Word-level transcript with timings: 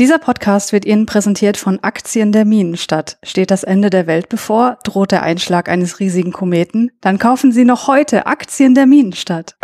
Dieser 0.00 0.18
Podcast 0.18 0.72
wird 0.72 0.86
Ihnen 0.86 1.06
präsentiert 1.06 1.56
von 1.56 1.78
Aktien 1.84 2.32
der 2.32 2.44
Minenstadt. 2.44 3.16
Steht 3.22 3.52
das 3.52 3.62
Ende 3.62 3.90
der 3.90 4.08
Welt 4.08 4.28
bevor? 4.28 4.76
Droht 4.82 5.12
der 5.12 5.22
Einschlag 5.22 5.68
eines 5.68 6.00
riesigen 6.00 6.32
Kometen? 6.32 6.90
Dann 7.00 7.20
kaufen 7.20 7.52
Sie 7.52 7.64
noch 7.64 7.86
heute 7.86 8.26
Aktien 8.26 8.74
der 8.74 8.86
Minenstadt. 8.86 9.54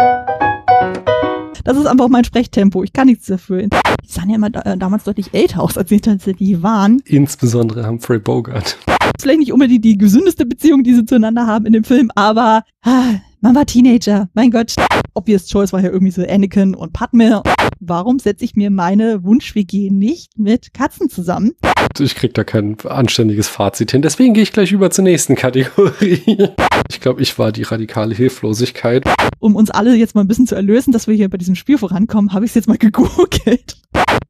Das 1.65 1.77
ist 1.77 1.87
einfach 1.87 2.07
mein 2.09 2.23
Sprechtempo. 2.23 2.85
Ich 2.85 2.93
kann 2.93 3.09
nichts 3.09 3.27
dafür. 3.27 3.63
Die 3.63 3.69
sahen 4.07 4.31
ja 4.31 4.37
immer 4.37 4.55
äh, 4.65 4.79
damals 4.79 5.03
deutlich 5.03 5.35
älter 5.35 5.63
aus, 5.63 5.77
als 5.77 5.89
sie 5.89 6.01
tatsächlich 6.01 6.63
waren. 6.63 7.03
Insbesondere 7.07 7.85
Humphrey 7.89 8.21
Bogart. 8.21 8.79
Vielleicht 9.21 9.41
nicht 9.41 9.53
unbedingt 9.53 9.85
die 9.85 9.99
gesündeste 9.99 10.47
Beziehung, 10.47 10.85
die 10.85 10.95
sie 10.95 11.05
zueinander 11.05 11.49
haben 11.49 11.67
in 11.67 11.73
dem 11.73 11.83
Film, 11.83 12.13
aber 12.15 12.63
ah, 12.83 13.15
man 13.41 13.55
war 13.55 13.67
Teenager. 13.67 14.29
Mein 14.35 14.51
Gott. 14.51 14.75
Obvious 15.15 15.49
Choice 15.49 15.73
war 15.73 15.81
ja 15.81 15.91
irgendwie 15.91 16.13
so 16.13 16.23
Anakin 16.23 16.75
und 16.75 16.93
Padme. 16.93 17.43
Warum 17.81 18.19
setze 18.19 18.45
ich 18.45 18.55
mir 18.55 18.71
meine 18.71 19.25
Wunsch-WG 19.25 19.91
nicht 19.91 20.39
mit 20.39 20.73
Katzen 20.75 21.09
zusammen? 21.09 21.53
Ich 21.99 22.15
krieg 22.15 22.35
da 22.35 22.45
kein 22.45 22.77
anständiges 22.85 23.49
Fazit 23.49 23.91
hin. 23.91 24.03
Deswegen 24.03 24.35
gehe 24.35 24.43
ich 24.43 24.53
gleich 24.53 24.73
über 24.73 24.91
zur 24.91 25.05
nächsten 25.05 25.35
Kategorie. 25.35 26.51
Ich 26.89 27.01
glaube, 27.01 27.23
ich 27.23 27.39
war 27.39 27.53
die 27.53 27.63
radikale 27.63 28.15
Hilflosigkeit. 28.15 29.05
Um 29.39 29.57
uns 29.57 29.71
alle 29.71 29.95
jetzt 29.95 30.15
mal 30.15 30.23
ein 30.23 30.29
bisschen 30.29 30.47
zu 30.47 30.55
erlösen, 30.55 30.93
dass 30.93 31.07
wir 31.07 31.15
hier 31.15 31.29
bei 31.29 31.39
diesem 31.39 31.55
Spiel 31.55 31.79
vorankommen, 31.79 32.33
habe 32.33 32.45
ich 32.45 32.51
es 32.51 32.55
jetzt 32.55 32.69
mal 32.69 32.79
gegoogelt. 32.79 33.77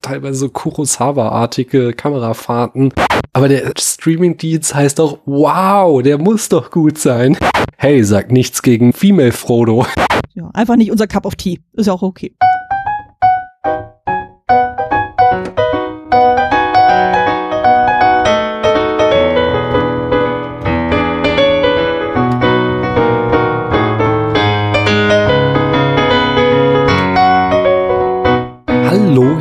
Teilweise 0.03 0.39
so 0.39 0.49
Kurosawa-artige 0.49 1.93
Kamerafahrten. 1.93 2.93
Aber 3.33 3.49
der 3.49 3.73
Streaming-Dienst 3.79 4.75
heißt 4.75 4.99
doch, 4.99 5.19
wow, 5.27 6.03
der 6.03 6.19
muss 6.19 6.49
doch 6.49 6.71
gut 6.71 6.99
sein. 6.99 7.37
Hey, 7.77 8.03
sagt 8.05 8.33
nichts 8.33 8.63
gegen 8.63 8.93
Female 8.93 9.33
Frodo. 9.33 9.87
Ja, 10.35 10.51
einfach 10.55 10.77
nicht 10.77 10.91
unser 10.91 11.07
Cup 11.07 11.27
of 11.27 11.37
Tea. 11.37 11.61
Ist 11.75 11.87
ja 11.87 11.93
auch 11.93 12.03
okay. 12.03 12.35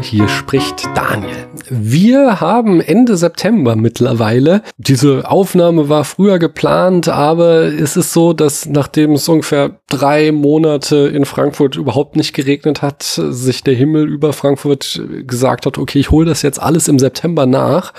Hier 0.02 0.28
spricht 0.28 0.90
Daniel. 0.96 1.49
Wir 1.70 2.42
haben 2.42 2.82
Ende 2.82 3.18
September 3.18 3.76
mittlerweile. 3.76 4.62
Diese 4.78 5.30
Aufnahme 5.30 5.90
war 5.90 6.04
früher 6.04 6.40
geplant, 6.40 7.08
aber 7.08 7.64
es 7.64 7.98
ist 7.98 8.14
so, 8.14 8.34
dass 8.34 8.66
nachdem 8.66 9.14
es 9.14 9.28
ungefähr 9.28 9.80
drei 9.88 10.32
Monate 10.32 11.08
in 11.08 11.26
Frankfurt 11.26 11.76
überhaupt 11.76 12.16
nicht 12.16 12.34
geregnet 12.34 12.82
hat, 12.82 13.04
sich 13.04 13.64
der 13.64 13.74
Himmel 13.74 14.08
über 14.08 14.34
Frankfurt 14.34 15.02
gesagt 15.26 15.66
hat, 15.66 15.78
okay, 15.78 16.00
ich 16.00 16.12
hole 16.12 16.26
das 16.26 16.42
jetzt 16.42 16.62
alles 16.62 16.88
im 16.88 17.00
September 17.00 17.46
nach, 17.46 17.94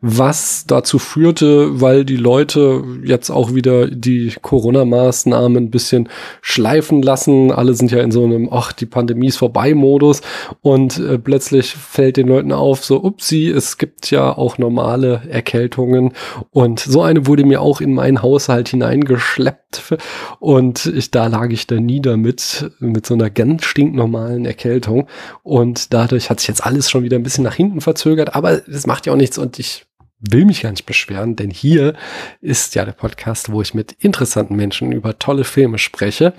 was 0.00 0.64
dazu 0.66 0.98
führte, 0.98 1.80
weil 1.80 2.04
die 2.04 2.16
Leute 2.16 2.84
jetzt 3.04 3.30
auch 3.30 3.54
wieder 3.54 3.88
die 3.88 4.32
Corona-Maßnahmen 4.40 5.64
ein 5.64 5.70
bisschen 5.70 6.08
schleifen 6.40 7.02
lassen. 7.02 7.50
Alle 7.50 7.74
sind 7.74 7.90
ja 7.90 8.00
in 8.00 8.12
so 8.12 8.24
einem, 8.24 8.48
ach, 8.52 8.72
die 8.72 8.86
Pandemie 8.86 9.28
ist 9.28 9.38
vorbei 9.38 9.74
Modus 9.74 10.22
und 10.60 10.98
äh, 10.98 11.18
plötzlich 11.18 11.74
fällt 11.74 12.16
den 12.16 12.28
Leuten 12.28 12.52
auf, 12.52 12.84
so, 12.84 13.01
upsi, 13.02 13.48
es 13.48 13.78
gibt 13.78 14.10
ja 14.10 14.36
auch 14.36 14.58
normale 14.58 15.22
Erkältungen. 15.28 16.12
Und 16.50 16.80
so 16.80 17.02
eine 17.02 17.26
wurde 17.26 17.44
mir 17.44 17.60
auch 17.60 17.80
in 17.80 17.94
meinen 17.94 18.22
Haushalt 18.22 18.68
hineingeschleppt. 18.68 19.98
Und 20.38 20.86
ich, 20.86 21.10
da 21.10 21.26
lag 21.26 21.50
ich 21.50 21.66
da 21.66 21.76
nieder 21.76 22.16
mit, 22.16 22.70
mit 22.78 23.06
so 23.06 23.14
einer 23.14 23.30
ganz 23.30 23.64
stinknormalen 23.64 24.44
Erkältung. 24.44 25.08
Und 25.42 25.92
dadurch 25.92 26.30
hat 26.30 26.40
sich 26.40 26.48
jetzt 26.48 26.64
alles 26.64 26.90
schon 26.90 27.02
wieder 27.02 27.18
ein 27.18 27.22
bisschen 27.22 27.44
nach 27.44 27.54
hinten 27.54 27.80
verzögert, 27.80 28.34
aber 28.34 28.58
das 28.58 28.86
macht 28.86 29.06
ja 29.06 29.12
auch 29.12 29.16
nichts. 29.16 29.38
Und 29.38 29.58
ich 29.58 29.86
will 30.22 30.44
mich 30.44 30.62
gar 30.62 30.70
nicht 30.70 30.86
beschweren, 30.86 31.36
denn 31.36 31.50
hier 31.50 31.94
ist 32.40 32.74
ja 32.74 32.84
der 32.84 32.92
Podcast, 32.92 33.50
wo 33.52 33.60
ich 33.60 33.74
mit 33.74 33.92
interessanten 33.92 34.56
Menschen 34.56 34.92
über 34.92 35.18
tolle 35.18 35.44
Filme 35.44 35.78
spreche. 35.78 36.32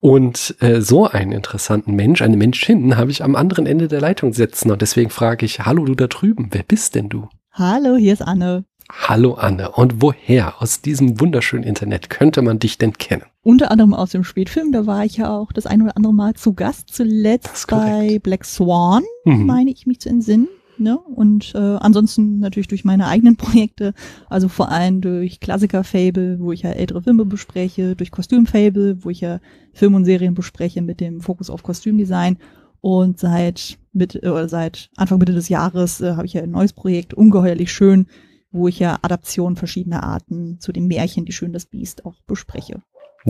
Und 0.00 0.54
äh, 0.60 0.80
so 0.80 1.08
einen 1.08 1.32
interessanten 1.32 1.94
Mensch, 1.94 2.22
eine 2.22 2.36
Menschin, 2.36 2.96
habe 2.96 3.10
ich 3.10 3.24
am 3.24 3.34
anderen 3.34 3.66
Ende 3.66 3.88
der 3.88 4.00
Leitung 4.00 4.32
sitzen. 4.32 4.70
Und 4.70 4.80
deswegen 4.80 5.10
frage 5.10 5.44
ich, 5.44 5.60
hallo 5.60 5.84
du 5.84 5.94
da 5.94 6.06
drüben, 6.06 6.48
wer 6.52 6.62
bist 6.62 6.94
denn 6.94 7.08
du? 7.08 7.28
Hallo, 7.52 7.96
hier 7.96 8.12
ist 8.12 8.22
Anne. 8.22 8.64
Hallo 8.90 9.34
Anne. 9.34 9.72
Und 9.72 10.00
woher 10.00 10.62
aus 10.62 10.80
diesem 10.80 11.20
wunderschönen 11.20 11.64
Internet 11.64 12.08
könnte 12.10 12.42
man 12.42 12.58
dich 12.58 12.78
denn 12.78 12.92
kennen? 12.94 13.24
Unter 13.42 13.70
anderem 13.70 13.92
aus 13.92 14.10
dem 14.10 14.24
Spätfilm, 14.24 14.72
da 14.72 14.86
war 14.86 15.04
ich 15.04 15.16
ja 15.16 15.36
auch 15.36 15.52
das 15.52 15.66
ein 15.66 15.82
oder 15.82 15.96
andere 15.96 16.14
Mal 16.14 16.34
zu 16.34 16.54
Gast, 16.54 16.94
zuletzt 16.94 17.66
bei 17.66 18.18
Black 18.22 18.44
Swan, 18.44 19.02
mhm. 19.24 19.46
meine 19.46 19.70
ich 19.70 19.86
mich 19.86 20.00
zu 20.00 20.08
entsinnen. 20.08 20.48
Ne? 20.80 20.98
Und 20.98 21.54
äh, 21.54 21.58
ansonsten 21.58 22.38
natürlich 22.38 22.68
durch 22.68 22.84
meine 22.84 23.06
eigenen 23.06 23.36
Projekte, 23.38 23.94
also 24.28 24.48
vor 24.48 24.70
allem 24.70 25.00
durch 25.00 25.40
Klassiker-Fable, 25.40 26.40
wo 26.40 26.52
ich 26.52 26.62
ja 26.62 26.70
ältere 26.70 27.02
Filme 27.02 27.24
bespreche, 27.24 27.96
durch 27.96 28.10
Kostüm-Fable, 28.10 29.04
wo 29.04 29.10
ich 29.10 29.20
ja 29.20 29.40
Filme 29.72 29.96
und 29.96 30.04
Serien 30.04 30.34
bespreche 30.34 30.82
mit 30.82 31.00
dem 31.00 31.20
Fokus 31.20 31.50
auf 31.50 31.62
Kostümdesign. 31.62 32.38
Und 32.80 33.18
seit, 33.18 33.78
mit, 33.92 34.22
äh, 34.22 34.48
seit 34.48 34.90
Anfang 34.96 35.18
Mitte 35.18 35.32
des 35.32 35.48
Jahres 35.48 36.00
äh, 36.00 36.12
habe 36.12 36.26
ich 36.26 36.34
ja 36.34 36.42
ein 36.42 36.50
neues 36.50 36.72
Projekt, 36.72 37.14
ungeheuerlich 37.14 37.72
schön, 37.72 38.06
wo 38.50 38.68
ich 38.68 38.78
ja 38.78 38.98
Adaptionen 39.02 39.56
verschiedener 39.56 40.04
Arten 40.04 40.58
zu 40.60 40.72
dem 40.72 40.86
Märchen 40.86 41.24
Die 41.24 41.32
Schön 41.32 41.52
das 41.52 41.66
Biest 41.66 42.06
auch 42.06 42.14
bespreche. 42.26 42.80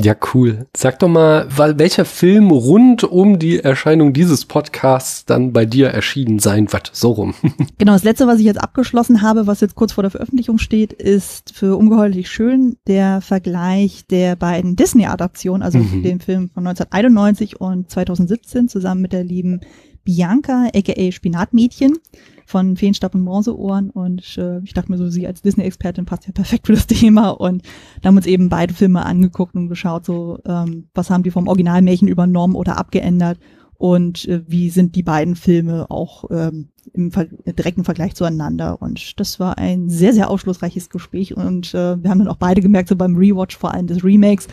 Ja, 0.00 0.14
cool. 0.32 0.66
Sag 0.76 0.98
doch 1.00 1.08
mal, 1.08 1.46
welcher 1.56 2.04
Film 2.04 2.50
rund 2.50 3.04
um 3.04 3.38
die 3.38 3.58
Erscheinung 3.58 4.12
dieses 4.12 4.44
Podcasts 4.44 5.24
dann 5.24 5.52
bei 5.52 5.64
dir 5.64 5.88
erschienen 5.88 6.38
sein 6.38 6.72
wird. 6.72 6.90
So 6.92 7.12
rum. 7.12 7.34
genau, 7.78 7.92
das 7.92 8.04
letzte, 8.04 8.26
was 8.26 8.38
ich 8.38 8.44
jetzt 8.44 8.60
abgeschlossen 8.60 9.22
habe, 9.22 9.46
was 9.46 9.60
jetzt 9.60 9.74
kurz 9.74 9.92
vor 9.92 10.02
der 10.02 10.10
Veröffentlichung 10.10 10.58
steht, 10.58 10.92
ist 10.92 11.52
für 11.54 11.76
ungeheuerlich 11.76 12.30
schön 12.30 12.76
der 12.86 13.20
Vergleich 13.20 14.06
der 14.06 14.36
beiden 14.36 14.76
Disney-Adaptionen, 14.76 15.62
also 15.62 15.78
mhm. 15.78 16.02
den 16.02 16.20
Film 16.20 16.50
von 16.50 16.66
1991 16.66 17.60
und 17.60 17.90
2017 17.90 18.68
zusammen 18.68 19.02
mit 19.02 19.12
der 19.12 19.24
lieben 19.24 19.60
Bianca, 20.08 20.70
aka 20.74 21.12
Spinatmädchen 21.12 21.98
von 22.46 22.78
Feenstab 22.78 23.14
und 23.14 23.26
Bronzeohren. 23.26 23.90
Und 23.90 24.38
äh, 24.38 24.60
ich 24.60 24.72
dachte 24.72 24.90
mir 24.90 24.96
so, 24.96 25.10
sie 25.10 25.26
als 25.26 25.42
Disney-Expertin 25.42 26.06
passt 26.06 26.26
ja 26.26 26.32
perfekt 26.32 26.66
für 26.66 26.72
das 26.72 26.86
Thema. 26.86 27.28
Und 27.28 27.62
da 28.00 28.08
haben 28.08 28.16
uns 28.16 28.24
eben 28.24 28.48
beide 28.48 28.72
Filme 28.72 29.04
angeguckt 29.04 29.54
und 29.54 29.68
geschaut, 29.68 30.06
so 30.06 30.38
ähm, 30.46 30.88
was 30.94 31.10
haben 31.10 31.24
die 31.24 31.30
vom 31.30 31.46
Originalmärchen 31.46 32.08
übernommen 32.08 32.54
oder 32.54 32.78
abgeändert? 32.78 33.38
Und 33.76 34.26
äh, 34.28 34.40
wie 34.46 34.70
sind 34.70 34.96
die 34.96 35.02
beiden 35.02 35.36
Filme 35.36 35.90
auch 35.90 36.24
ähm, 36.30 36.70
im 36.94 37.12
Ver 37.12 37.26
direkten 37.26 37.84
Vergleich 37.84 38.14
zueinander. 38.14 38.80
Und 38.80 39.20
das 39.20 39.38
war 39.38 39.58
ein 39.58 39.90
sehr, 39.90 40.14
sehr 40.14 40.30
aufschlussreiches 40.30 40.88
Gespräch. 40.88 41.36
Und 41.36 41.74
äh, 41.74 42.02
wir 42.02 42.08
haben 42.08 42.20
dann 42.20 42.28
auch 42.28 42.36
beide 42.36 42.62
gemerkt, 42.62 42.88
so 42.88 42.96
beim 42.96 43.14
Rewatch 43.14 43.58
vor 43.58 43.74
allem 43.74 43.86
des 43.86 44.02
Remakes, 44.02 44.48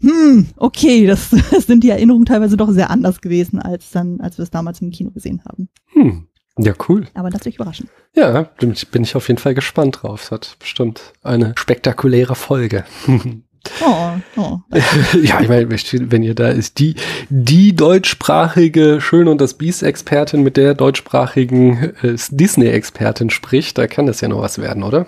hm, 0.00 0.48
okay, 0.56 1.06
das, 1.06 1.30
das 1.50 1.66
sind 1.66 1.84
die 1.84 1.90
Erinnerungen 1.90 2.26
teilweise 2.26 2.56
doch 2.56 2.70
sehr 2.70 2.90
anders 2.90 3.20
gewesen, 3.20 3.58
als 3.58 3.90
dann, 3.90 4.20
als 4.20 4.38
wir 4.38 4.44
es 4.44 4.50
damals 4.50 4.80
im 4.80 4.90
Kino 4.90 5.10
gesehen 5.10 5.42
haben. 5.44 5.68
Hm. 5.92 6.28
Ja, 6.60 6.72
cool. 6.88 7.06
Aber 7.14 7.30
lass 7.30 7.42
dich 7.42 7.54
überraschen. 7.54 7.88
Ja, 8.14 8.42
bin 8.60 8.72
ich 8.72 9.14
auf 9.14 9.28
jeden 9.28 9.38
Fall 9.38 9.54
gespannt 9.54 10.02
drauf. 10.02 10.24
Es 10.24 10.30
hat 10.32 10.56
bestimmt 10.58 11.12
eine 11.22 11.54
spektakuläre 11.56 12.34
Folge. 12.34 12.84
Oh, 13.84 14.12
oh. 14.36 14.58
ja, 15.22 15.40
ich 15.40 15.48
meine, 15.48 15.68
wenn 15.68 16.22
ihr 16.22 16.34
da 16.34 16.48
ist, 16.48 16.78
die, 16.78 16.94
die 17.28 17.74
deutschsprachige 17.74 19.00
Schön 19.00 19.28
und 19.28 19.40
das 19.40 19.54
Biest-Expertin 19.54 20.42
mit 20.42 20.56
der 20.56 20.74
deutschsprachigen 20.74 21.94
äh, 22.02 22.16
Disney-Expertin 22.30 23.30
spricht, 23.30 23.76
da 23.76 23.86
kann 23.86 24.06
das 24.06 24.20
ja 24.20 24.28
noch 24.28 24.40
was 24.40 24.58
werden, 24.58 24.84
oder? 24.84 25.06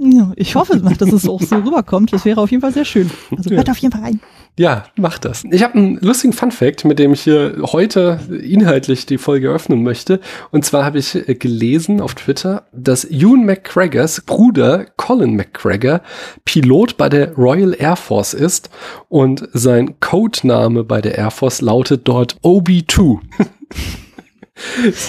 Ja, 0.00 0.32
ich 0.36 0.54
hoffe, 0.54 0.78
dass 0.78 1.12
es 1.12 1.28
auch 1.28 1.42
so 1.42 1.56
rüberkommt. 1.64 2.12
Das 2.12 2.24
wäre 2.24 2.40
auf 2.40 2.50
jeden 2.52 2.60
Fall 2.60 2.72
sehr 2.72 2.84
schön. 2.84 3.10
Also 3.36 3.50
hört 3.50 3.66
ja. 3.66 3.72
auf 3.72 3.78
jeden 3.78 3.92
Fall 3.92 4.02
rein. 4.02 4.20
Ja, 4.56 4.84
mach 4.96 5.18
das. 5.18 5.42
Ich 5.50 5.62
habe 5.64 5.74
einen 5.74 5.98
lustigen 6.00 6.32
Fun 6.32 6.52
Fact, 6.52 6.84
mit 6.84 7.00
dem 7.00 7.12
ich 7.12 7.22
hier 7.22 7.56
heute 7.72 8.20
inhaltlich 8.42 9.06
die 9.06 9.18
Folge 9.18 9.48
öffnen 9.48 9.82
möchte. 9.82 10.20
Und 10.52 10.64
zwar 10.64 10.84
habe 10.84 10.98
ich 10.98 11.14
äh, 11.14 11.34
gelesen 11.34 12.00
auf 12.00 12.14
Twitter, 12.14 12.66
dass 12.72 13.04
Ewan 13.04 13.44
McGregors 13.44 14.20
Bruder 14.20 14.86
Colin 14.96 15.34
McGregor 15.34 16.00
Pilot 16.44 16.96
bei 16.96 17.08
der 17.08 17.34
Royal 17.34 17.74
Air 17.76 17.96
Force 17.96 18.34
ist 18.34 18.70
und 19.08 19.48
sein 19.52 19.98
Codename 19.98 20.84
bei 20.84 21.00
der 21.00 21.18
Air 21.18 21.32
Force 21.32 21.60
lautet 21.60 22.06
dort 22.06 22.36
OB2. 22.42 23.18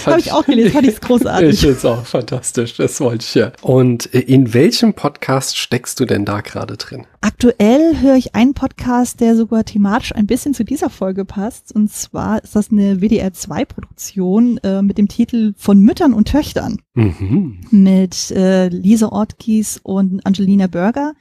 Habe 0.06 0.20
ich 0.20 0.32
auch 0.32 0.44
gelesen, 0.44 0.72
fand 0.72 0.86
ich 0.86 1.00
großartig. 1.00 1.50
Ich 1.50 1.60
finde 1.60 1.76
es 1.76 1.84
auch 1.84 2.06
fantastisch, 2.06 2.76
das 2.76 3.00
wollte 3.00 3.24
ich 3.24 3.34
ja. 3.34 3.52
Und 3.62 4.12
äh, 4.14 4.20
in 4.20 4.54
welchem 4.54 4.94
Podcast 4.94 5.56
steckst 5.58 6.00
du 6.00 6.04
denn 6.04 6.24
da 6.24 6.40
gerade 6.40 6.76
drin? 6.76 7.06
Aktuell 7.20 8.00
höre 8.00 8.16
ich 8.16 8.34
einen 8.34 8.54
Podcast, 8.54 9.20
der 9.20 9.36
sogar 9.36 9.64
thematisch 9.64 10.14
ein 10.14 10.26
bisschen 10.26 10.54
zu 10.54 10.64
dieser 10.64 10.90
Folge 10.90 11.24
passt. 11.24 11.74
Und 11.74 11.92
zwar 11.92 12.42
ist 12.42 12.56
das 12.56 12.70
eine 12.70 12.96
WDR2-Produktion 12.96 14.58
äh, 14.58 14.82
mit 14.82 14.98
dem 14.98 15.08
Titel 15.08 15.52
Von 15.56 15.80
Müttern 15.80 16.12
und 16.12 16.28
Töchtern. 16.28 16.80
Mhm. 16.94 17.60
Mit 17.70 18.30
äh, 18.30 18.68
Lisa 18.68 19.08
Ortkies 19.08 19.80
und 19.82 20.24
Angelina 20.24 20.66
Berger. 20.66 21.12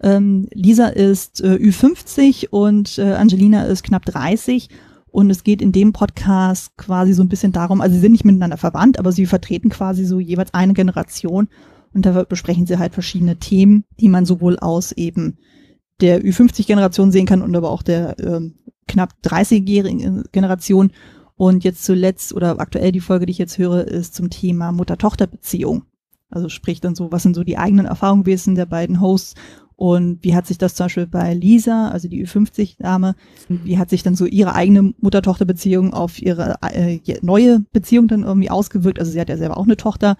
Ähm, 0.00 0.48
Lisa 0.52 0.86
ist 0.86 1.40
äh, 1.40 1.56
Ü50 1.56 2.48
und 2.50 2.98
äh, 2.98 3.14
Angelina 3.14 3.64
ist 3.64 3.82
knapp 3.82 4.04
30 4.04 4.68
Und 5.10 5.30
es 5.30 5.44
geht 5.44 5.62
in 5.62 5.72
dem 5.72 5.92
Podcast 5.92 6.76
quasi 6.76 7.12
so 7.12 7.22
ein 7.22 7.28
bisschen 7.28 7.52
darum, 7.52 7.80
also 7.80 7.94
sie 7.94 8.00
sind 8.00 8.12
nicht 8.12 8.24
miteinander 8.24 8.56
verwandt, 8.56 8.98
aber 8.98 9.12
sie 9.12 9.26
vertreten 9.26 9.70
quasi 9.70 10.04
so 10.04 10.20
jeweils 10.20 10.54
eine 10.54 10.74
Generation. 10.74 11.48
Und 11.94 12.04
da 12.06 12.24
besprechen 12.24 12.66
sie 12.66 12.78
halt 12.78 12.94
verschiedene 12.94 13.38
Themen, 13.38 13.84
die 13.98 14.08
man 14.08 14.26
sowohl 14.26 14.58
aus 14.58 14.92
eben 14.92 15.38
der 16.00 16.22
Ü50-Generation 16.22 17.10
sehen 17.10 17.26
kann 17.26 17.42
und 17.42 17.56
aber 17.56 17.70
auch 17.70 17.82
der 17.82 18.18
ähm, 18.20 18.56
knapp 18.86 19.14
30-jährigen 19.24 20.24
Generation. 20.32 20.92
Und 21.34 21.64
jetzt 21.64 21.84
zuletzt 21.84 22.32
oder 22.34 22.58
aktuell 22.60 22.92
die 22.92 23.00
Folge, 23.00 23.26
die 23.26 23.30
ich 23.30 23.38
jetzt 23.38 23.58
höre, 23.58 23.86
ist 23.86 24.14
zum 24.14 24.28
Thema 24.28 24.72
Mutter-Tochter-Beziehung. 24.72 25.84
Also 26.30 26.48
sprich 26.48 26.80
dann 26.80 26.94
so, 26.94 27.10
was 27.10 27.22
sind 27.22 27.34
so 27.34 27.44
die 27.44 27.58
eigenen 27.58 27.86
Erfahrungen 27.86 28.24
gewesen 28.24 28.54
der 28.54 28.66
beiden 28.66 29.00
Hosts 29.00 29.34
und 29.78 30.24
wie 30.24 30.34
hat 30.34 30.44
sich 30.44 30.58
das 30.58 30.74
zum 30.74 30.86
Beispiel 30.86 31.06
bei 31.06 31.34
Lisa, 31.34 31.90
also 31.90 32.08
die 32.08 32.26
Ü50-Dame, 32.26 33.14
wie 33.48 33.78
hat 33.78 33.90
sich 33.90 34.02
dann 34.02 34.16
so 34.16 34.26
ihre 34.26 34.56
eigene 34.56 34.92
Mutter-Tochter-Beziehung 34.98 35.94
auf 35.94 36.20
ihre 36.20 36.56
äh, 36.62 36.98
neue 37.22 37.60
Beziehung 37.72 38.08
dann 38.08 38.24
irgendwie 38.24 38.50
ausgewirkt? 38.50 38.98
Also 38.98 39.12
sie 39.12 39.20
hat 39.20 39.28
ja 39.28 39.36
selber 39.36 39.56
auch 39.56 39.66
eine 39.66 39.76
Tochter 39.76 40.16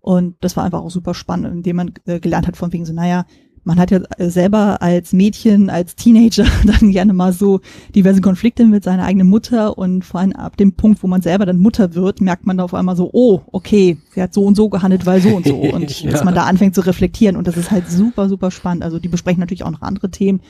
und 0.00 0.36
das 0.40 0.56
war 0.56 0.64
einfach 0.64 0.80
auch 0.80 0.90
super 0.90 1.12
spannend, 1.12 1.52
indem 1.52 1.76
man 1.76 1.92
äh, 2.06 2.20
gelernt 2.20 2.46
hat 2.46 2.56
von 2.56 2.72
wegen 2.72 2.86
so, 2.86 2.94
naja, 2.94 3.26
man 3.64 3.78
hat 3.78 3.90
ja 3.90 4.00
äh, 4.18 4.28
selber 4.28 4.82
als 4.82 5.12
Mädchen, 5.12 5.70
als 5.70 5.94
Teenager 5.94 6.46
dann 6.64 6.90
gerne 6.90 7.12
mal 7.12 7.32
so 7.32 7.60
diverse 7.94 8.20
Konflikte 8.20 8.64
mit 8.64 8.84
seiner 8.84 9.04
eigenen 9.04 9.28
Mutter 9.28 9.78
und 9.78 10.04
vor 10.04 10.20
allem 10.20 10.32
ab 10.32 10.56
dem 10.56 10.72
Punkt, 10.72 11.02
wo 11.02 11.06
man 11.06 11.22
selber 11.22 11.46
dann 11.46 11.58
Mutter 11.58 11.94
wird, 11.94 12.20
merkt 12.20 12.46
man 12.46 12.60
auf 12.60 12.74
einmal 12.74 12.96
so, 12.96 13.10
oh, 13.12 13.42
okay, 13.52 13.98
sie 14.14 14.22
hat 14.22 14.34
so 14.34 14.44
und 14.44 14.56
so 14.56 14.68
gehandelt, 14.68 15.06
weil 15.06 15.20
so 15.20 15.30
und 15.30 15.46
so 15.46 15.56
und 15.74 16.02
ja. 16.02 16.10
dass 16.10 16.24
man 16.24 16.34
da 16.34 16.44
anfängt 16.44 16.74
zu 16.74 16.80
reflektieren 16.82 17.36
und 17.36 17.46
das 17.46 17.56
ist 17.56 17.70
halt 17.70 17.88
super, 17.88 18.28
super 18.28 18.50
spannend. 18.50 18.82
Also 18.82 18.98
die 18.98 19.08
besprechen 19.08 19.40
natürlich 19.40 19.64
auch 19.64 19.70
noch 19.70 19.82
andere 19.82 20.10
Themen. 20.10 20.40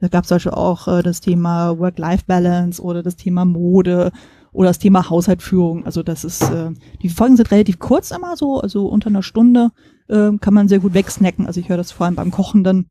Da 0.00 0.08
gab 0.08 0.24
es 0.24 0.28
zum 0.28 0.36
Beispiel 0.36 0.52
auch 0.52 0.88
äh, 0.88 1.02
das 1.02 1.20
Thema 1.20 1.78
Work-Life-Balance 1.78 2.82
oder 2.82 3.02
das 3.02 3.16
Thema 3.16 3.44
Mode 3.44 4.10
oder 4.52 4.68
das 4.68 4.78
Thema 4.78 5.10
Haushaltführung. 5.10 5.84
Also 5.84 6.02
das 6.02 6.24
ist, 6.24 6.42
äh, 6.42 6.70
die 7.02 7.08
Folgen 7.08 7.36
sind 7.36 7.50
relativ 7.50 7.78
kurz 7.78 8.10
immer 8.10 8.36
so, 8.36 8.60
also 8.60 8.86
unter 8.86 9.08
einer 9.08 9.22
Stunde 9.22 9.70
äh, 10.08 10.32
kann 10.38 10.54
man 10.54 10.68
sehr 10.68 10.80
gut 10.80 10.94
wegsnacken. 10.94 11.46
Also 11.46 11.60
ich 11.60 11.68
höre 11.68 11.76
das 11.76 11.92
vor 11.92 12.06
allem 12.06 12.16
beim 12.16 12.30
Kochen 12.30 12.64
dann 12.64 12.86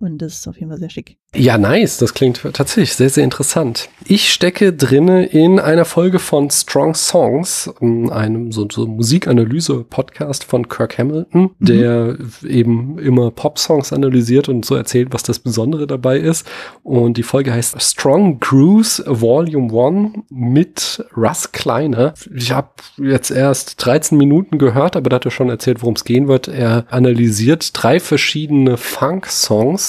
und 0.00 0.18
das 0.18 0.34
ist 0.34 0.48
auf 0.48 0.56
jeden 0.56 0.70
Fall 0.70 0.78
sehr 0.78 0.90
schick. 0.90 1.16
Ja, 1.34 1.58
nice. 1.58 1.98
Das 1.98 2.14
klingt 2.14 2.40
tatsächlich 2.52 2.94
sehr, 2.94 3.10
sehr 3.10 3.24
interessant. 3.24 3.88
Ich 4.06 4.32
stecke 4.32 4.72
drinne 4.72 5.26
in 5.26 5.58
einer 5.58 5.84
Folge 5.84 6.18
von 6.18 6.48
Strong 6.50 6.94
Songs, 6.94 7.70
einem 7.80 8.52
so, 8.52 8.68
so 8.70 8.86
Musikanalyse-Podcast 8.86 10.44
von 10.44 10.68
Kirk 10.68 10.98
Hamilton, 10.98 11.50
mhm. 11.58 11.64
der 11.64 12.18
eben 12.46 12.98
immer 12.98 13.30
Pop-Songs 13.30 13.92
analysiert 13.92 14.48
und 14.48 14.64
so 14.64 14.76
erzählt, 14.76 15.08
was 15.10 15.24
das 15.24 15.40
Besondere 15.40 15.86
dabei 15.86 16.18
ist. 16.18 16.46
Und 16.82 17.16
die 17.16 17.22
Folge 17.22 17.52
heißt 17.52 17.80
Strong 17.82 18.38
Grooves 18.38 19.02
Volume 19.06 19.72
1 19.72 20.24
mit 20.30 21.04
Russ 21.16 21.50
Kleiner. 21.50 22.14
Ich 22.34 22.52
habe 22.52 22.70
jetzt 22.98 23.30
erst 23.30 23.84
13 23.84 24.16
Minuten 24.16 24.58
gehört, 24.58 24.96
aber 24.96 25.10
da 25.10 25.16
hat 25.16 25.24
er 25.24 25.30
schon 25.32 25.50
erzählt, 25.50 25.82
worum 25.82 25.94
es 25.94 26.04
gehen 26.04 26.28
wird. 26.28 26.46
Er 26.46 26.86
analysiert 26.90 27.70
drei 27.72 27.98
verschiedene 27.98 28.76
Funk-Songs 28.76 29.83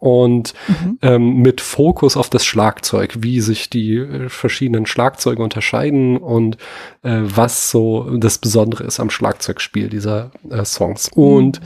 und 0.00 0.54
mhm. 0.66 0.98
ähm, 1.02 1.36
mit 1.36 1.60
Fokus 1.60 2.16
auf 2.16 2.30
das 2.30 2.44
Schlagzeug, 2.44 3.18
wie 3.18 3.40
sich 3.40 3.70
die 3.70 3.96
äh, 3.96 4.28
verschiedenen 4.28 4.86
Schlagzeuge 4.86 5.42
unterscheiden 5.42 6.16
und 6.16 6.56
äh, 7.02 7.20
was 7.22 7.70
so 7.70 8.16
das 8.16 8.38
Besondere 8.38 8.84
ist 8.84 8.98
am 8.98 9.10
Schlagzeugspiel 9.10 9.88
dieser 9.88 10.32
äh, 10.50 10.64
Songs. 10.64 11.14
Mhm. 11.14 11.22
Und 11.22 11.60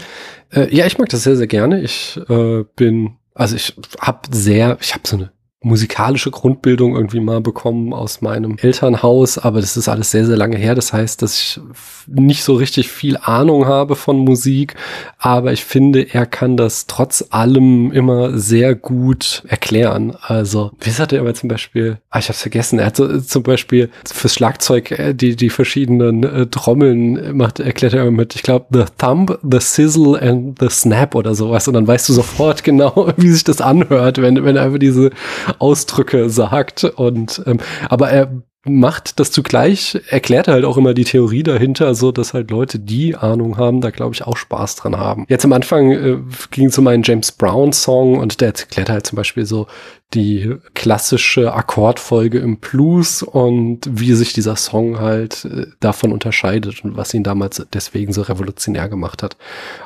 äh, 0.52 0.74
ja, 0.74 0.84
ich 0.84 0.98
mag 0.98 1.08
das 1.08 1.22
sehr, 1.22 1.36
sehr 1.36 1.46
gerne. 1.46 1.80
Ich 1.80 2.20
äh, 2.28 2.64
bin, 2.76 3.16
also 3.34 3.54
ich 3.54 3.76
habe 4.00 4.20
sehr, 4.32 4.78
ich 4.80 4.94
habe 4.94 5.06
so 5.06 5.16
eine 5.16 5.33
musikalische 5.64 6.30
Grundbildung 6.30 6.94
irgendwie 6.94 7.20
mal 7.20 7.40
bekommen 7.40 7.92
aus 7.92 8.20
meinem 8.20 8.56
Elternhaus, 8.60 9.38
aber 9.38 9.60
das 9.60 9.76
ist 9.76 9.88
alles 9.88 10.10
sehr, 10.10 10.26
sehr 10.26 10.36
lange 10.36 10.56
her. 10.56 10.74
Das 10.74 10.92
heißt, 10.92 11.22
dass 11.22 11.38
ich 11.38 11.60
nicht 12.06 12.44
so 12.44 12.54
richtig 12.54 12.90
viel 12.90 13.16
Ahnung 13.16 13.66
habe 13.66 13.96
von 13.96 14.18
Musik, 14.18 14.74
aber 15.18 15.52
ich 15.52 15.64
finde, 15.64 16.14
er 16.14 16.26
kann 16.26 16.56
das 16.56 16.86
trotz 16.86 17.24
allem 17.30 17.92
immer 17.92 18.38
sehr 18.38 18.74
gut 18.74 19.42
erklären. 19.48 20.14
Also, 20.20 20.72
wie 20.80 20.90
sagt 20.90 21.12
er 21.12 21.20
immer 21.20 21.34
zum 21.34 21.48
Beispiel, 21.48 21.98
ah, 22.10 22.18
ich 22.18 22.28
hab's 22.28 22.42
vergessen, 22.42 22.78
er 22.78 22.86
hat 22.86 22.96
so, 22.96 23.20
zum 23.20 23.42
Beispiel 23.42 23.90
fürs 24.04 24.34
Schlagzeug 24.34 24.90
äh, 24.90 25.14
die, 25.14 25.34
die 25.34 25.50
verschiedenen 25.50 26.24
äh, 26.24 26.46
Trommeln 26.46 27.36
macht, 27.36 27.60
erklärt 27.60 27.94
er 27.94 28.02
immer 28.02 28.10
mit, 28.10 28.34
ich 28.34 28.42
glaube, 28.42 28.66
the 28.70 28.84
thumb, 28.98 29.38
the 29.42 29.60
sizzle 29.60 30.20
and 30.20 30.58
the 30.60 30.68
snap 30.68 31.14
oder 31.14 31.34
sowas 31.34 31.68
und 31.68 31.74
dann 31.74 31.86
weißt 31.86 32.08
du 32.08 32.12
sofort 32.12 32.64
genau, 32.64 33.12
wie 33.16 33.30
sich 33.30 33.44
das 33.44 33.62
anhört, 33.62 34.20
wenn, 34.20 34.44
wenn 34.44 34.56
er 34.56 34.64
einfach 34.64 34.78
diese 34.78 35.10
Ausdrücke 35.60 36.30
sagt. 36.30 36.84
Und 36.84 37.42
ähm, 37.46 37.58
aber 37.88 38.10
er 38.10 38.42
macht 38.64 39.20
das 39.20 39.30
zugleich, 39.30 40.00
erklärt 40.08 40.48
er 40.48 40.54
halt 40.54 40.64
auch 40.64 40.76
immer 40.76 40.94
die 40.94 41.04
Theorie 41.04 41.42
dahinter, 41.42 41.94
so 41.94 42.12
dass 42.12 42.32
halt 42.32 42.50
Leute, 42.50 42.78
die 42.78 43.14
Ahnung 43.14 43.58
haben, 43.58 43.80
da 43.80 43.90
glaube 43.90 44.14
ich 44.14 44.22
auch 44.22 44.36
Spaß 44.36 44.76
dran 44.76 44.96
haben. 44.96 45.26
Jetzt 45.28 45.44
am 45.44 45.52
Anfang 45.52 45.90
äh, 45.92 46.18
ging 46.50 46.68
es 46.68 46.78
um 46.78 46.86
einen 46.86 47.02
James 47.02 47.32
Brown 47.32 47.72
Song 47.72 48.18
und 48.18 48.40
der 48.40 48.48
erklärt 48.48 48.88
halt 48.88 49.06
zum 49.06 49.16
Beispiel 49.16 49.44
so 49.44 49.66
die 50.14 50.54
klassische 50.74 51.52
Akkordfolge 51.52 52.38
im 52.38 52.58
Blues 52.58 53.22
und 53.22 53.80
wie 53.90 54.12
sich 54.14 54.32
dieser 54.32 54.56
Song 54.56 54.98
halt 54.98 55.44
äh, 55.44 55.66
davon 55.80 56.12
unterscheidet 56.12 56.84
und 56.84 56.96
was 56.96 57.12
ihn 57.12 57.24
damals 57.24 57.64
deswegen 57.72 58.12
so 58.12 58.22
revolutionär 58.22 58.88
gemacht 58.88 59.22
hat. 59.22 59.36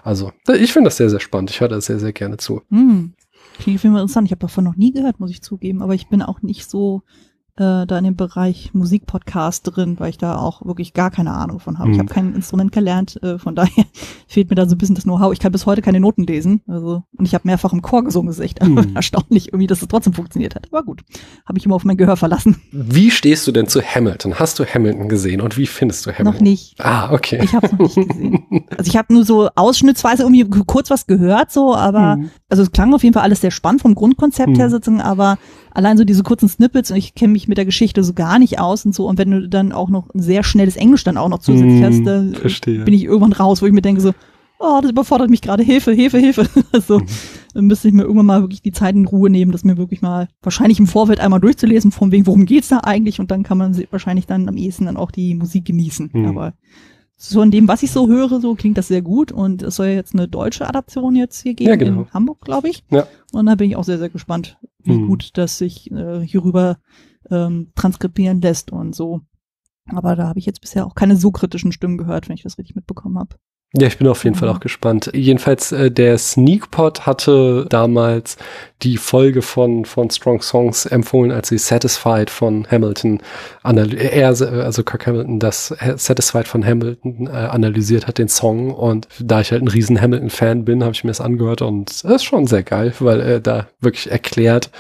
Also 0.05 0.33
ich 0.55 0.73
finde 0.73 0.89
das 0.89 0.99
sehr, 0.99 1.11
sehr 1.11 1.21
spannend. 1.21 1.51
Ich 1.51 1.61
höre 1.61 1.69
da 1.69 1.81
sehr, 1.81 1.99
sehr 1.99 2.13
gerne 2.13 2.37
zu. 2.37 2.63
Mm. 2.69 3.13
Klingt 3.59 3.81
auf 3.81 3.85
interessant. 3.85 4.27
Ich 4.27 4.33
habe 4.33 4.41
davon 4.41 4.65
noch 4.65 4.77
nie 4.77 4.93
gehört, 4.93 5.21
muss 5.21 5.31
ich 5.31 5.43
zugeben. 5.43 5.83
Aber 5.83 5.95
ich 5.95 6.09
bin 6.09 6.23
auch 6.23 6.43
nicht 6.43 6.69
so 6.69 7.03
äh, 7.61 7.87
da 7.87 7.99
in 7.99 8.05
dem 8.05 8.17
Bereich 8.17 8.71
Musikpodcast 8.73 9.77
drin, 9.77 9.99
weil 9.99 10.11
ich 10.11 10.19
da 10.19 10.37
auch 10.37 10.65
wirklich 10.65 10.95
gar 10.95 11.11
keine 11.11 11.33
Ahnung 11.33 11.61
von 11.61 11.79
habe. 11.79 11.89
Mhm. 11.89 11.95
Ich 11.95 11.99
habe 12.01 12.09
kein 12.13 12.35
Instrument 12.35 12.73
gelernt, 12.73 13.23
äh, 13.23 13.39
von 13.39 13.55
daher 13.57 13.85
fehlt 14.27 14.51
mir 14.51 14.57
da 14.57 14.69
so 14.69 14.75
ein 14.75 14.79
bisschen 14.79 14.95
das 14.95 15.05
Know-how. 15.05 15.33
Ich 15.33 15.41
kann 15.41 15.53
bis 15.53 15.67
heute 15.67 15.83
keine 15.83 16.01
Noten 16.01 16.27
lesen. 16.27 16.63
Also, 16.67 17.03
und 17.17 17.25
ich 17.27 17.35
habe 17.35 17.43
mehrfach 17.47 17.73
im 17.73 17.83
Chor 17.83 18.05
gesungen, 18.05 18.31
ist 18.31 18.41
echt 18.41 18.63
mhm. 18.67 18.95
erstaunlich 18.95 19.49
irgendwie, 19.49 19.67
dass 19.67 19.83
es 19.83 19.89
trotzdem 19.89 20.13
funktioniert 20.13 20.55
hat. 20.55 20.67
Aber 20.71 20.83
gut, 20.83 21.03
habe 21.47 21.59
ich 21.59 21.67
immer 21.67 21.75
auf 21.75 21.85
mein 21.85 21.97
Gehör 21.97 22.17
verlassen. 22.17 22.61
Wie 22.73 23.11
stehst 23.11 23.47
du 23.47 23.53
denn 23.53 23.67
zu 23.67 23.83
Hamilton? 23.83 24.39
Hast 24.39 24.59
du 24.59 24.65
Hamilton 24.65 25.09
gesehen 25.09 25.41
und 25.41 25.57
wie 25.57 25.67
findest 25.67 26.07
du 26.07 26.11
Hamilton? 26.11 26.35
Noch 26.35 26.41
nicht. 26.41 26.75
Ah, 26.81 27.13
okay. 27.13 27.41
Ich 27.43 27.55
habe 27.55 27.67
es 27.67 27.73
noch 27.73 27.79
nicht 27.79 28.09
gesehen. 28.09 28.45
Also 28.77 28.89
ich 28.89 28.97
habe 28.97 29.13
nur 29.13 29.25
so 29.25 29.49
ausschnittsweise 29.55 30.23
irgendwie 30.23 30.45
kurz 30.67 30.91
was 30.91 31.07
gehört, 31.07 31.51
so, 31.51 31.75
aber 31.75 32.17
mhm. 32.17 32.31
also 32.49 32.63
es 32.63 32.73
klang 32.73 32.95
auf 32.95 33.03
jeden 33.03 33.15
Fall 33.15 33.23
alles 33.23 33.41
sehr 33.41 33.51
spannend 33.51 33.83
vom 33.83 33.95
Grundkonzept 33.95 34.57
her 34.57 34.67
mhm. 34.67 34.71
sozusagen, 34.71 35.01
aber 35.01 35.39
allein 35.73 35.97
so 35.97 36.05
diese 36.05 36.23
kurzen 36.23 36.49
Snippets 36.49 36.91
und 36.91 36.97
ich 36.97 37.15
kenne 37.15 37.33
mich 37.33 37.49
mit 37.49 37.59
der 37.59 37.65
Geschichte 37.65 38.03
so 38.05 38.13
gar 38.15 38.39
nicht 38.39 38.59
aus 38.59 38.85
und 38.85 38.95
so. 38.95 39.07
Und 39.07 39.19
wenn 39.19 39.31
du 39.31 39.49
dann 39.49 39.73
auch 39.73 39.89
noch 39.89 40.13
ein 40.15 40.21
sehr 40.21 40.43
schnelles 40.43 40.77
Englisch 40.77 41.05
dann 41.05 41.17
auch 41.17 41.29
noch 41.29 41.41
zusätzlich 41.41 41.81
mm, 41.81 41.85
hast, 41.85 42.05
da 42.05 42.39
verstehe. 42.39 42.85
bin 42.85 42.95
ich 42.95 43.05
irgendwann 43.05 43.33
raus, 43.33 43.63
wo 43.63 43.67
ich 43.67 43.73
mir 43.73 43.83
denke 43.83 44.01
so, 44.01 44.13
oh, 44.59 44.79
das 44.81 44.91
überfordert 44.91 45.31
mich 45.31 45.41
gerade, 45.41 45.63
Hilfe, 45.63 45.93
Hilfe, 45.93 46.19
Hilfe. 46.19 46.49
also 46.73 47.01
mhm. 47.01 47.07
dann 47.55 47.67
müsste 47.67 47.89
ich 47.89 47.95
mir 47.95 48.03
irgendwann 48.03 48.27
mal 48.27 48.41
wirklich 48.41 48.63
die 48.63 48.73
Zeit 48.73 48.95
in 48.95 49.07
Ruhe 49.07 49.31
nehmen, 49.31 49.53
das 49.53 49.65
mir 49.65 49.77
wirklich 49.77 50.03
mal 50.03 50.29
wahrscheinlich 50.43 50.79
im 50.79 50.87
Vorfeld 50.87 51.21
einmal 51.21 51.41
durchzulesen, 51.41 51.93
von 51.93 52.13
wegen, 52.13 52.27
worum 52.27 52.45
geht's 52.45 52.69
da 52.69 52.81
eigentlich? 52.83 53.21
Und 53.21 53.31
dann 53.31 53.43
kann 53.43 53.59
man 53.59 53.77
wahrscheinlich 53.91 54.27
dann 54.27 54.49
am 54.49 54.57
ehesten 54.57 54.87
dann 54.87 54.97
auch 54.97 55.11
die 55.11 55.35
Musik 55.35 55.65
genießen. 55.65 56.11
Mhm. 56.13 56.27
Aber 56.27 56.55
so 57.21 57.43
in 57.43 57.51
dem, 57.51 57.67
was 57.67 57.83
ich 57.83 57.91
so 57.91 58.07
höre, 58.07 58.41
so 58.41 58.55
klingt 58.55 58.79
das 58.79 58.89
sehr 58.89 59.03
gut. 59.03 59.33
Und 59.33 59.63
es 59.63 59.77
soll 59.77 59.89
ja 59.89 59.95
jetzt 59.95 60.15
eine 60.15 60.29
deutsche 60.29 60.69
Adaption 60.69 61.17
jetzt 61.17 61.43
hier 61.43 61.55
geben, 61.55 61.71
ja, 61.71 61.77
genau. 61.77 62.03
in 62.03 62.13
Hamburg, 62.13 62.43
glaube 62.43 62.69
ich. 62.69 62.85
Ja. 62.91 63.09
Und 63.33 63.47
da 63.47 63.57
bin 63.57 63.69
ich 63.69 63.77
auch 63.77 63.85
sehr, 63.85 63.99
sehr 63.99 64.09
gespannt, 64.09 64.57
wie 64.85 64.93
mhm. 64.93 65.09
gut 65.09 65.31
das 65.37 65.59
sich 65.59 65.91
äh, 65.91 66.21
hierüber 66.21 66.79
ähm, 67.29 67.73
transkribieren 67.75 68.41
lässt 68.41 68.71
und 68.71 68.95
so. 68.95 69.23
Aber 69.87 70.15
da 70.15 70.29
habe 70.29 70.39
ich 70.39 70.47
jetzt 70.47 70.61
bisher 70.61 70.87
auch 70.87 70.95
keine 70.95 71.17
so 71.17 71.33
kritischen 71.33 71.73
Stimmen 71.73 71.99
gehört, 71.99 72.29
wenn 72.29 72.37
ich 72.37 72.45
das 72.45 72.57
richtig 72.57 72.77
mitbekommen 72.77 73.19
habe. 73.19 73.37
Ja, 73.75 73.87
ich 73.87 73.99
bin 73.99 74.07
auf 74.09 74.25
jeden 74.25 74.35
Fall 74.35 74.49
auch 74.49 74.61
gespannt. 74.61 75.11
Jedenfalls, 75.13 75.73
äh, 75.73 75.91
der 75.91 76.17
Sneakpot 76.17 77.05
hatte 77.05 77.67
damals 77.69 78.39
die 78.81 78.97
Folge 78.97 79.43
von, 79.43 79.85
von 79.85 80.09
Strong 80.09 80.41
Songs 80.41 80.87
empfohlen, 80.87 81.31
als 81.33 81.49
sie 81.49 81.59
Satisfied 81.59 82.31
von 82.31 82.67
Hamilton, 82.71 83.21
er, 83.63 84.29
also 84.29 84.83
Kirk 84.85 85.07
Hamilton, 85.07 85.39
das 85.39 85.75
Satisfied 85.97 86.49
von 86.49 86.65
Hamilton 86.65 87.27
äh, 87.27 87.31
analysiert 87.31 88.07
hat, 88.07 88.17
den 88.17 88.29
Song. 88.29 88.73
Und 88.73 89.07
da 89.21 89.43
ich 89.43 89.53
halt 89.53 89.61
ein 89.61 89.69
riesen 89.69 90.01
Hamilton-Fan 90.01 90.65
bin, 90.65 90.83
habe 90.83 90.95
ich 90.95 91.05
mir 91.05 91.11
das 91.11 91.21
angehört 91.21 91.61
und 91.61 91.91
es 91.91 92.05
ist 92.05 92.25
schon 92.25 92.47
sehr 92.47 92.63
geil, 92.63 92.95
weil 93.01 93.21
er 93.21 93.41
da 93.41 93.69
wirklich 93.81 94.11
erklärt, 94.11 94.71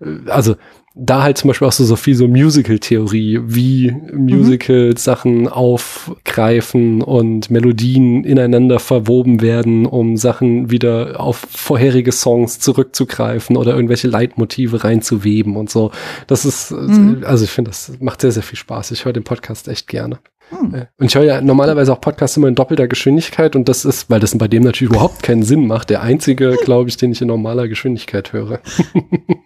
äh, 0.00 0.28
also 0.28 0.56
da 0.94 1.22
halt 1.22 1.38
zum 1.38 1.48
Beispiel 1.48 1.66
auch 1.66 1.72
so, 1.72 1.84
so 1.84 1.96
viel 1.96 2.14
so 2.14 2.28
Musical-Theorie, 2.28 3.40
wie 3.44 3.94
Musical-Sachen 4.12 5.48
aufgreifen 5.48 7.02
und 7.02 7.50
Melodien 7.50 8.24
ineinander 8.24 8.78
verwoben 8.78 9.40
werden, 9.40 9.86
um 9.86 10.16
Sachen 10.16 10.70
wieder 10.70 11.18
auf 11.20 11.46
vorherige 11.50 12.12
Songs 12.12 12.58
zurückzugreifen 12.58 13.56
oder 13.56 13.74
irgendwelche 13.74 14.08
Leitmotive 14.08 14.84
reinzuweben 14.84 15.56
und 15.56 15.70
so. 15.70 15.92
Das 16.26 16.44
ist, 16.44 16.72
mhm. 16.72 17.22
also 17.24 17.44
ich 17.44 17.50
finde, 17.50 17.70
das 17.70 17.92
macht 18.00 18.20
sehr, 18.20 18.32
sehr 18.32 18.42
viel 18.42 18.58
Spaß. 18.58 18.90
Ich 18.90 19.04
höre 19.04 19.12
den 19.12 19.24
Podcast 19.24 19.68
echt 19.68 19.88
gerne. 19.88 20.18
Hm. 20.50 20.86
Und 20.98 21.06
ich 21.06 21.14
höre 21.14 21.24
ja 21.24 21.40
normalerweise 21.40 21.92
auch 21.92 22.00
Podcasts 22.00 22.36
immer 22.36 22.48
in 22.48 22.54
doppelter 22.54 22.86
Geschwindigkeit 22.86 23.56
und 23.56 23.68
das 23.68 23.84
ist, 23.84 24.10
weil 24.10 24.20
das 24.20 24.36
bei 24.36 24.48
dem 24.48 24.62
natürlich 24.62 24.92
überhaupt 24.92 25.22
keinen 25.22 25.42
Sinn 25.42 25.66
macht, 25.66 25.90
der 25.90 26.02
einzige, 26.02 26.56
glaube 26.64 26.90
ich, 26.90 26.96
den 26.96 27.12
ich 27.12 27.22
in 27.22 27.28
normaler 27.28 27.68
Geschwindigkeit 27.68 28.32
höre. 28.32 28.60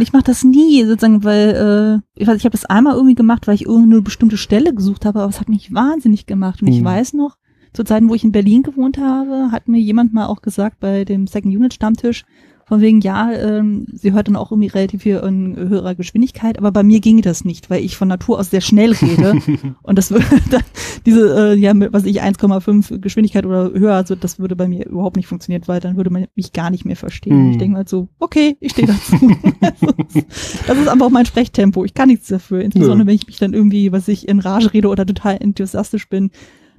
ich 0.00 0.12
mache 0.12 0.24
das 0.24 0.44
nie, 0.44 0.84
sozusagen, 0.84 1.24
weil 1.24 2.02
äh, 2.16 2.20
ich, 2.20 2.26
weiß, 2.26 2.36
ich 2.36 2.44
habe 2.44 2.56
das 2.56 2.64
einmal 2.64 2.94
irgendwie 2.94 3.14
gemacht, 3.14 3.46
weil 3.46 3.54
ich 3.54 3.66
irgendeine 3.66 4.02
bestimmte 4.02 4.36
Stelle 4.36 4.74
gesucht 4.74 5.04
habe, 5.04 5.20
aber 5.20 5.30
es 5.30 5.40
hat 5.40 5.48
mich 5.48 5.72
wahnsinnig 5.72 6.26
gemacht. 6.26 6.62
Und 6.62 6.68
ich 6.68 6.82
weiß 6.82 7.14
noch, 7.14 7.36
zu 7.72 7.84
Zeiten, 7.84 8.08
wo 8.08 8.14
ich 8.14 8.24
in 8.24 8.32
Berlin 8.32 8.62
gewohnt 8.62 8.98
habe, 8.98 9.50
hat 9.52 9.68
mir 9.68 9.78
jemand 9.78 10.14
mal 10.14 10.26
auch 10.26 10.42
gesagt 10.42 10.80
bei 10.80 11.04
dem 11.04 11.26
Second 11.26 11.54
Unit 11.54 11.74
Stammtisch, 11.74 12.24
von 12.68 12.80
wegen, 12.80 13.00
ja, 13.00 13.32
ähm, 13.32 13.86
sie 13.92 14.12
hört 14.12 14.26
dann 14.26 14.34
auch 14.34 14.50
irgendwie 14.50 14.66
relativ 14.66 15.02
viel 15.02 15.18
in 15.18 15.54
höherer 15.56 15.94
Geschwindigkeit, 15.94 16.58
aber 16.58 16.72
bei 16.72 16.82
mir 16.82 16.98
ging 16.98 17.22
das 17.22 17.44
nicht, 17.44 17.70
weil 17.70 17.84
ich 17.84 17.96
von 17.96 18.08
Natur 18.08 18.40
aus 18.40 18.50
sehr 18.50 18.60
schnell 18.60 18.90
rede. 18.90 19.34
und 19.82 19.96
das 19.96 20.10
würde 20.10 20.26
dann, 20.50 20.62
diese, 21.06 21.52
äh, 21.52 21.54
ja, 21.54 21.72
was 21.92 22.04
ich, 22.04 22.24
1,5 22.24 22.98
Geschwindigkeit 22.98 23.46
oder 23.46 23.70
höher, 23.70 23.94
also 23.94 24.16
das 24.16 24.40
würde 24.40 24.56
bei 24.56 24.66
mir 24.66 24.84
überhaupt 24.84 25.14
nicht 25.14 25.28
funktionieren, 25.28 25.62
weil 25.66 25.78
dann 25.78 25.96
würde 25.96 26.10
man 26.10 26.26
mich 26.34 26.52
gar 26.52 26.70
nicht 26.70 26.84
mehr 26.84 26.96
verstehen. 26.96 27.46
Mhm. 27.46 27.50
Ich 27.52 27.58
denke 27.58 27.78
mal 27.78 27.86
so, 27.86 28.08
okay, 28.18 28.56
ich 28.58 28.72
stehe 28.72 28.88
dazu. 28.88 29.30
das 30.66 30.76
ist 30.76 30.88
einfach 30.88 31.10
mein 31.10 31.26
Sprechtempo. 31.26 31.84
Ich 31.84 31.94
kann 31.94 32.08
nichts 32.08 32.26
dafür. 32.26 32.62
Insbesondere, 32.62 33.02
ja. 33.02 33.06
wenn 33.06 33.14
ich 33.14 33.28
mich 33.28 33.38
dann 33.38 33.54
irgendwie, 33.54 33.92
was 33.92 34.08
ich 34.08 34.26
in 34.26 34.40
Rage 34.40 34.72
rede 34.72 34.88
oder 34.88 35.06
total 35.06 35.36
enthusiastisch 35.40 36.08
bin, 36.08 36.32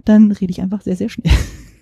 dann 0.04 0.34
rede 0.34 0.52
ich 0.52 0.62
einfach 0.62 0.82
sehr, 0.82 0.98
sehr 0.98 1.08
schnell. 1.08 1.32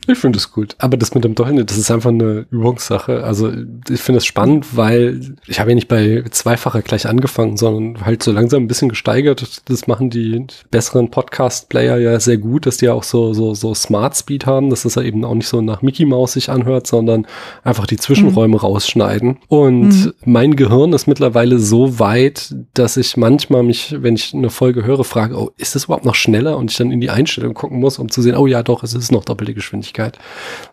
Ich 0.07 0.19
finde 0.19 0.37
es 0.37 0.51
gut. 0.51 0.75
Aber 0.77 0.97
das 0.97 1.15
mit 1.15 1.23
dem 1.23 1.33
Doppeln, 1.35 1.65
das 1.65 1.77
ist 1.77 1.89
einfach 1.89 2.11
eine 2.11 2.45
Übungssache. 2.51 3.23
Also 3.23 3.51
ich 3.89 4.01
finde 4.01 4.19
es 4.19 4.25
spannend, 4.25 4.75
weil 4.77 5.35
ich 5.47 5.59
habe 5.59 5.71
ja 5.71 5.75
nicht 5.75 5.87
bei 5.87 6.23
zweifacher 6.29 6.81
gleich 6.81 7.07
angefangen, 7.07 7.57
sondern 7.57 8.05
halt 8.05 8.21
so 8.21 8.31
langsam 8.31 8.63
ein 8.63 8.67
bisschen 8.67 8.89
gesteigert. 8.89 9.61
Das 9.65 9.87
machen 9.87 10.09
die 10.09 10.45
besseren 10.69 11.09
Podcast-Player 11.09 11.97
ja 11.97 12.19
sehr 12.19 12.37
gut, 12.37 12.65
dass 12.65 12.77
die 12.77 12.89
auch 12.89 13.03
so, 13.03 13.33
so, 13.33 13.55
so 13.55 13.73
Smart 13.73 14.15
Speed 14.15 14.45
haben, 14.45 14.69
dass 14.69 14.83
das 14.83 14.95
ja 14.95 15.01
eben 15.01 15.25
auch 15.25 15.33
nicht 15.33 15.47
so 15.47 15.61
nach 15.61 15.81
Mickey 15.81 16.05
Mouse 16.05 16.33
sich 16.33 16.49
anhört, 16.49 16.85
sondern 16.85 17.25
einfach 17.63 17.87
die 17.87 17.97
Zwischenräume 17.97 18.55
mhm. 18.55 18.59
rausschneiden. 18.59 19.37
Und 19.47 19.89
mhm. 19.89 20.13
mein 20.25 20.55
Gehirn 20.55 20.93
ist 20.93 21.07
mittlerweile 21.07 21.57
so 21.57 21.99
weit, 21.99 22.55
dass 22.73 22.97
ich 22.97 23.17
manchmal 23.17 23.63
mich, 23.63 23.95
wenn 23.99 24.15
ich 24.15 24.33
eine 24.33 24.49
Folge 24.49 24.85
höre, 24.85 25.03
frage, 25.03 25.35
oh, 25.35 25.51
ist 25.57 25.75
das 25.75 25.85
überhaupt 25.85 26.05
noch 26.05 26.15
schneller? 26.15 26.57
Und 26.57 26.71
ich 26.71 26.77
dann 26.77 26.91
in 26.91 27.01
die 27.01 27.09
Einstellung 27.09 27.53
gucken 27.53 27.79
muss, 27.79 27.97
um 27.97 28.09
zu 28.09 28.21
sehen, 28.21 28.35
oh 28.35 28.45
ja, 28.45 28.61
doch, 28.61 28.83
es 28.83 28.93
ist 28.93 29.11
noch 29.11 29.25
doppelte 29.25 29.53
Geschwindigkeit. 29.53 29.94
Geschwindigkeit, 29.95 30.19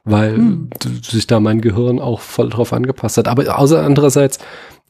weil 0.04 0.36
hm. 0.36 0.70
sich 1.02 1.26
da 1.26 1.40
mein 1.40 1.60
Gehirn 1.60 1.98
auch 1.98 2.20
voll 2.20 2.50
drauf 2.50 2.72
angepasst 2.72 3.16
hat. 3.16 3.28
Aber 3.28 3.58
außer 3.58 3.82
andererseits, 3.82 4.38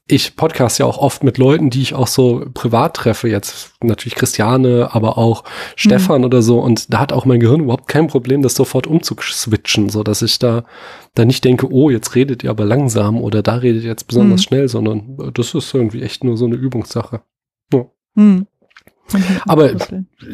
ich 0.09 0.35
podcast 0.37 0.79
ja 0.79 0.87
auch 0.87 0.99
oft 0.99 1.23
mit 1.23 1.39
Leuten, 1.39 1.71
die 1.71 1.81
ich 1.81 1.95
auch 1.95 2.09
so 2.09 2.45
privat 2.53 2.95
treffe, 2.95 3.29
jetzt 3.29 3.73
natürlich 3.83 4.17
Christiane, 4.17 4.91
aber 4.93 5.17
auch 5.17 5.45
Stefan 5.77 6.23
mhm. 6.23 6.25
oder 6.25 6.43
so. 6.43 6.59
Und 6.59 6.93
da 6.93 6.99
hat 6.99 7.13
auch 7.13 7.25
mein 7.25 7.41
Gehirn 7.41 7.61
überhaupt 7.61 7.89
kein 7.89 8.09
Problem, 8.09 8.43
das 8.43 8.55
sofort 8.55 8.87
umzuswitchen, 8.87 9.91
so 9.91 10.03
dass 10.03 10.23
ich 10.23 10.39
da, 10.39 10.65
da 11.15 11.25
nicht 11.25 11.45
denke, 11.45 11.71
oh, 11.71 11.89
jetzt 11.89 12.15
redet 12.15 12.43
ihr 12.43 12.51
aber 12.51 12.65
langsam 12.65 13.21
oder 13.21 13.43
da 13.43 13.57
redet 13.57 13.85
ihr 13.85 13.91
jetzt 13.91 14.09
besonders 14.09 14.41
mhm. 14.41 14.45
schnell, 14.45 14.69
sondern 14.69 15.33
das 15.35 15.55
ist 15.55 15.73
irgendwie 15.73 16.03
echt 16.03 16.25
nur 16.25 16.37
so 16.37 16.47
eine 16.47 16.57
Übungssache. 16.57 17.23
Ja. 17.73 17.87
Mhm. 18.15 18.47
Aber 19.47 19.71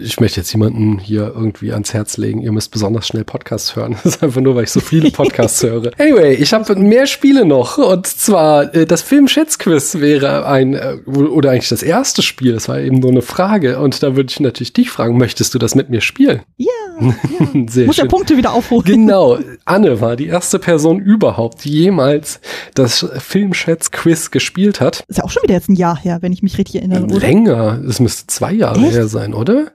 ich 0.00 0.20
möchte 0.20 0.40
jetzt 0.40 0.52
jemanden 0.52 0.98
hier 0.98 1.32
irgendwie 1.34 1.72
ans 1.72 1.94
Herz 1.94 2.16
legen. 2.16 2.40
Ihr 2.42 2.52
müsst 2.52 2.70
besonders 2.70 3.06
schnell 3.06 3.24
Podcasts 3.24 3.76
hören. 3.76 3.96
Das 4.08 4.16
ist 4.16 4.22
einfach 4.22 4.40
nur, 4.40 4.54
weil 4.54 4.64
ich 4.64 4.70
so 4.70 4.80
viele 4.80 5.10
Podcasts 5.10 5.62
höre. 5.62 5.90
Anyway, 5.98 6.34
ich 6.34 6.52
habe 6.52 6.74
mehr 6.76 7.06
Spiele 7.06 7.44
noch. 7.44 7.78
Und 7.78 8.06
zwar 8.06 8.74
äh, 8.74 8.86
das 8.86 9.02
Film-Schätzquiz 9.02 9.96
wäre 9.96 10.46
ein, 10.46 10.74
äh, 10.74 10.96
oder 11.06 11.50
eigentlich 11.50 11.68
das 11.68 11.82
erste 11.82 12.22
Spiel. 12.22 12.52
Das 12.52 12.68
war 12.68 12.78
eben 12.78 13.00
nur 13.00 13.10
eine 13.10 13.22
Frage. 13.22 13.78
Und 13.80 14.02
da 14.02 14.16
würde 14.16 14.30
ich 14.30 14.40
natürlich 14.40 14.72
dich 14.72 14.90
fragen, 14.90 15.18
möchtest 15.18 15.54
du 15.54 15.58
das 15.58 15.74
mit 15.74 15.90
mir 15.90 16.00
spielen? 16.00 16.42
Ja. 16.56 16.68
ja. 17.00 17.14
Sehr 17.68 17.86
Muss 17.86 17.96
schön. 17.96 18.04
der 18.04 18.08
Punkte 18.08 18.36
wieder 18.36 18.52
aufholen. 18.52 18.84
Genau. 18.84 19.38
Anne 19.64 20.00
war 20.00 20.16
die 20.16 20.26
erste 20.26 20.58
Person 20.58 21.00
überhaupt, 21.00 21.64
die 21.64 21.70
jemals 21.70 22.40
das 22.74 23.06
Film-Schätzquiz 23.18 24.30
gespielt 24.30 24.80
hat. 24.80 25.04
Ist 25.08 25.18
ja 25.18 25.24
auch 25.24 25.30
schon 25.30 25.42
wieder 25.42 25.54
jetzt 25.54 25.68
ein 25.68 25.76
Jahr 25.76 25.98
her, 25.98 26.18
wenn 26.20 26.32
ich 26.32 26.42
mich 26.42 26.56
richtig 26.58 26.76
erinnere. 26.76 27.06
Länger. 27.18 27.80
Es 27.86 28.00
müsste 28.00 28.26
zwei 28.26 28.52
Jahre 28.58 28.80
Echt? 28.80 28.92
her 28.92 29.08
sein, 29.08 29.34
oder? 29.34 29.72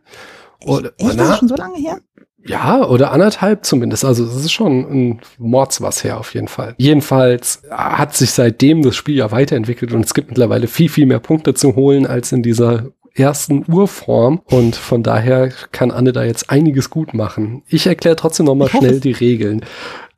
Oder, 0.65 0.91
Echt? 0.97 1.09
Ist 1.09 1.19
das 1.19 1.37
schon 1.39 1.47
so 1.47 1.55
lange 1.55 1.77
her? 1.77 1.99
Ja, 2.45 2.85
oder 2.85 3.11
anderthalb 3.11 3.65
zumindest. 3.65 4.03
Also 4.03 4.25
es 4.25 4.35
ist 4.35 4.51
schon 4.51 4.79
ein 4.79 5.21
Mords 5.37 5.81
was 5.81 6.03
her 6.03 6.19
auf 6.19 6.33
jeden 6.33 6.49
Fall. 6.49 6.75
Jedenfalls 6.77 7.63
hat 7.69 8.15
sich 8.15 8.31
seitdem 8.31 8.81
das 8.81 8.95
Spiel 8.95 9.15
ja 9.15 9.31
weiterentwickelt 9.31 9.93
und 9.93 10.05
es 10.05 10.13
gibt 10.13 10.29
mittlerweile 10.29 10.67
viel, 10.67 10.89
viel 10.89 11.05
mehr 11.05 11.19
Punkte 11.19 11.53
zu 11.53 11.75
holen 11.75 12.05
als 12.05 12.31
in 12.33 12.43
dieser 12.43 12.91
ersten 13.15 13.63
Urform 13.71 14.41
und 14.45 14.75
von 14.75 15.03
daher 15.03 15.49
kann 15.71 15.91
Anne 15.91 16.13
da 16.13 16.23
jetzt 16.23 16.49
einiges 16.49 16.89
gut 16.89 17.13
machen. 17.13 17.63
Ich 17.67 17.85
erkläre 17.87 18.15
trotzdem 18.15 18.47
nochmal 18.47 18.69
schnell 18.69 18.99
die 18.99 19.11
Regeln. 19.11 19.63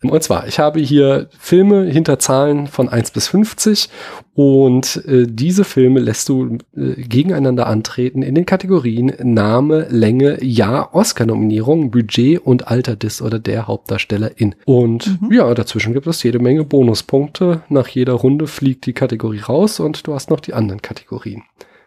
Und 0.03 0.23
zwar, 0.23 0.47
ich 0.47 0.59
habe 0.59 0.79
hier 0.79 1.29
Filme 1.39 1.85
hinter 1.85 2.19
Zahlen 2.19 2.67
von 2.67 2.89
1 2.89 3.11
bis 3.11 3.27
50 3.29 3.89
und 4.33 5.03
äh, 5.07 5.25
diese 5.27 5.63
Filme 5.63 5.99
lässt 5.99 6.29
du 6.29 6.57
äh, 6.75 7.01
gegeneinander 7.01 7.67
antreten 7.67 8.21
in 8.21 8.35
den 8.35 8.45
Kategorien 8.45 9.13
Name, 9.23 9.87
Länge, 9.89 10.43
Jahr, 10.43 10.93
Oscar-Nominierung, 10.93 11.91
Budget 11.91 12.39
und 12.39 12.67
Alter 12.67 12.95
des 12.95 13.21
oder 13.21 13.39
der 13.39 13.67
Hauptdarstellerin. 13.67 14.55
Und 14.65 15.21
mhm. 15.21 15.31
ja, 15.31 15.53
dazwischen 15.53 15.93
gibt 15.93 16.07
es 16.07 16.21
jede 16.23 16.39
Menge 16.39 16.65
Bonuspunkte. 16.65 17.63
Nach 17.69 17.87
jeder 17.87 18.13
Runde 18.13 18.47
fliegt 18.47 18.85
die 18.85 18.93
Kategorie 18.93 19.39
raus 19.39 19.79
und 19.79 20.05
du 20.05 20.13
hast 20.13 20.29
noch 20.29 20.39
die 20.39 20.53
anderen 20.53 20.81
Kategorien. 20.81 21.43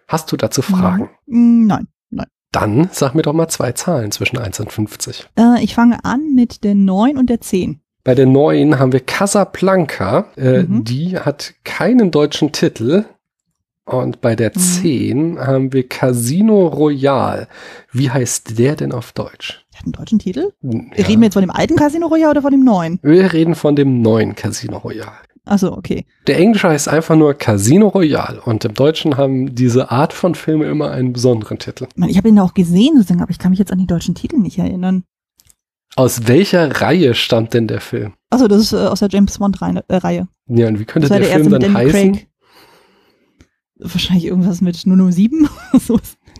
Hast 0.09 0.33
du 0.33 0.37
dazu 0.37 0.63
Fragen? 0.63 1.11
Nein. 1.27 1.87
Nein. 2.11 2.27
Dann 2.51 2.89
sag 2.93 3.15
mir 3.15 3.23
doch 3.23 3.35
mal 3.35 3.49
zwei 3.49 3.73
Zahlen 3.73 4.11
zwischen 4.11 4.39
1 4.39 4.59
und 4.61 4.73
50. 4.73 5.29
Äh, 5.39 5.63
ich 5.63 5.75
fange 5.75 6.03
an 6.05 6.35
mit 6.35 6.65
der 6.65 6.75
9 6.75 7.19
und 7.19 7.29
der 7.29 7.43
10. 7.43 7.83
Bei 8.09 8.15
der 8.15 8.25
neuen 8.25 8.79
haben 8.79 8.95
wir 8.95 9.01
Casablanca. 9.01 10.29
Äh, 10.39 10.63
mhm. 10.63 10.83
Die 10.83 11.19
hat 11.19 11.53
keinen 11.65 12.11
deutschen 12.11 12.53
Titel. 12.53 13.05
Und 13.85 14.23
bei 14.23 14.35
der 14.35 14.51
mhm. 14.55 14.59
10 14.59 15.39
haben 15.39 15.75
wir 15.75 15.87
Casino 15.87 16.69
Royale. 16.69 17.49
Wie 17.93 18.11
heißt 18.11 18.59
der 18.59 18.77
denn 18.77 18.93
auf 18.93 19.13
Deutsch? 19.13 19.63
Der 19.75 19.81
hat 19.81 19.85
einen 19.85 19.93
deutschen 19.93 20.19
Titel? 20.19 20.53
Ja. 20.63 20.81
Reden 20.97 21.21
wir 21.21 21.27
jetzt 21.27 21.35
von 21.35 21.43
dem 21.43 21.51
alten 21.51 21.77
Casino 21.77 22.07
Royale 22.07 22.31
oder 22.31 22.41
von 22.41 22.51
dem 22.51 22.65
neuen? 22.65 22.99
Wir 23.03 23.31
reden 23.31 23.55
von 23.55 23.77
dem 23.77 24.01
neuen 24.01 24.35
Casino 24.35 24.79
Royale. 24.79 25.13
Also 25.45 25.77
okay. 25.77 26.07
Der 26.29 26.39
Englische 26.39 26.71
heißt 26.71 26.89
einfach 26.89 27.15
nur 27.15 27.35
Casino 27.35 27.89
Royale 27.89 28.41
und 28.41 28.65
im 28.65 28.73
Deutschen 28.73 29.19
haben 29.19 29.55
diese 29.55 29.91
Art 29.91 30.15
von 30.15 30.35
Filme 30.35 30.65
immer 30.65 30.93
einen 30.93 31.13
besonderen 31.13 31.59
Titel. 31.59 31.87
Ich 32.07 32.17
habe 32.17 32.31
ihn 32.31 32.39
auch 32.39 32.55
gesehen, 32.55 32.97
sozusagen, 32.97 33.21
aber 33.21 33.33
ich 33.33 33.39
kann 33.39 33.51
mich 33.51 33.59
jetzt 33.59 33.71
an 33.71 33.79
den 33.79 33.87
deutschen 33.87 34.15
Titel 34.15 34.39
nicht 34.39 34.59
erinnern. 34.59 35.05
Aus 35.97 36.29
welcher 36.29 36.81
Reihe 36.81 37.15
stammt 37.15 37.55
denn 37.55 37.67
der 37.67 37.81
Film? 37.81 38.15
Also 38.31 38.47
das 38.47 38.61
ist 38.61 38.73
äh, 38.73 38.77
aus 38.77 39.01
der 39.01 39.09
James 39.11 39.39
Bond-Reihe. 39.39 39.83
Äh, 39.89 40.25
ja, 40.49 40.69
und 40.69 40.79
wie 40.79 40.85
könnte 40.85 41.09
der, 41.09 41.21
der 41.21 41.29
Film 41.29 41.51
dann 41.51 41.75
heißen? 41.75 42.13
Craig. 42.13 42.29
Wahrscheinlich 43.81 44.27
irgendwas 44.27 44.61
mit 44.61 44.77
007. 44.77 45.49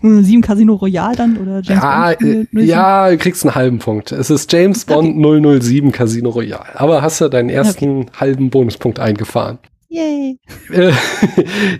007 0.01 0.41
Casino 0.41 0.75
Royale 0.75 1.15
dann 1.15 1.37
oder 1.37 1.61
James 1.61 1.83
ja, 1.83 2.07
Bond? 2.07 2.49
007? 2.51 2.67
Ja, 2.67 3.09
du 3.09 3.17
kriegst 3.17 3.45
einen 3.45 3.55
halben 3.55 3.79
Punkt. 3.79 4.11
Es 4.11 4.29
ist 4.29 4.51
James 4.51 4.85
Bond 4.85 5.25
okay. 5.25 5.59
007 5.61 5.91
Casino 5.91 6.29
Royale. 6.29 6.79
Aber 6.79 7.01
hast 7.01 7.21
du 7.21 7.29
deinen 7.29 7.49
ersten 7.49 8.01
okay. 8.01 8.11
halben 8.19 8.49
Bonuspunkt 8.49 8.99
eingefahren. 8.99 9.59
Yay. 9.89 10.37
Äh, 10.71 10.91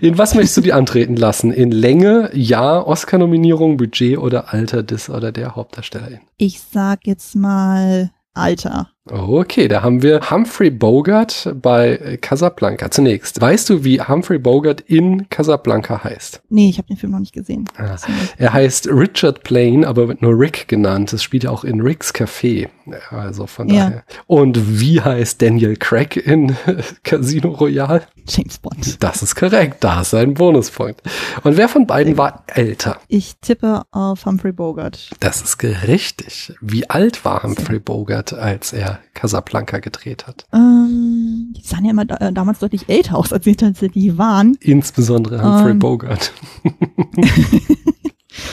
in 0.00 0.18
was 0.18 0.34
möchtest 0.34 0.56
du 0.56 0.60
die 0.62 0.72
antreten 0.72 1.16
lassen? 1.16 1.52
In 1.52 1.70
Länge, 1.70 2.30
Jahr, 2.34 2.86
Oscar-Nominierung, 2.88 3.76
Budget 3.76 4.18
oder 4.18 4.52
Alter 4.52 4.82
des 4.82 5.08
oder 5.08 5.30
der 5.30 5.54
Hauptdarstellerin? 5.54 6.20
Ich 6.36 6.60
sag 6.60 7.06
jetzt 7.06 7.36
mal 7.36 8.10
Alter. 8.34 8.88
Okay, 9.08 9.66
da 9.66 9.82
haben 9.82 10.02
wir 10.02 10.30
Humphrey 10.30 10.70
Bogart 10.70 11.52
bei 11.60 12.18
Casablanca. 12.20 12.90
Zunächst, 12.90 13.40
weißt 13.40 13.68
du, 13.68 13.84
wie 13.84 14.00
Humphrey 14.00 14.38
Bogart 14.38 14.82
in 14.82 15.28
Casablanca 15.30 16.04
heißt? 16.04 16.40
Nee, 16.48 16.70
ich 16.70 16.78
habe 16.78 16.86
den 16.86 16.96
Film 16.96 17.12
noch 17.12 17.18
nicht 17.18 17.32
gesehen. 17.32 17.64
Ah, 17.76 17.96
er 18.38 18.52
heißt 18.52 18.88
Richard 18.88 19.42
Plain, 19.42 19.84
aber 19.84 20.08
wird 20.08 20.22
nur 20.22 20.38
Rick 20.38 20.68
genannt. 20.68 21.12
Das 21.12 21.22
spielt 21.22 21.44
ja 21.44 21.50
auch 21.50 21.64
in 21.64 21.80
Rick's 21.80 22.14
Café. 22.14 22.68
Also 23.10 23.46
von 23.46 23.68
ja. 23.68 23.84
daher. 23.84 24.04
Und 24.26 24.80
wie 24.80 25.00
heißt 25.00 25.40
Daniel 25.40 25.76
Craig 25.76 26.16
in 26.16 26.56
Casino 27.02 27.50
Royale? 27.50 28.02
James 28.28 28.58
Bond. 28.58 29.02
Das 29.02 29.22
ist 29.22 29.34
korrekt. 29.34 29.78
Da 29.80 30.02
ist 30.02 30.14
ein 30.14 30.34
Bonuspunkt. 30.34 31.02
Und 31.42 31.56
wer 31.56 31.68
von 31.68 31.86
beiden 31.86 32.16
war 32.16 32.44
älter? 32.46 32.98
Ich 33.08 33.36
tippe 33.40 33.82
auf 33.90 34.26
Humphrey 34.26 34.52
Bogart. 34.52 35.10
Das 35.20 35.42
ist 35.42 35.62
richtig. 35.62 36.52
Wie 36.60 36.88
alt 36.88 37.24
war 37.24 37.42
Humphrey 37.42 37.78
Bogart, 37.78 38.32
als 38.32 38.72
er 38.72 39.00
Casablanca 39.14 39.78
gedreht 39.78 40.26
hat? 40.26 40.46
Ähm, 40.52 41.52
die 41.56 41.62
sahen 41.62 41.84
ja 41.84 41.90
immer 41.90 42.04
da, 42.04 42.16
äh, 42.16 42.32
damals 42.32 42.60
deutlich 42.60 42.88
älter 42.88 43.16
aus, 43.16 43.32
als 43.32 43.44
sie 43.44 43.56
tatsächlich 43.56 44.16
waren. 44.16 44.56
Insbesondere 44.60 45.42
Humphrey 45.42 45.72
ähm. 45.72 45.78
Bogart. 45.78 46.32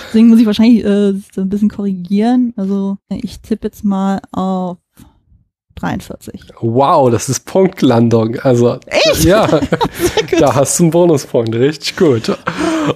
Deswegen 0.08 0.28
muss 0.30 0.40
ich 0.40 0.46
wahrscheinlich 0.46 0.84
äh, 0.84 1.14
so 1.34 1.42
ein 1.42 1.50
bisschen 1.50 1.70
korrigieren. 1.70 2.54
Also 2.56 2.98
ich 3.10 3.40
tippe 3.42 3.68
jetzt 3.68 3.84
mal 3.84 4.20
auf 4.32 4.78
43. 5.76 6.42
Wow, 6.62 7.12
das 7.12 7.30
ist 7.30 7.46
Punktlandung. 7.46 8.38
Also, 8.40 8.80
Echt? 8.88 9.24
ja, 9.24 9.48
da 10.40 10.56
hast 10.56 10.80
du 10.80 10.84
einen 10.84 10.92
Bonuspunkt. 10.92 11.54
Richtig 11.54 11.96
gut. 11.96 12.36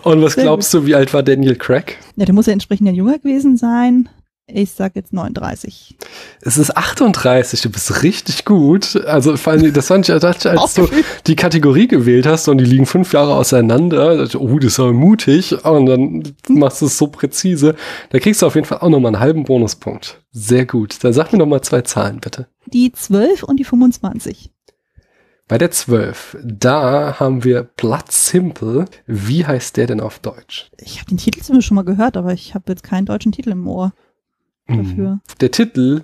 Und 0.03 0.21
was 0.21 0.33
Sehr 0.33 0.43
glaubst 0.43 0.73
du, 0.73 0.85
wie 0.85 0.95
alt 0.95 1.13
war 1.13 1.23
Daniel 1.23 1.55
Craig? 1.55 1.97
Ja, 2.15 2.25
der 2.25 2.33
muss 2.33 2.47
ja 2.47 2.53
entsprechend 2.53 2.87
ja 2.87 2.93
jünger 2.93 3.19
gewesen 3.19 3.57
sein. 3.57 4.09
Ich 4.53 4.71
sag 4.71 4.95
jetzt 4.95 5.13
39. 5.13 5.97
Es 6.41 6.57
ist 6.57 6.75
38, 6.75 7.61
du 7.61 7.69
bist 7.69 8.03
richtig 8.03 8.45
gut. 8.45 8.95
Also 9.05 9.37
vor 9.37 9.53
allem, 9.53 9.73
das 9.73 9.87
fand 9.87 10.09
ich, 10.09 10.13
als 10.23 10.73
du 10.73 10.89
die 11.27 11.35
Kategorie 11.35 11.87
gewählt 11.87 12.25
hast 12.25 12.47
und 12.47 12.57
die 12.57 12.65
liegen 12.65 12.85
fünf 12.85 13.13
Jahre 13.13 13.35
auseinander, 13.35 14.17
dachte 14.17 14.41
oh, 14.41 14.59
das 14.59 14.73
ist 14.73 14.79
aber 14.79 14.93
mutig. 14.93 15.63
Und 15.63 15.85
dann 15.85 16.23
machst 16.49 16.81
du 16.81 16.87
es 16.87 16.97
so 16.97 17.07
präzise. 17.07 17.75
Da 18.09 18.19
kriegst 18.19 18.41
du 18.41 18.47
auf 18.47 18.55
jeden 18.55 18.67
Fall 18.67 18.79
auch 18.79 18.89
nochmal 18.89 19.13
einen 19.13 19.21
halben 19.21 19.43
Bonuspunkt. 19.45 20.21
Sehr 20.31 20.65
gut. 20.65 21.03
Dann 21.03 21.13
sag 21.13 21.31
mir 21.31 21.39
noch 21.39 21.45
mal 21.45 21.61
zwei 21.61 21.81
Zahlen, 21.81 22.19
bitte. 22.19 22.47
Die 22.65 22.91
12 22.91 23.43
und 23.43 23.57
die 23.57 23.65
25. 23.65 24.51
Bei 25.47 25.57
der 25.57 25.71
12, 25.71 26.37
da 26.43 27.19
haben 27.19 27.43
wir 27.43 27.63
Blood 27.63 28.09
Simple. 28.09 28.85
Wie 29.05 29.45
heißt 29.45 29.75
der 29.75 29.85
denn 29.85 29.99
auf 29.99 30.19
Deutsch? 30.19 30.71
Ich 30.77 30.99
habe 30.99 31.09
den 31.09 31.17
Titel 31.17 31.41
zumindest 31.41 31.67
schon 31.67 31.75
mal 31.75 31.83
gehört, 31.83 32.15
aber 32.15 32.31
ich 32.31 32.55
habe 32.55 32.71
jetzt 32.71 32.83
keinen 32.83 33.05
deutschen 33.05 33.33
Titel 33.33 33.49
im 33.49 33.67
Ohr 33.67 33.91
dafür. 34.77 35.19
Der 35.39 35.51
Titel 35.51 36.01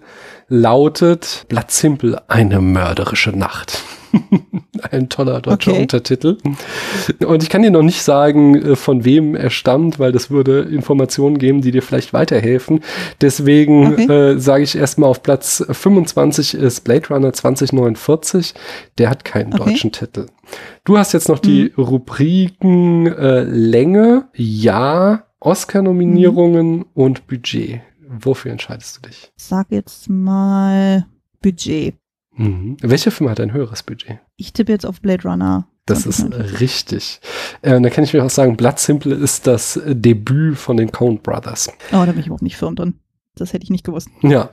lautet 0.50 1.46
Blood 1.50 1.72
Simple, 1.72 2.22
eine 2.30 2.62
mörderische 2.62 3.32
Nacht. 3.32 3.82
Ein 4.92 5.10
toller 5.10 5.42
deutscher 5.42 5.72
Okay. 5.72 5.82
Untertitel. 5.82 6.38
Und 7.26 7.44
ich 7.44 7.50
kann 7.50 7.62
dir 7.62 7.72
noch 7.72 7.84
nicht 7.84 8.02
sagen, 8.02 8.56
äh, 8.56 8.76
von 8.78 9.04
wem 9.04 9.36
er 9.36 9.50
stammt, 9.50 10.00
weil 10.00 10.14
das 10.14 10.32
würde 10.32 10.62
Informationen 10.62 11.38
geben, 11.40 11.62
die 11.62 11.72
dir 11.72 11.82
vielleicht 11.84 12.14
weiterhelfen. 12.14 12.80
Deswegen 13.20 13.94
Okay. 13.94 14.06
äh, 14.36 14.40
sage 14.40 14.64
ich 14.64 14.78
erstmal 14.78 15.10
auf 15.10 15.24
Platz 15.24 15.64
25 15.70 16.54
ist 16.54 16.86
Blade 16.86 17.08
Runner 17.10 17.34
2049. 17.34 18.54
Der 18.98 19.10
hat 19.10 19.26
keinen 19.26 19.54
Okay. 19.54 19.72
deutschen 19.72 19.92
Titel. 19.92 20.28
Du 20.86 20.98
hast 20.98 21.12
jetzt 21.12 21.28
noch 21.28 21.40
die 21.40 21.74
Rubriken 21.78 23.08
äh, 23.08 23.44
Länge, 23.44 24.30
Jahr, 24.36 25.26
Oscar-Nominierungen 25.42 26.86
und 26.94 27.28
Budget. 27.28 27.82
Wofür 28.08 28.52
entscheidest 28.52 28.98
du 28.98 29.08
dich? 29.08 29.32
Ich 29.38 29.44
sag 29.44 29.72
jetzt 29.72 30.10
mal 30.10 31.06
Budget. 31.42 31.96
Mhm. 32.36 32.78
Welcher 32.82 33.12
Film 33.12 33.30
hat 33.30 33.40
ein 33.40 33.54
höheres 33.54 33.84
Budget? 33.84 34.20
Ich 34.36 34.54
tippe 34.54 34.72
jetzt 34.72 34.86
auf 34.86 35.02
Blade 35.02 35.24
Runner. 35.24 35.68
Das 35.86 36.06
ist 36.06 36.18
2049. 36.18 36.60
richtig. 36.60 37.22
Äh, 37.62 37.76
und 37.76 37.84
da 37.84 37.90
kann 37.90 38.04
ich 38.04 38.14
mir 38.14 38.24
auch 38.24 38.30
sagen, 38.30 38.58
Blood 38.58 38.78
Simple 38.78 39.16
ist 39.16 39.48
das 39.48 39.78
äh, 39.78 39.96
Debüt 39.96 40.58
von 40.58 40.78
den 40.78 40.92
Coen 40.92 41.20
Brothers. 41.20 41.70
Oh, 41.92 42.04
da 42.06 42.08
bin 42.08 42.20
ich 42.20 42.28
überhaupt 42.28 42.44
nicht 42.44 42.58
firm 42.58 42.76
drin. 42.76 42.96
Das 43.36 43.54
hätte 43.54 43.64
ich 43.64 43.70
nicht 43.70 43.86
gewusst. 43.86 44.10
Ja. 44.22 44.50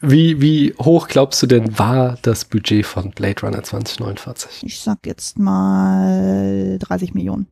Wie, 0.00 0.40
wie 0.40 0.72
hoch 0.78 1.08
glaubst 1.08 1.42
du 1.42 1.46
denn 1.46 1.78
war 1.78 2.16
das 2.22 2.46
Budget 2.46 2.86
von 2.86 3.10
Blade 3.10 3.42
Runner 3.42 3.62
2049? 3.62 4.62
Ich 4.64 4.80
sag 4.80 5.06
jetzt 5.06 5.38
mal 5.38 6.78
30 6.80 7.12
Millionen. 7.12 7.48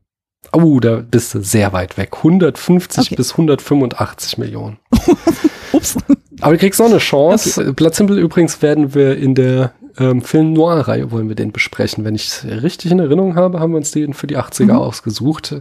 Oh, 0.53 0.79
da 0.79 0.97
bist 1.09 1.33
du 1.33 1.41
sehr 1.43 1.73
weit 1.73 1.97
weg. 1.97 2.09
150 2.17 3.07
Okay. 3.07 3.15
bis 3.15 3.31
185 3.31 4.37
Millionen. 4.37 4.77
Ups. 5.73 5.97
Aber 6.41 6.53
du 6.53 6.57
kriegst 6.59 6.79
noch 6.79 6.87
eine 6.87 6.97
Chance. 6.99 7.73
Blood 7.73 7.93
Simple 7.95 8.19
übrigens 8.19 8.61
werden 8.61 8.93
wir 8.95 9.17
in 9.17 9.35
der 9.35 9.73
ähm, 9.97 10.21
Film 10.21 10.53
Noir-Reihe 10.53 11.11
wollen 11.11 11.27
wir 11.27 11.35
den 11.35 11.51
besprechen. 11.51 12.05
Wenn 12.05 12.15
ich 12.15 12.27
es 12.27 12.45
richtig 12.45 12.91
in 12.91 12.99
Erinnerung 12.99 13.35
habe, 13.35 13.59
haben 13.59 13.73
wir 13.73 13.77
uns 13.77 13.91
den 13.91 14.13
für 14.13 14.27
die 14.27 14.37
80er 14.37 14.65
Mhm. 14.65 14.71
ausgesucht. 14.71 15.55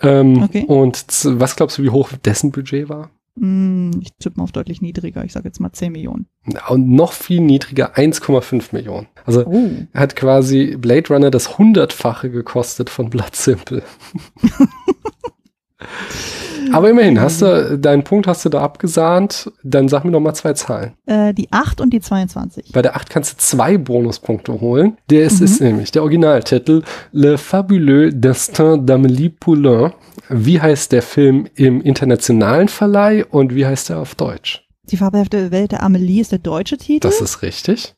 Ähm, 0.00 0.42
Okay. 0.44 0.64
Und 0.66 1.04
was 1.24 1.56
glaubst 1.56 1.78
du, 1.78 1.82
wie 1.82 1.90
hoch 1.90 2.10
dessen 2.24 2.52
Budget 2.52 2.88
war? 2.88 3.10
Hm, 3.38 3.92
ich 4.02 4.12
tippe 4.18 4.36
mal 4.38 4.44
auf 4.44 4.52
deutlich 4.52 4.82
niedriger. 4.82 5.24
Ich 5.24 5.32
sag 5.32 5.44
jetzt 5.44 5.60
mal 5.60 5.72
10 5.72 5.92
Millionen. 5.92 6.26
Und 6.68 6.88
noch 6.90 7.12
viel 7.12 7.40
niedriger, 7.40 7.96
1,5 7.96 8.72
Millionen. 8.74 9.06
Also 9.24 9.46
Oh. 9.46 9.70
hat 9.94 10.16
quasi 10.16 10.76
Blade 10.76 11.08
Runner 11.12 11.30
das 11.30 11.58
hundertfache 11.58 12.30
gekostet 12.30 12.90
von 12.90 13.08
Blood 13.10 13.34
Simple. 13.36 13.82
Aber 16.72 16.90
immerhin, 16.90 17.20
hast 17.20 17.42
du, 17.42 17.78
deinen 17.78 18.04
Punkt 18.04 18.26
hast 18.26 18.44
du 18.44 18.48
da 18.48 18.60
abgesahnt, 18.60 19.50
dann 19.64 19.88
sag 19.88 20.04
mir 20.04 20.10
noch 20.12 20.20
mal 20.20 20.34
zwei 20.34 20.52
Zahlen. 20.52 20.92
Äh, 21.06 21.34
die 21.34 21.50
8 21.50 21.80
und 21.80 21.90
die 21.90 22.00
22. 22.00 22.70
Bei 22.72 22.82
der 22.82 22.94
8 22.96 23.10
kannst 23.10 23.32
du 23.32 23.36
zwei 23.38 23.76
Bonuspunkte 23.78 24.60
holen. 24.60 24.96
Der 25.08 25.24
ist, 25.24 25.40
Mhm. 25.40 25.44
ist 25.46 25.60
nämlich 25.60 25.90
der 25.90 26.02
Originaltitel 26.02 26.82
Le 27.12 27.38
Fabuleux 27.38 28.12
Destin 28.14 28.86
d'Amélie 28.86 29.30
Poulain. 29.30 29.92
Wie 30.28 30.60
heißt 30.60 30.92
der 30.92 31.02
Film 31.02 31.48
im 31.56 31.80
internationalen 31.80 32.68
Verleih 32.68 33.24
und 33.24 33.54
wie 33.54 33.66
heißt 33.66 33.90
er 33.90 33.98
auf 33.98 34.14
Deutsch? 34.14 34.64
Die 34.84 34.96
fabelhafte 34.96 35.50
Welt 35.50 35.72
der 35.72 35.82
Amelie 35.82 36.20
ist 36.20 36.30
der 36.32 36.38
deutsche 36.40 36.76
Titel. 36.78 37.00
Das 37.08 37.20
ist 37.20 37.42
richtig. 37.42 37.94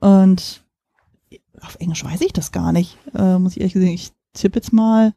Und 0.00 0.62
auf 1.60 1.76
Englisch 1.78 2.04
weiß 2.04 2.20
ich 2.22 2.32
das 2.32 2.52
gar 2.52 2.72
nicht. 2.72 2.96
Äh, 3.16 3.38
muss 3.38 3.52
ich 3.52 3.60
ehrlich 3.60 3.74
gesagt, 3.74 3.92
ich 3.92 4.10
tippe 4.34 4.58
jetzt 4.58 4.72
mal 4.72 5.12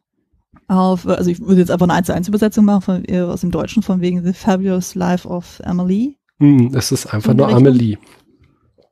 auf, 0.70 1.06
also 1.06 1.30
ich 1.30 1.40
würde 1.40 1.60
jetzt 1.60 1.70
einfach 1.70 1.86
eine 1.86 1.94
1 1.94 2.06
zu 2.06 2.14
1 2.14 2.28
Übersetzung 2.28 2.64
machen 2.64 2.82
von, 2.82 3.04
äh, 3.06 3.20
aus 3.20 3.40
dem 3.40 3.50
Deutschen 3.50 3.82
von 3.82 4.00
wegen 4.00 4.24
The 4.24 4.32
Fabulous 4.32 4.94
Life 4.94 5.26
of 5.26 5.60
Emily. 5.64 6.16
Hm, 6.38 6.72
es 6.74 6.92
ist 6.92 7.12
einfach 7.12 7.32
In 7.32 7.38
nur? 7.38 7.48
Amelie. 7.48 7.98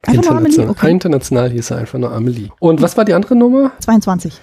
Einfach 0.02 0.22
nur 0.22 0.30
Amelie, 0.32 0.46
International, 0.46 0.70
okay. 0.70 0.90
international 0.90 1.50
hieß 1.50 1.70
er 1.70 1.78
einfach 1.78 1.98
nur 1.98 2.12
Amelie. 2.12 2.48
Und 2.60 2.82
was 2.82 2.96
war 2.96 3.04
die 3.04 3.14
andere 3.14 3.36
Nummer? 3.36 3.72
22. 3.80 4.34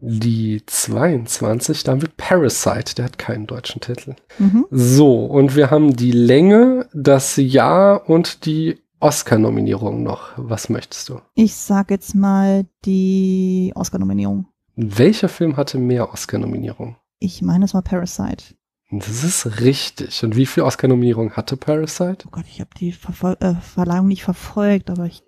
Die 0.00 0.62
22, 0.66 1.84
da 1.84 1.92
haben 1.92 2.02
wir 2.02 2.10
Parasite, 2.16 2.94
der 2.96 3.04
hat 3.06 3.18
keinen 3.18 3.46
deutschen 3.46 3.80
Titel. 3.80 4.14
Mhm. 4.38 4.66
So, 4.70 5.24
und 5.26 5.54
wir 5.54 5.70
haben 5.70 5.94
die 5.96 6.12
Länge, 6.12 6.88
das 6.92 7.36
Jahr 7.36 8.08
und 8.08 8.44
die 8.44 8.80
Oscar-Nominierung 9.00 10.02
noch. 10.02 10.30
Was 10.36 10.68
möchtest 10.68 11.08
du? 11.08 11.20
Ich 11.34 11.54
sag 11.54 11.90
jetzt 11.90 12.14
mal 12.14 12.66
die 12.84 13.72
Oscar-Nominierung. 13.74 14.46
Welcher 14.74 15.28
Film 15.28 15.56
hatte 15.56 15.78
mehr 15.78 16.12
Oscar-Nominierung? 16.12 16.96
Ich 17.18 17.42
meine, 17.42 17.66
es 17.66 17.74
war 17.74 17.82
Parasite. 17.82 18.54
Das 18.90 19.24
ist 19.24 19.60
richtig. 19.60 20.22
Und 20.22 20.36
wie 20.36 20.46
viel 20.46 20.62
Oscar-Nominierung 20.62 21.32
hatte 21.32 21.56
Parasite? 21.56 22.26
Oh 22.26 22.30
Gott, 22.30 22.44
ich 22.46 22.60
habe 22.60 22.70
die 22.78 22.92
Verfol 22.92 23.36
äh, 23.40 23.54
Verleihung 23.54 24.08
nicht 24.08 24.24
verfolgt, 24.24 24.90
aber 24.90 25.06
ich 25.06 25.22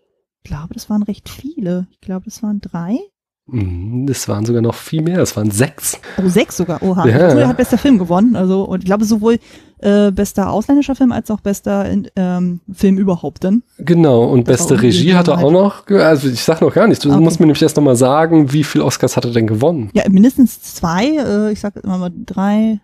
glaube, 0.45 0.75
das 0.75 0.91
waren 0.91 1.03
recht 1.03 1.29
viele. 1.29 1.87
Ich 1.91 2.01
glaube, 2.01 2.27
es 2.27 2.43
waren 2.43 2.61
drei. 2.61 2.99
Mhm, 3.47 4.07
Es 4.11 4.27
waren 4.29 4.47
sogar 4.47 4.63
noch 4.63 4.75
viel 4.75 5.03
mehr. 5.03 5.19
Es 5.21 5.37
waren 5.37 5.51
sechs. 5.51 5.99
Oh, 6.17 6.29
sechs 6.29 6.57
sogar. 6.57 6.83
Oha. 6.83 7.07
Ja. 7.07 7.17
Also, 7.19 7.39
er 7.39 7.49
hat 7.49 7.57
bester 7.59 7.77
Film 7.79 7.99
gewonnen. 7.99 8.37
Also, 8.37 8.63
und 8.65 8.81
ich 8.81 8.87
glaube, 8.87 9.05
sowohl 9.05 9.39
äh, 9.81 10.11
bester 10.13 10.51
ausländischer 10.51 10.95
Film 10.95 11.13
als 11.13 11.31
auch 11.31 11.41
bester 11.41 11.87
ähm, 12.17 12.61
Film 12.73 12.97
überhaupt 12.97 13.45
dann. 13.45 13.63
Genau, 13.79 14.25
und 14.25 14.49
Das 14.49 14.59
beste 14.67 14.81
Regie 14.81 15.15
hat 15.15 15.29
er 15.29 15.39
so 15.39 15.47
auch 15.47 15.53
noch. 15.53 15.87
Also 15.89 16.29
ich 16.29 16.43
sag 16.43 16.63
noch 16.63 16.73
gar 16.73 16.87
nichts. 16.87 17.03
Du 17.05 17.11
Okay. 17.13 17.21
musst 17.23 17.39
mir 17.39 17.45
nämlich 17.47 17.61
erst 17.63 17.77
noch 17.77 17.85
mal 17.85 17.97
sagen, 17.97 18.53
wie 18.53 18.65
viel 18.65 18.81
Oscars 18.81 19.17
hat 19.17 19.27
er 19.27 19.33
denn 19.33 19.47
gewonnen? 19.47 19.91
Ja, 19.93 20.05
mindestens 20.09 20.63
zwei. 20.63 21.09
Äh, 21.17 21.53
ich 21.53 21.61
sag 21.61 21.77
immer 21.77 21.99
mal 21.99 22.11
drei. 22.25 22.81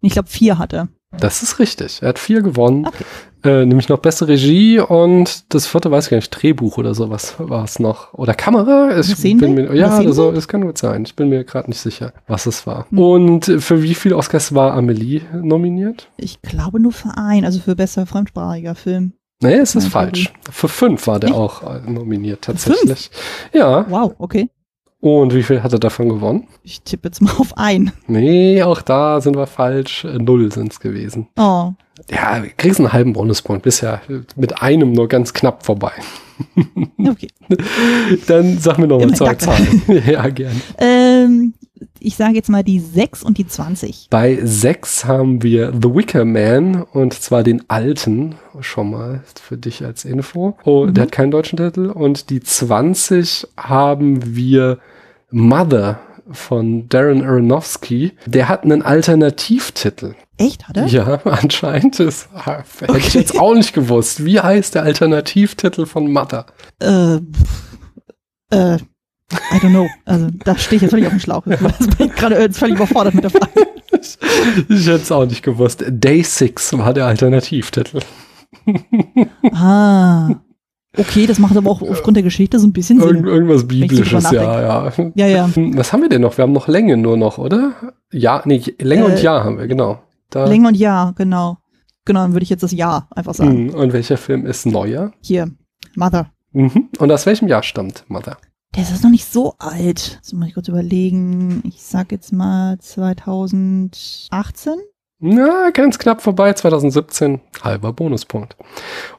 Ich 0.00 0.14
glaube, 0.14 0.28
vier 0.28 0.58
hat 0.58 0.72
er. 0.72 0.88
Das 1.16 1.44
ist 1.44 1.60
richtig. 1.60 2.02
Er 2.02 2.08
hat 2.08 2.18
vier 2.18 2.42
gewonnen. 2.42 2.86
Okay. 2.86 3.04
Äh, 3.44 3.66
nämlich 3.66 3.88
noch 3.88 3.98
beste 3.98 4.28
Regie 4.28 4.78
und 4.78 5.52
das 5.52 5.66
vierte 5.66 5.90
weiß 5.90 6.04
ich 6.04 6.10
gar 6.10 6.16
nicht, 6.18 6.30
Drehbuch 6.30 6.78
oder 6.78 6.94
sowas 6.94 7.34
war 7.38 7.64
es 7.64 7.80
noch. 7.80 8.14
Oder 8.14 8.34
Kamera? 8.34 8.96
Ich 8.98 9.06
Szenenbild? 9.06 9.56
bin 9.56 9.68
mir, 9.68 9.76
ja, 9.76 9.98
oder 9.98 10.12
so, 10.12 10.12
Szenenbild? 10.12 10.38
es 10.38 10.48
kann 10.48 10.60
gut 10.62 10.78
sein. 10.78 11.02
Ich 11.04 11.16
bin 11.16 11.28
mir 11.28 11.42
gerade 11.44 11.68
nicht 11.68 11.80
sicher, 11.80 12.12
was 12.28 12.46
es 12.46 12.66
war. 12.66 12.86
Hm. 12.90 12.98
Und 12.98 13.44
für 13.58 13.82
wie 13.82 13.94
viele 13.94 14.16
Oscars 14.16 14.54
war 14.54 14.74
Amelie 14.74 15.22
nominiert? 15.42 16.08
Ich 16.16 16.40
glaube 16.42 16.78
nur 16.78 16.92
für 16.92 17.16
einen, 17.16 17.44
also 17.44 17.58
für 17.58 17.74
bester 17.74 18.06
fremdsprachiger 18.06 18.74
Film. 18.76 19.14
Nee, 19.42 19.54
es 19.54 19.74
ist 19.74 19.88
falsch. 19.88 20.32
Für 20.50 20.68
fünf 20.68 21.08
war 21.08 21.18
der 21.18 21.30
Echt? 21.30 21.38
auch 21.38 21.62
äh, 21.64 21.90
nominiert, 21.90 22.42
tatsächlich. 22.42 23.10
Ja. 23.52 23.84
Wow, 23.90 24.14
okay. 24.18 24.48
Und 25.00 25.34
wie 25.34 25.42
viel 25.42 25.64
hat 25.64 25.72
er 25.72 25.80
davon 25.80 26.08
gewonnen? 26.08 26.46
Ich 26.62 26.82
tippe 26.82 27.08
jetzt 27.08 27.20
mal 27.20 27.32
auf 27.38 27.58
einen. 27.58 27.90
Nee, 28.06 28.62
auch 28.62 28.82
da 28.82 29.20
sind 29.20 29.34
wir 29.36 29.48
falsch. 29.48 30.04
Äh, 30.04 30.18
Null 30.18 30.52
sind 30.52 30.70
es 30.72 30.78
gewesen. 30.78 31.26
Oh, 31.36 31.72
Ja, 32.10 32.42
kriegst 32.56 32.80
einen 32.80 32.92
halben 32.92 33.12
Bonuspunkt. 33.12 33.62
Bisher 33.62 34.00
mit 34.36 34.62
einem 34.62 34.92
nur 34.92 35.08
ganz 35.08 35.32
knapp 35.32 35.64
vorbei. 35.64 35.92
okay. 36.98 37.28
Dann 38.26 38.58
sag 38.58 38.78
mir 38.78 38.86
noch 38.86 38.98
mal 38.98 39.04
Immerhin, 39.04 39.16
zwei. 39.16 39.34
Zahlen. 39.34 39.82
ja, 40.06 40.28
gern. 40.28 40.60
Ähm, 40.78 41.54
ich 42.00 42.16
sage 42.16 42.34
jetzt 42.34 42.48
mal 42.48 42.64
die 42.64 42.80
sechs 42.80 43.22
und 43.22 43.38
die 43.38 43.46
20. 43.46 44.08
Bei 44.10 44.38
sechs 44.42 45.04
haben 45.04 45.42
wir 45.42 45.72
The 45.72 45.94
Wicker 45.94 46.24
Man 46.24 46.82
und 46.82 47.12
zwar 47.14 47.42
den 47.42 47.68
alten, 47.68 48.34
schon 48.60 48.90
mal 48.90 49.22
für 49.40 49.56
dich 49.56 49.84
als 49.84 50.04
Info. 50.04 50.56
Oh, 50.64 50.86
Mhm. 50.86 50.94
der 50.94 51.02
hat 51.04 51.12
keinen 51.12 51.30
deutschen 51.30 51.58
Titel. 51.58 51.86
Und 51.90 52.30
die 52.30 52.40
20 52.40 53.46
haben 53.56 54.34
wir 54.36 54.78
Mother 55.30 56.00
von 56.30 56.88
Darren 56.88 57.22
Aronofsky. 57.24 58.12
Der 58.26 58.48
hat 58.48 58.64
einen 58.64 58.82
Alternativtitel. 58.82 60.14
Echt, 60.38 60.68
hat 60.68 60.76
er? 60.76 60.86
Ja, 60.86 61.20
anscheinend 61.24 61.98
ist, 62.00 62.28
ah, 62.34 62.62
hätte 62.80 62.96
ich 62.98 63.06
Okay. 63.08 63.18
jetzt 63.18 63.38
auch 63.38 63.54
nicht 63.54 63.72
gewusst. 63.72 64.24
Wie 64.24 64.40
heißt 64.40 64.74
der 64.74 64.82
Alternativtitel 64.82 65.86
von 65.86 66.12
Mother? 66.12 66.46
Äh, 66.80 67.16
äh, 68.50 68.76
I 69.50 69.56
don't 69.56 69.70
know. 69.70 69.88
Also, 70.04 70.28
da 70.44 70.56
stehe 70.58 70.76
ich 70.76 70.82
jetzt 70.82 70.90
völlig 70.90 71.06
auf 71.06 71.12
dem 71.12 71.20
Schlauch. 71.20 71.42
Das 71.46 71.60
bin 71.96 72.08
ich 72.08 72.14
gerade 72.14 72.52
völlig 72.52 72.76
überfordert 72.76 73.14
mit 73.14 73.24
der 73.24 73.30
Frage. 73.30 73.50
Ich 74.68 74.86
hätte 74.86 74.94
es 74.96 75.12
auch 75.12 75.26
nicht 75.26 75.42
gewusst. 75.44 75.84
Day 75.86 76.22
Six 76.24 76.76
war 76.76 76.92
der 76.92 77.06
Alternativtitel. 77.06 78.00
Ah. 79.52 80.30
Okay, 80.96 81.26
das 81.26 81.38
macht 81.38 81.56
aber 81.56 81.70
auch 81.70 81.80
aufgrund 81.80 82.16
der 82.16 82.22
Geschichte 82.22 82.58
so 82.58 82.66
ein 82.66 82.72
bisschen 82.72 83.00
Sinn. 83.00 83.08
Irgend, 83.08 83.26
irgendwas 83.26 83.66
Biblisches, 83.66 84.30
ja, 84.30 84.60
ja. 84.60 84.92
Ja, 85.14 85.26
ja. 85.26 85.50
Was 85.74 85.92
haben 85.92 86.02
wir 86.02 86.10
denn 86.10 86.20
noch? 86.20 86.36
Wir 86.36 86.42
haben 86.42 86.52
noch 86.52 86.68
Länge 86.68 86.98
nur 86.98 87.16
noch, 87.16 87.38
oder? 87.38 87.72
Ja, 88.12 88.42
nee, 88.44 88.62
Länge 88.78 89.04
Äh, 89.04 89.12
und 89.12 89.22
Jahr 89.22 89.42
haben 89.42 89.58
wir, 89.58 89.66
genau. 89.66 90.02
Da, 90.28 90.44
Länge 90.46 90.68
und 90.68 90.76
Jahr, 90.76 91.14
genau. 91.14 91.56
Genau, 92.04 92.20
dann 92.20 92.32
würde 92.34 92.42
ich 92.42 92.50
jetzt 92.50 92.62
das 92.62 92.72
Jahr 92.72 93.08
einfach 93.10 93.32
sagen. 93.34 93.64
Mhm. 93.68 93.74
Und 93.74 93.92
welcher 93.92 94.16
Film 94.18 94.44
ist 94.44 94.66
neuer? 94.66 95.12
Hier, 95.22 95.50
Mother. 95.94 96.30
Mhm. 96.52 96.88
Und 96.98 97.10
aus 97.10 97.24
welchem 97.26 97.48
Jahr 97.48 97.62
stammt 97.62 98.04
Mother? 98.08 98.36
Der 98.74 98.82
ist 98.82 99.02
noch 99.04 99.10
nicht 99.10 99.26
so 99.26 99.54
alt. 99.58 100.18
Das 100.22 100.32
muss 100.32 100.48
ich 100.48 100.54
kurz 100.54 100.68
überlegen. 100.68 101.62
Ich 101.64 101.82
sag 101.82 102.10
jetzt 102.10 102.32
mal 102.32 102.78
2018. 102.78 104.72
Na, 105.24 105.70
ganz 105.70 106.00
knapp 106.00 106.20
vorbei, 106.20 106.52
2017. 106.52 107.40
Halber 107.62 107.92
Bonuspunkt. 107.92 108.56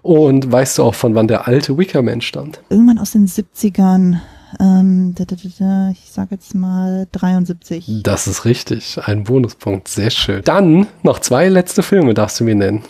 Und 0.02 0.52
weißt 0.52 0.78
du 0.78 0.84
auch, 0.84 0.96
von 0.96 1.16
wann 1.16 1.30
der 1.30 1.48
alte 1.48 1.78
Wickerman 1.78 2.20
stammt? 2.20 2.62
Irgendwann 2.70 3.00
aus 3.00 3.12
den 3.12 3.26
70ern. 3.26 4.20
Ähm, 4.60 5.16
da, 5.16 5.24
da, 5.24 5.38
da, 5.58 5.92
ich 5.92 6.12
sag 6.12 6.30
jetzt 6.32 6.56
mal 6.56 7.08
73. 7.14 8.02
Das 8.04 8.28
ist 8.28 8.44
richtig. 8.44 9.00
Ein 9.02 9.24
Bonuspunkt. 9.24 9.88
Sehr 9.88 10.10
schön. 10.10 10.42
Dann 10.44 10.88
noch 11.04 11.20
zwei 11.20 11.48
letzte 11.48 11.82
Filme 11.84 12.14
darfst 12.14 12.38
du 12.42 12.44
mir 12.44 12.56
nennen. 12.56 12.84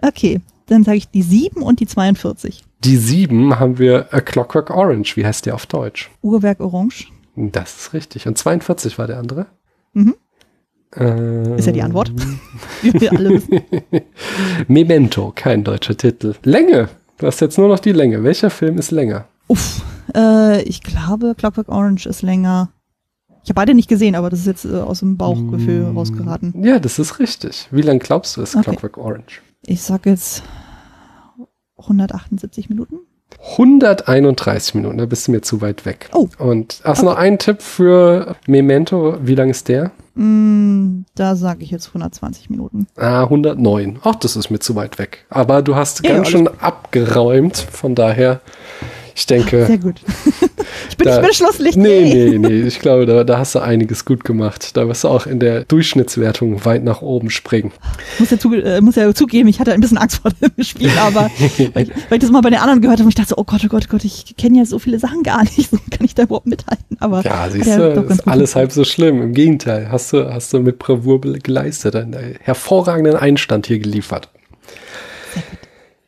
Okay, 0.00 0.40
dann 0.66 0.84
sage 0.84 0.98
ich 0.98 1.08
die 1.08 1.22
7 1.22 1.62
und 1.62 1.80
die 1.80 1.88
42. 1.88 2.62
Die 2.84 2.96
sieben 2.96 3.58
haben 3.58 3.80
wir 3.80 4.06
A 4.14 4.20
Clockwork 4.20 4.70
Orange. 4.70 5.16
Wie 5.16 5.26
heißt 5.26 5.46
der 5.46 5.56
auf 5.56 5.66
Deutsch? 5.66 6.08
Uhrwerk 6.22 6.60
Orange. 6.60 7.08
Das 7.34 7.76
ist 7.76 7.92
richtig. 7.92 8.28
Und 8.28 8.38
42 8.38 8.98
war 8.98 9.08
der 9.08 9.18
andere? 9.18 9.46
Mhm. 9.94 10.14
Ähm, 10.96 11.54
Ist 11.56 11.66
ja 11.66 11.72
die 11.72 11.82
Antwort. 11.82 12.12
Wie 12.82 12.92
wir 13.00 13.12
alle 13.12 13.30
wissen. 13.30 13.60
Memento, 14.68 15.32
kein 15.34 15.62
deutscher 15.64 15.96
Titel. 15.96 16.34
Länge. 16.42 16.88
Du 17.18 17.26
hast 17.26 17.40
jetzt 17.40 17.58
nur 17.58 17.68
noch 17.68 17.78
die 17.78 17.92
Länge. 17.92 18.24
Welcher 18.24 18.50
Film 18.50 18.78
ist 18.78 18.90
länger? 18.90 19.26
Uff, 19.46 19.82
äh, 20.16 20.62
ich 20.62 20.82
glaube, 20.82 21.34
Clockwork 21.36 21.68
Orange 21.68 22.06
ist 22.08 22.22
länger. 22.22 22.70
Ich 23.42 23.50
habe 23.50 23.54
beide 23.54 23.74
nicht 23.74 23.88
gesehen, 23.88 24.14
aber 24.14 24.30
das 24.30 24.40
ist 24.40 24.46
jetzt 24.46 24.64
äh, 24.64 24.80
aus 24.80 25.00
dem 25.00 25.16
Bauchgefühl 25.16 25.92
Mm. 25.92 25.96
rausgeraten. 25.96 26.62
Ja, 26.64 26.78
das 26.78 26.98
ist 26.98 27.18
richtig. 27.18 27.68
Wie 27.70 27.82
lang 27.82 27.98
glaubst 27.98 28.36
du, 28.36 28.42
ist 28.42 28.54
Okay. 28.56 28.64
Clockwork 28.70 28.98
Orange? 28.98 29.40
Ich 29.66 29.82
sag 29.82 30.06
jetzt 30.06 30.42
178 31.78 32.68
Minuten. 32.68 32.96
131 33.58 34.74
Minuten, 34.74 34.98
da 34.98 35.06
bist 35.06 35.26
du 35.26 35.32
mir 35.32 35.40
zu 35.40 35.60
weit 35.60 35.86
weg. 35.86 36.08
Oh. 36.12 36.28
Und 36.38 36.80
hast 36.84 37.02
du 37.02 37.06
noch 37.06 37.16
einen 37.16 37.38
Tipp 37.38 37.62
für 37.62 38.36
Memento? 38.46 39.16
Wie 39.22 39.34
lang 39.34 39.50
ist 39.50 39.68
der? 39.68 39.92
Mm, 40.14 41.04
da 41.14 41.36
sage 41.36 41.62
ich 41.62 41.70
jetzt 41.70 41.88
120 41.88 42.50
Minuten. 42.50 42.86
Ah, 42.96 43.22
109. 43.22 44.00
Ach, 44.02 44.16
das 44.16 44.36
ist 44.36 44.50
mir 44.50 44.58
zu 44.58 44.74
weit 44.74 44.98
weg. 44.98 45.24
Aber 45.30 45.62
du 45.62 45.76
hast 45.76 46.04
Ja, 46.04 46.14
ganz 46.14 46.28
ja, 46.28 46.32
schön 46.32 46.48
abgeräumt. 46.60 47.56
Von 47.56 47.94
daher, 47.94 48.40
ich 49.14 49.26
denke. 49.26 49.66
Sehr 49.66 49.78
gut. 49.78 49.96
ich 50.90 50.96
bin 50.96 51.06
Da- 51.06 51.12
nicht 51.16 51.22
mehr 51.22 51.34
Schlusslicht. 51.34 51.76
Nee, 51.76 52.36
nee, 52.36 52.38
nee. 52.38 52.60
Ich 52.62 52.78
glaube, 52.80 53.06
da, 53.06 53.24
da 53.24 53.38
hast 53.38 53.54
du 53.54 53.58
einiges 53.60 54.04
gut 54.04 54.24
gemacht. 54.24 54.76
Da 54.76 54.86
wirst 54.88 55.04
du 55.04 55.08
auch 55.08 55.26
in 55.26 55.38
der 55.40 55.64
Durchschnittswertung 55.64 56.64
weit 56.64 56.84
nach 56.84 57.02
oben 57.02 57.30
springen. 57.30 57.72
Muss 58.18 58.30
ja, 58.30 58.38
zu, 58.38 58.52
äh, 58.54 58.80
muss 58.80 58.96
ja 58.96 59.12
zugeben, 59.14 59.48
ich 59.48 59.60
hatte 59.60 59.72
ein 59.72 59.80
bisschen 59.80 59.98
Angst 59.98 60.20
vor 60.22 60.30
dem 60.32 60.64
Spiel, 60.64 60.90
aber 60.98 61.30
weil, 61.74 61.82
ich, 61.84 61.90
weil 62.08 62.12
ich 62.12 62.18
das 62.20 62.30
mal 62.30 62.40
bei 62.40 62.50
den 62.50 62.58
anderen 62.60 62.80
gehört 62.80 62.98
habe 62.98 63.04
und 63.06 63.10
ich 63.10 63.14
dachte 63.14 63.30
so, 63.30 63.36
oh 63.38 63.44
Gott, 63.44 63.60
oh 63.64 63.68
Gott, 63.68 63.84
oh 63.88 63.92
Gott, 63.92 64.04
ich 64.04 64.34
kenne 64.36 64.58
ja 64.58 64.64
so 64.64 64.78
viele 64.78 64.98
Sachen 64.98 65.22
gar 65.22 65.42
nicht, 65.42 65.70
so 65.70 65.76
kann 65.90 66.04
ich 66.04 66.14
da 66.14 66.24
überhaupt 66.24 66.46
mithalten. 66.46 66.96
Aber 67.00 67.22
Ja, 67.22 67.48
siehst 67.50 67.66
du, 67.76 68.06
ist 68.08 68.26
alles 68.28 68.54
halb 68.56 68.72
so 68.72 68.84
schlimm. 68.84 69.22
Im 69.22 69.34
Gegenteil, 69.34 69.88
hast 69.90 70.12
du, 70.12 70.32
hast 70.32 70.52
du 70.52 70.60
mit 70.60 70.78
Bravour 70.78 71.20
geleistet, 71.20 71.96
einen 71.96 72.36
hervorragenden 72.40 73.16
Einstand 73.16 73.66
hier 73.66 73.78
geliefert. 73.78 74.28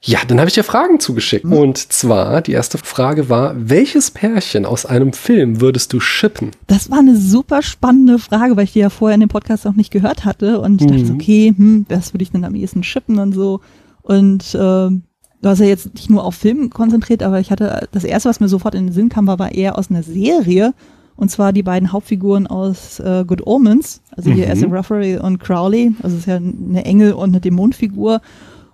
Ja, 0.05 0.19
dann 0.27 0.39
habe 0.41 0.49
ich 0.49 0.55
dir 0.55 0.65
Fragen 0.65 0.99
zugeschickt. 0.99 1.45
Mhm. 1.45 1.53
Und 1.53 1.79
zwar, 1.93 2.41
die 2.43 2.53
erste 2.53 2.77
Frage 2.77 3.29
war, 3.29 3.55
welches 3.57 4.11
Pärchen 4.11 4.67
aus 4.67 4.85
einem 4.85 5.13
Film 5.13 5.61
würdest 5.61 5.93
du 5.93 6.01
shippen? 6.01 6.51
Das 6.67 6.91
war 6.91 6.99
eine 6.99 7.17
super 7.17 7.63
spannende 7.63 8.19
Frage, 8.19 8.57
weil 8.57 8.65
ich 8.65 8.73
die 8.73 8.81
ja 8.81 8.91
vorher 8.91 9.15
in 9.15 9.21
dem 9.21 9.29
Podcast 9.29 9.65
auch 9.67 9.75
nicht 9.75 9.93
gehört 9.93 10.25
hatte 10.25 10.61
und 10.61 10.81
ich 10.81 10.89
dachte 10.89 11.05
Mhm. 11.05 11.15
okay, 11.15 11.55
hm, 11.57 11.87
was 11.89 12.13
würde 12.15 12.25
ich 12.25 12.33
denn 12.33 12.45
am 12.45 12.57
ehesten 12.57 12.83
shippen 12.83 13.19
und 13.21 13.33
so. 13.33 13.61
Und 14.03 14.57
ähm, 14.61 15.03
du 15.41 15.49
hast 15.49 15.61
ja 15.61 15.67
jetzt 15.67 15.95
nicht 15.95 16.11
nur 16.11 16.25
auf 16.25 16.35
Film 16.35 16.71
konzentriert, 16.71 17.23
aber 17.23 17.39
ich 17.39 17.53
hatte 17.53 17.87
das 17.93 18.03
erste, 18.03 18.29
was 18.29 18.41
mir 18.41 18.49
sofort 18.49 18.75
in 18.75 18.87
den 18.89 18.93
Sinn 18.93 19.09
kam, 19.09 19.29
war, 19.29 19.39
war 19.39 19.53
eher 19.53 19.79
aus 19.79 19.89
einer 19.91 20.03
Serie. 20.03 20.75
Und 21.15 21.31
zwar 21.31 21.53
die 21.53 21.63
beiden 21.63 21.93
Hauptfiguren 21.93 22.49
aus 22.49 22.99
äh, 22.99 23.25
Good 23.25 23.47
Omens, 23.47 24.01
also 24.17 24.31
hier 24.33 24.47
Mhm. 24.47 24.53
Asa 24.53 24.67
Ruffery 24.67 25.19
und 25.19 25.39
Crowley. 25.39 25.93
Also 26.03 26.17
es 26.17 26.23
ist 26.23 26.27
ja 26.27 26.37
eine 26.39 26.85
Engel- 26.85 27.13
und 27.13 27.29
eine 27.29 27.41
Dämonenfigur. 27.41 28.21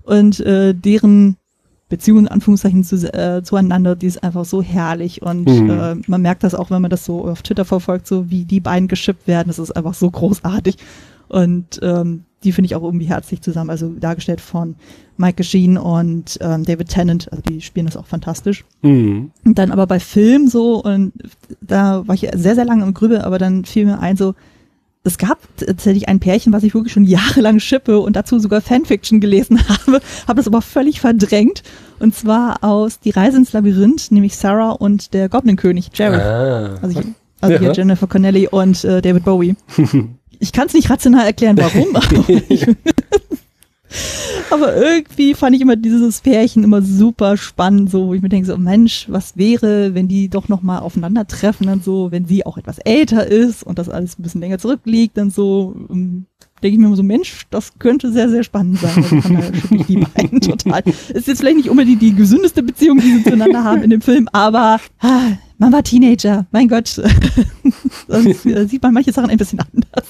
Und 0.09 0.41
äh, 0.41 0.75
deren 0.75 1.37
Beziehung 1.91 2.21
in 2.21 2.29
Anführungszeichen 2.29 2.83
zu, 2.85 2.97
äh, 3.13 3.43
zueinander, 3.43 3.95
die 3.95 4.07
ist 4.07 4.23
einfach 4.23 4.45
so 4.45 4.63
herrlich 4.63 5.23
und 5.23 5.47
Mhm. 5.49 5.71
äh, 5.71 5.95
man 6.07 6.23
merkt 6.23 6.43
das 6.45 6.55
auch, 6.55 6.71
wenn 6.71 6.83
man 6.83 6.91
das 6.91 7.05
so 7.05 7.27
auf 7.27 7.43
Twitter 7.43 7.65
verfolgt, 7.65 8.07
so 8.07 8.31
wie 8.31 8.45
die 8.45 8.61
beiden 8.61 8.89
geschippt 8.89 9.27
werden, 9.27 9.49
das 9.49 9.59
ist 9.59 9.73
einfach 9.73 9.95
so 9.95 10.11
großartig 10.11 10.77
und 11.29 11.79
ähm, 11.83 12.25
die 12.45 12.53
finde 12.53 12.67
ich 12.67 12.75
auch 12.75 12.83
irgendwie 12.83 13.07
herzlich 13.07 13.41
zusammen, 13.41 13.71
also 13.71 13.89
dargestellt 13.89 14.41
von 14.41 14.77
Mike 15.17 15.43
Sheen 15.43 15.77
und 15.77 16.39
ähm, 16.41 16.65
David 16.65 16.89
Tennant, 16.89 17.31
also 17.33 17.43
die 17.43 17.61
spielen 17.61 17.87
das 17.87 17.97
auch 17.97 18.07
fantastisch. 18.07 18.65
Mhm. 18.83 19.31
Und 19.45 19.59
dann 19.59 19.73
aber 19.73 19.87
bei 19.87 19.99
Film 19.99 20.47
so, 20.47 20.83
und 20.83 21.13
da 21.61 22.07
war 22.07 22.15
ich 22.15 22.29
sehr, 22.35 22.55
sehr 22.55 22.65
lange 22.65 22.85
im 22.85 22.95
Grübel, 22.95 23.23
aber 23.23 23.39
dann 23.39 23.65
fiel 23.65 23.87
mir 23.87 23.99
ein 23.99 24.17
so, 24.17 24.35
es 25.05 25.17
gab 25.19 25.39
tatsächlich 25.57 26.09
ein 26.09 26.21
Pärchen, 26.21 26.53
was 26.53 26.63
ich 26.65 26.75
wirklich 26.75 26.93
schon 26.93 27.05
jahrelang 27.05 27.61
schippe 27.61 27.99
und 28.01 28.17
dazu 28.17 28.39
sogar 28.39 28.61
Fanfiction 28.61 29.21
gelesen 29.21 29.59
habe, 29.69 30.01
habe 30.27 30.37
das 30.37 30.47
aber 30.47 30.61
völlig 30.63 31.01
verdrängt. 31.01 31.63
Und 31.99 32.15
zwar 32.15 32.63
aus 32.63 33.01
Die 33.01 33.11
Reise 33.11 33.39
ins 33.39 33.53
Labyrinth, 33.53 34.11
nämlich 34.13 34.37
Sarah 34.37 34.71
und 34.73 35.15
der 35.15 35.29
Goblin-König, 35.29 35.91
Jared. 35.95 36.21
Ah. 36.21 36.79
Also, 36.83 37.01
hier, 37.01 37.15
also 37.41 37.55
Ja. 37.55 37.61
hier 37.61 37.73
Jennifer 37.73 38.07
Connelly 38.07 38.49
und 38.49 38.85
äh, 38.85 39.01
David 39.03 39.25
Bowie. 39.25 39.57
Ich 40.41 40.53
kann 40.53 40.69
es 40.69 40.73
nicht 40.73 40.89
rational 40.89 41.27
erklären, 41.27 41.57
warum, 41.59 41.97
aber, 44.51 44.77
irgendwie 44.77 45.35
fand 45.35 45.57
ich 45.57 45.63
immer 45.63 45.77
dieses 45.77 46.21
Pärchen 46.21 46.65
immer 46.65 46.83
super 46.83 47.37
spannend, 47.37 47.91
so 47.91 48.09
wo 48.09 48.15
ich 48.15 48.23
mir 48.23 48.29
denke, 48.29 48.47
so 48.47 48.57
Mensch, 48.57 49.07
was 49.09 49.37
wäre, 49.37 49.95
wenn 49.95 50.09
die 50.09 50.29
doch 50.29 50.49
noch 50.49 50.63
mal 50.63 50.79
aufeinandertreffen 50.81 51.69
und 51.69 51.85
so, 51.85 52.11
wenn 52.11 52.27
sie 52.27 52.45
auch 52.47 52.59
etwas 52.59 52.79
älter 52.79 53.27
ist 53.27 53.63
und 53.63 53.79
das 53.79 53.89
alles 53.89 54.19
ein 54.19 54.23
bisschen 54.23 54.41
länger 54.41 54.59
zurückliegt 54.59 55.19
und 55.19 55.33
so. 55.33 55.75
ähm, 55.91 56.27
Denke 56.61 56.75
ich 56.75 56.81
mir 56.81 56.87
immer 56.87 56.97
so, 56.97 57.05
Mensch, 57.05 57.47
das 57.51 57.79
könnte 57.79 58.11
sehr, 58.11 58.29
sehr 58.29 58.43
spannend 58.43 58.81
sein. 58.81 58.97
Also 58.97 59.21
von 59.21 59.35
daher 59.35 59.53
ich 59.55 59.87
die 59.87 59.97
beiden 60.17 60.41
total. 60.41 60.83
Ist 61.15 61.29
jetzt 61.29 61.39
vielleicht 61.39 61.57
nicht 61.57 61.71
unbedingt 61.71 62.03
die 62.03 62.15
gesündeste 62.15 62.65
Beziehung, 62.65 62.99
die 62.99 63.13
sie 63.13 63.23
zueinander 63.23 63.63
haben 63.63 63.83
in 63.83 63.91
dem 63.91 64.01
Film, 64.01 64.29
aber 64.33 64.81
ah, 64.99 65.39
man 65.59 65.73
war 65.73 65.83
Teenager, 65.83 66.47
mein 66.51 66.69
Gott. 66.69 66.89
Sonst 68.09 68.47
äh, 68.47 68.67
sieht 68.67 68.83
man 68.83 68.95
manche 68.95 69.13
Sachen 69.13 69.31
ein 69.31 69.37
bisschen 69.39 69.61
anders. 69.61 70.07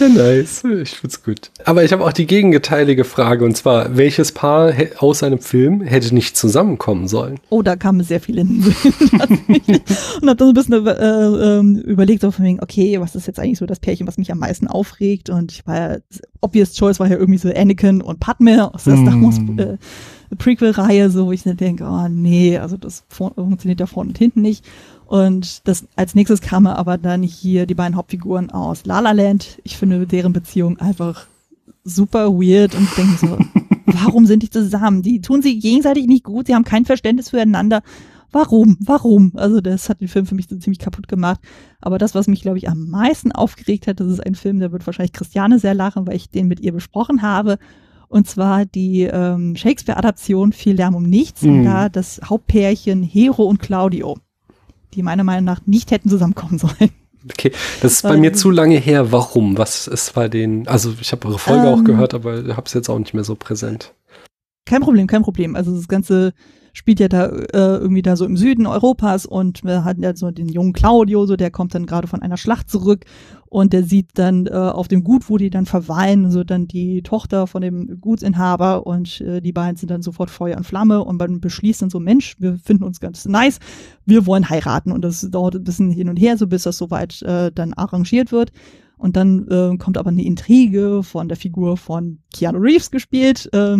Ja, 0.00 0.08
nice. 0.08 0.64
Ich 0.64 0.90
find's 0.90 1.22
gut. 1.22 1.50
Aber 1.64 1.84
ich 1.84 1.92
habe 1.92 2.02
auch 2.04 2.12
die 2.12 2.26
gegengeteilige 2.26 3.04
Frage 3.04 3.44
und 3.44 3.56
zwar, 3.56 3.96
welches 3.96 4.32
Paar 4.32 4.72
aus 4.98 5.22
einem 5.22 5.38
Film 5.38 5.82
hätte 5.82 6.14
nicht 6.14 6.36
zusammenkommen 6.36 7.08
sollen? 7.08 7.38
Oh, 7.50 7.62
da 7.62 7.76
kamen 7.76 8.02
sehr 8.02 8.20
viele 8.20 8.40
in 8.40 8.48
den 8.48 8.62
Sinn, 8.62 8.92
tatsächlich. 9.18 9.82
Und 10.22 10.30
hab 10.30 10.38
dann 10.38 10.46
so 10.48 10.48
ein 10.48 10.54
bisschen 10.54 10.86
äh, 10.86 11.58
ähm, 11.58 11.76
überlegt, 11.76 12.22
so 12.22 12.30
von 12.30 12.44
wegen, 12.44 12.60
okay, 12.62 12.98
was 13.00 13.14
ist 13.14 13.26
jetzt 13.26 13.38
eigentlich 13.38 13.58
so 13.58 13.66
das 13.66 13.80
Pärchen, 13.80 14.06
was 14.06 14.16
mich 14.16 14.32
am 14.32 14.38
meisten 14.38 14.66
aufregt? 14.66 15.28
Und 15.30 15.52
ich 15.52 15.66
war 15.66 15.76
ja, 15.76 15.98
Obvious 16.40 16.72
Choice 16.74 16.98
war 16.98 17.06
ja 17.08 17.16
irgendwie 17.16 17.38
so 17.38 17.52
Anakin 17.54 18.00
und 18.00 18.20
Padme 18.20 18.74
aus 18.74 18.84
der 18.84 18.96
Star 18.96 19.22
Wars 19.22 19.38
Mm. 19.38 19.58
äh, 19.58 19.76
Prequel-Reihe, 20.36 21.10
so 21.10 21.26
wo 21.26 21.32
ich 21.32 21.42
dann 21.42 21.56
denke, 21.56 21.84
oh 21.84 22.08
nee, 22.08 22.58
also 22.58 22.76
das 22.76 23.04
fu- 23.08 23.30
funktioniert 23.34 23.80
da 23.80 23.86
vorne 23.86 24.10
und 24.10 24.18
hinten 24.18 24.42
nicht. 24.42 24.64
Und 25.06 25.66
das 25.66 25.86
als 25.96 26.14
nächstes 26.14 26.40
kamen 26.42 26.66
aber 26.66 26.98
dann 26.98 27.22
hier 27.22 27.64
die 27.66 27.74
beiden 27.74 27.96
Hauptfiguren 27.96 28.50
aus 28.50 28.84
La 28.84 29.00
La 29.00 29.12
Land. 29.12 29.58
Ich 29.64 29.76
finde 29.78 30.06
deren 30.06 30.32
Beziehung 30.34 30.78
einfach 30.78 31.26
super 31.84 32.30
weird 32.32 32.74
und 32.74 32.88
denke 32.96 33.16
so, 33.18 33.38
warum 33.86 34.26
sind 34.26 34.42
die 34.42 34.50
zusammen? 34.50 35.00
Die 35.02 35.20
tun 35.22 35.40
sie 35.40 35.58
gegenseitig 35.58 36.06
nicht 36.06 36.24
gut, 36.24 36.46
sie 36.46 36.54
haben 36.54 36.64
kein 36.64 36.84
Verständnis 36.84 37.30
füreinander. 37.30 37.82
Warum? 38.30 38.76
Warum? 38.80 39.32
Also 39.36 39.62
das 39.62 39.88
hat 39.88 40.02
den 40.02 40.08
Film 40.08 40.26
für 40.26 40.34
mich 40.34 40.48
so 40.50 40.56
ziemlich 40.56 40.78
kaputt 40.80 41.08
gemacht. 41.08 41.40
Aber 41.80 41.96
das, 41.96 42.14
was 42.14 42.26
mich, 42.26 42.42
glaube 42.42 42.58
ich, 42.58 42.68
am 42.68 42.90
meisten 42.90 43.32
aufgeregt 43.32 43.86
hat, 43.86 44.00
das 44.00 44.08
ist 44.08 44.20
ein 44.26 44.34
Film, 44.34 44.60
der 44.60 44.70
wird 44.70 44.86
wahrscheinlich 44.86 45.14
Christiane 45.14 45.58
sehr 45.58 45.72
lachen, 45.72 46.06
weil 46.06 46.16
ich 46.16 46.28
den 46.28 46.46
mit 46.46 46.60
ihr 46.60 46.72
besprochen 46.72 47.22
habe. 47.22 47.58
Und 48.08 48.26
zwar 48.26 48.64
die 48.64 49.02
ähm, 49.02 49.54
Shakespeare-Adaption 49.56 50.52
Viel 50.52 50.76
Lärm 50.76 50.94
um 50.94 51.02
nichts. 51.04 51.42
Und 51.42 51.60
Mhm. 51.60 51.64
da 51.64 51.88
das 51.88 52.20
Hauptpärchen 52.24 53.02
Hero 53.02 53.42
und 53.44 53.60
Claudio, 53.60 54.16
die 54.94 55.02
meiner 55.02 55.24
Meinung 55.24 55.44
nach 55.44 55.60
nicht 55.66 55.90
hätten 55.90 56.08
zusammenkommen 56.08 56.58
sollen. 56.58 56.90
Okay, 57.30 57.52
das 57.82 57.92
ist 57.94 58.02
bei 58.02 58.14
Ähm. 58.14 58.20
mir 58.20 58.32
zu 58.32 58.50
lange 58.50 58.76
her. 58.78 59.12
Warum? 59.12 59.58
Was 59.58 59.86
ist 59.86 60.14
bei 60.14 60.28
den, 60.28 60.66
also 60.68 60.94
ich 61.00 61.12
habe 61.12 61.28
eure 61.28 61.38
Folge 61.38 61.68
auch 61.68 61.78
Ähm. 61.78 61.84
gehört, 61.84 62.14
aber 62.14 62.36
habe 62.56 62.62
es 62.66 62.72
jetzt 62.74 62.88
auch 62.88 62.98
nicht 62.98 63.12
mehr 63.12 63.24
so 63.24 63.34
präsent. 63.34 63.92
kein 64.64 64.80
Problem, 64.82 65.06
kein 65.06 65.22
Problem. 65.22 65.56
Also 65.56 65.74
das 65.74 65.88
Ganze 65.88 66.32
spielt 66.72 67.00
ja 67.00 67.08
da 67.08 67.26
äh, 67.26 67.78
irgendwie 67.78 68.02
da 68.02 68.16
so 68.16 68.24
im 68.24 68.36
Süden 68.36 68.66
Europas 68.66 69.26
und 69.26 69.64
wir 69.64 69.84
hatten 69.84 70.02
ja 70.02 70.14
so 70.14 70.30
den 70.30 70.48
jungen 70.48 70.72
Claudio, 70.72 71.26
so 71.26 71.36
der 71.36 71.50
kommt 71.50 71.74
dann 71.74 71.86
gerade 71.86 72.08
von 72.08 72.22
einer 72.22 72.36
Schlacht 72.36 72.70
zurück 72.70 73.04
und 73.46 73.72
der 73.72 73.82
sieht 73.82 74.10
dann 74.14 74.46
äh, 74.46 74.50
auf 74.50 74.88
dem 74.88 75.04
Gut, 75.04 75.28
wo 75.30 75.38
die 75.38 75.50
dann 75.50 75.66
verweilen, 75.66 76.30
so 76.30 76.44
dann 76.44 76.68
die 76.68 77.02
Tochter 77.02 77.46
von 77.46 77.62
dem 77.62 78.00
Gutsinhaber 78.00 78.86
und 78.86 79.20
äh, 79.20 79.40
die 79.40 79.52
beiden 79.52 79.76
sind 79.76 79.90
dann 79.90 80.02
sofort 80.02 80.30
Feuer 80.30 80.56
und 80.56 80.64
Flamme 80.64 81.02
und 81.04 81.18
man 81.18 81.40
beschließt 81.40 81.82
dann 81.82 81.90
so, 81.90 82.00
Mensch, 82.00 82.36
wir 82.38 82.58
finden 82.58 82.84
uns 82.84 83.00
ganz 83.00 83.24
nice, 83.24 83.58
wir 84.04 84.26
wollen 84.26 84.48
heiraten 84.48 84.92
und 84.92 85.02
das 85.02 85.28
dauert 85.30 85.56
ein 85.56 85.64
bisschen 85.64 85.90
hin 85.90 86.08
und 86.08 86.16
her, 86.16 86.36
so 86.36 86.46
bis 86.46 86.64
das 86.64 86.78
soweit 86.78 87.22
äh, 87.22 87.50
dann 87.52 87.72
arrangiert 87.74 88.32
wird. 88.32 88.52
Und 88.98 89.16
dann 89.16 89.46
äh, 89.48 89.76
kommt 89.78 89.96
aber 89.96 90.10
eine 90.10 90.24
Intrige 90.24 91.04
von 91.04 91.28
der 91.28 91.36
Figur 91.36 91.76
von 91.76 92.18
Keanu 92.34 92.58
Reeves 92.58 92.90
gespielt, 92.90 93.48
äh, 93.52 93.78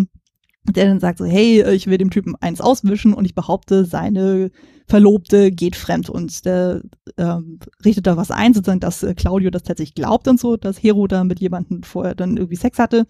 der 0.76 0.86
dann 0.86 1.00
sagt 1.00 1.18
so, 1.18 1.24
hey, 1.24 1.62
ich 1.72 1.86
will 1.86 1.98
dem 1.98 2.10
Typen 2.10 2.34
eins 2.36 2.60
auswischen 2.60 3.14
und 3.14 3.24
ich 3.24 3.34
behaupte, 3.34 3.84
seine 3.84 4.50
Verlobte 4.86 5.50
geht 5.52 5.76
fremd 5.76 6.08
und 6.08 6.44
der 6.46 6.82
ähm, 7.18 7.58
richtet 7.84 8.06
da 8.06 8.16
was 8.16 8.30
ein, 8.30 8.54
sozusagen, 8.54 8.80
dass 8.80 9.02
äh, 9.02 9.14
Claudio 9.14 9.50
das 9.50 9.62
tatsächlich 9.62 9.94
glaubt 9.94 10.26
und 10.28 10.40
so, 10.40 10.56
dass 10.56 10.82
Hero 10.82 11.06
da 11.06 11.24
mit 11.24 11.40
jemandem 11.40 11.82
vorher 11.82 12.14
dann 12.14 12.36
irgendwie 12.36 12.56
Sex 12.56 12.78
hatte. 12.78 13.06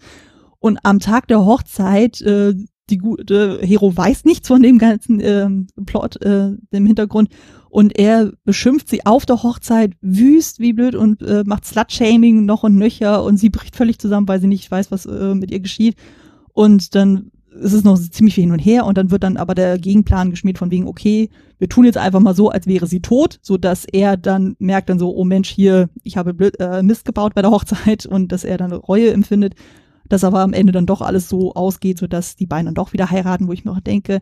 Und 0.59 0.77
am 0.83 0.99
Tag 0.99 1.27
der 1.27 1.45
Hochzeit, 1.45 2.21
äh, 2.21 2.53
die 2.89 2.97
gute 2.97 3.59
Hero 3.61 3.95
weiß 3.95 4.25
nichts 4.25 4.47
von 4.47 4.61
dem 4.61 4.77
ganzen 4.77 5.19
ähm, 5.21 5.67
Plot, 5.85 6.21
äh, 6.21 6.55
dem 6.73 6.85
Hintergrund. 6.85 7.29
Und 7.69 7.97
er 7.97 8.33
beschimpft 8.43 8.89
sie 8.89 9.05
auf 9.05 9.25
der 9.25 9.43
Hochzeit 9.43 9.93
wüst 10.01 10.59
wie 10.59 10.73
blöd 10.73 10.95
und 10.95 11.21
äh, 11.21 11.43
macht 11.45 11.65
Slut-Shaming 11.65 12.45
noch 12.45 12.63
und 12.63 12.75
nöcher 12.75 13.23
und 13.23 13.37
sie 13.37 13.49
bricht 13.49 13.75
völlig 13.75 13.99
zusammen, 13.99 14.27
weil 14.27 14.41
sie 14.41 14.47
nicht 14.47 14.69
weiß, 14.69 14.91
was 14.91 15.05
äh, 15.05 15.35
mit 15.35 15.51
ihr 15.51 15.59
geschieht. 15.59 15.95
Und 16.51 16.95
dann 16.95 17.31
es 17.61 17.73
ist 17.73 17.85
noch 17.85 17.97
ziemlich 17.97 18.35
viel 18.35 18.43
hin 18.43 18.51
und 18.51 18.59
her 18.59 18.85
und 18.85 18.97
dann 18.97 19.11
wird 19.11 19.23
dann 19.23 19.37
aber 19.37 19.55
der 19.55 19.77
Gegenplan 19.77 20.31
geschmiert 20.31 20.57
von 20.57 20.71
wegen, 20.71 20.87
okay, 20.87 21.29
wir 21.57 21.69
tun 21.69 21.85
jetzt 21.85 21.97
einfach 21.97 22.19
mal 22.19 22.35
so, 22.35 22.49
als 22.49 22.67
wäre 22.67 22.87
sie 22.87 23.01
tot, 23.01 23.39
so 23.41 23.57
dass 23.57 23.85
er 23.85 24.17
dann 24.17 24.55
merkt 24.59 24.89
dann 24.89 24.99
so, 24.99 25.15
oh 25.15 25.23
Mensch, 25.23 25.49
hier, 25.49 25.89
ich 26.03 26.17
habe 26.17 26.33
blöd, 26.33 26.59
äh, 26.59 26.83
Mist 26.83 27.05
gebaut 27.05 27.33
bei 27.35 27.41
der 27.41 27.51
Hochzeit 27.51 28.05
und 28.05 28.31
dass 28.31 28.43
er 28.43 28.57
dann 28.57 28.71
Reue 28.71 29.11
empfindet, 29.11 29.55
dass 30.07 30.23
aber 30.23 30.39
am 30.39 30.53
Ende 30.53 30.71
dann 30.71 30.85
doch 30.85 31.01
alles 31.01 31.29
so 31.29 31.53
ausgeht, 31.53 31.99
so 31.99 32.07
dass 32.07 32.35
die 32.35 32.47
beiden 32.47 32.65
dann 32.65 32.75
doch 32.75 32.93
wieder 32.93 33.09
heiraten, 33.09 33.47
wo 33.47 33.53
ich 33.53 33.65
mir 33.65 33.71
auch 33.71 33.79
denke, 33.79 34.21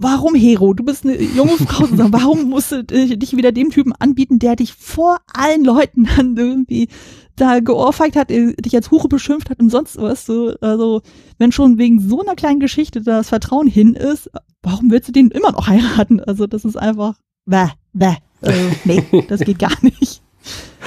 warum 0.00 0.34
Hero? 0.34 0.72
Du 0.74 0.82
bist 0.82 1.04
eine 1.04 1.20
junge 1.20 1.56
Frau, 1.58 1.86
warum 1.90 2.48
musst 2.48 2.72
du 2.72 2.82
dich 2.82 3.36
wieder 3.36 3.52
dem 3.52 3.70
Typen 3.70 3.92
anbieten, 3.92 4.38
der 4.38 4.56
dich 4.56 4.72
vor 4.72 5.18
allen 5.32 5.64
Leuten 5.64 6.08
dann 6.16 6.36
irgendwie 6.36 6.88
da 7.36 7.60
geohrfeigt 7.60 8.16
hat, 8.16 8.30
äh, 8.30 8.54
dich 8.54 8.74
als 8.74 8.90
Hure 8.90 9.08
beschimpft 9.08 9.50
hat 9.50 9.60
und 9.60 9.70
sonst 9.70 9.96
was. 9.96 10.26
So, 10.26 10.54
also, 10.60 11.02
wenn 11.38 11.52
schon 11.52 11.78
wegen 11.78 12.00
so 12.00 12.20
einer 12.22 12.34
kleinen 12.34 12.60
Geschichte 12.60 13.00
das 13.00 13.28
Vertrauen 13.28 13.66
hin 13.66 13.94
ist, 13.94 14.30
warum 14.62 14.90
willst 14.90 15.08
du 15.08 15.12
den 15.12 15.30
immer 15.30 15.52
noch 15.52 15.66
heiraten? 15.68 16.20
Also, 16.20 16.46
das 16.46 16.64
ist 16.64 16.76
einfach, 16.76 17.14
bäh, 17.46 17.68
bäh. 17.92 18.16
Also, 18.42 18.60
nee, 18.84 19.04
das 19.28 19.40
geht 19.40 19.58
gar 19.58 19.76
nicht. 19.82 20.22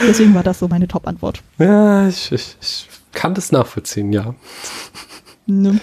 Deswegen 0.02 0.34
war 0.34 0.43
das 0.43 0.60
so 0.60 0.67
meine 0.67 0.88
Top-Antwort. 0.88 1.41
Ja, 1.60 2.08
ich, 2.08 2.32
ich, 2.32 2.58
ich 2.60 2.88
kann 3.13 3.36
das 3.36 3.52
nachvollziehen, 3.52 4.12
ja. 4.12 4.36
Ne. 5.45 5.79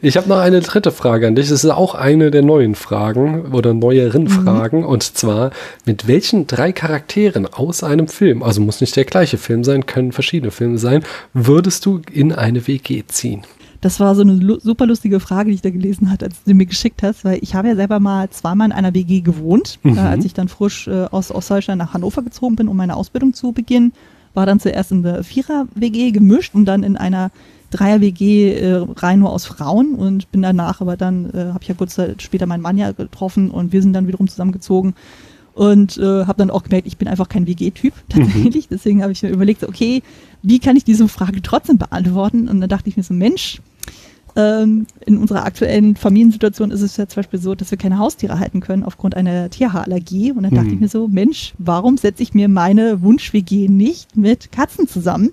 Ich 0.00 0.16
habe 0.16 0.28
noch 0.28 0.38
eine 0.38 0.60
dritte 0.60 0.90
Frage 0.90 1.26
an 1.26 1.34
dich. 1.34 1.48
Das 1.48 1.64
ist 1.64 1.70
auch 1.70 1.94
eine 1.94 2.30
der 2.30 2.42
neuen 2.42 2.74
Fragen 2.74 3.52
oder 3.52 3.74
neueren 3.74 4.24
mhm. 4.24 4.28
Fragen. 4.28 4.84
Und 4.84 5.02
zwar, 5.02 5.50
mit 5.84 6.08
welchen 6.08 6.46
drei 6.46 6.72
Charakteren 6.72 7.46
aus 7.46 7.82
einem 7.82 8.08
Film, 8.08 8.42
also 8.42 8.60
muss 8.60 8.80
nicht 8.80 8.96
der 8.96 9.04
gleiche 9.04 9.36
Film 9.36 9.64
sein, 9.64 9.84
können 9.84 10.12
verschiedene 10.12 10.50
Filme 10.50 10.78
sein, 10.78 11.02
würdest 11.34 11.84
du 11.84 12.00
in 12.10 12.32
eine 12.32 12.66
WG 12.66 13.04
ziehen? 13.06 13.42
Das 13.82 14.00
war 14.00 14.14
so 14.14 14.22
eine 14.22 14.58
super 14.60 14.86
lustige 14.86 15.20
Frage, 15.20 15.50
die 15.50 15.56
ich 15.56 15.62
da 15.62 15.70
gelesen 15.70 16.10
habe, 16.10 16.24
als 16.24 16.42
du 16.44 16.54
mir 16.54 16.66
geschickt 16.66 17.02
hast, 17.02 17.24
weil 17.24 17.38
ich 17.42 17.54
habe 17.54 17.68
ja 17.68 17.76
selber 17.76 18.00
mal 18.00 18.30
zweimal 18.30 18.68
in 18.68 18.72
einer 18.72 18.94
WG 18.94 19.20
gewohnt, 19.20 19.78
mhm. 19.82 19.98
äh, 19.98 20.00
als 20.00 20.24
ich 20.24 20.32
dann 20.32 20.48
frisch 20.48 20.88
äh, 20.88 21.04
aus 21.10 21.30
Ostdeutschland 21.30 21.78
nach 21.78 21.92
Hannover 21.92 22.22
gezogen 22.22 22.56
bin, 22.56 22.68
um 22.68 22.76
meine 22.76 22.96
Ausbildung 22.96 23.34
zu 23.34 23.52
beginnen. 23.52 23.92
War 24.32 24.46
dann 24.46 24.60
zuerst 24.60 24.90
in 24.92 25.02
der 25.02 25.22
Vierer-WG 25.22 26.10
gemischt 26.10 26.54
und 26.54 26.64
dann 26.64 26.82
in 26.82 26.96
einer 26.96 27.30
Dreier-WG 27.70 28.52
äh, 28.52 28.84
rein 28.96 29.18
nur 29.18 29.30
aus 29.30 29.46
Frauen 29.46 29.94
und 29.94 30.30
bin 30.32 30.42
danach 30.42 30.80
aber 30.80 30.96
dann, 30.96 31.30
äh, 31.30 31.52
habe 31.52 31.60
ich 31.62 31.68
ja 31.68 31.74
kurz 31.74 31.94
Zeit 31.94 32.22
später 32.22 32.46
meinen 32.46 32.62
Mann 32.62 32.78
ja 32.78 32.92
getroffen 32.92 33.50
und 33.50 33.72
wir 33.72 33.82
sind 33.82 33.92
dann 33.92 34.06
wiederum 34.06 34.28
zusammengezogen 34.28 34.94
und 35.54 35.96
äh, 35.96 36.26
habe 36.26 36.34
dann 36.36 36.50
auch 36.50 36.64
gemerkt, 36.64 36.86
ich 36.86 36.98
bin 36.98 37.08
einfach 37.08 37.28
kein 37.28 37.46
WG-Typ 37.46 37.94
tatsächlich. 38.10 38.66
Mhm. 38.66 38.68
Deswegen 38.74 39.02
habe 39.02 39.12
ich 39.12 39.22
mir 39.22 39.30
überlegt, 39.30 39.64
okay, 39.64 40.02
wie 40.42 40.58
kann 40.58 40.76
ich 40.76 40.84
diese 40.84 41.08
Frage 41.08 41.40
trotzdem 41.40 41.78
beantworten? 41.78 42.48
Und 42.48 42.60
dann 42.60 42.68
dachte 42.68 42.90
ich 42.90 42.96
mir 42.98 43.02
so, 43.02 43.14
Mensch, 43.14 43.62
ähm, 44.36 44.86
in 45.06 45.16
unserer 45.16 45.46
aktuellen 45.46 45.96
Familiensituation 45.96 46.70
ist 46.70 46.82
es 46.82 46.98
ja 46.98 47.08
zum 47.08 47.22
Beispiel 47.22 47.40
so, 47.40 47.54
dass 47.54 47.70
wir 47.70 47.78
keine 47.78 47.98
Haustiere 47.98 48.38
halten 48.38 48.60
können 48.60 48.84
aufgrund 48.84 49.16
einer 49.16 49.48
Tierhaarallergie. 49.48 50.32
Und 50.32 50.42
dann 50.42 50.54
dachte 50.54 50.68
mhm. 50.68 50.74
ich 50.74 50.80
mir 50.80 50.88
so, 50.88 51.08
Mensch, 51.08 51.54
warum 51.56 51.96
setze 51.96 52.22
ich 52.22 52.34
mir 52.34 52.48
meine 52.48 53.00
Wunsch-WG 53.00 53.68
nicht 53.68 54.14
mit 54.14 54.52
Katzen 54.52 54.86
zusammen? 54.86 55.30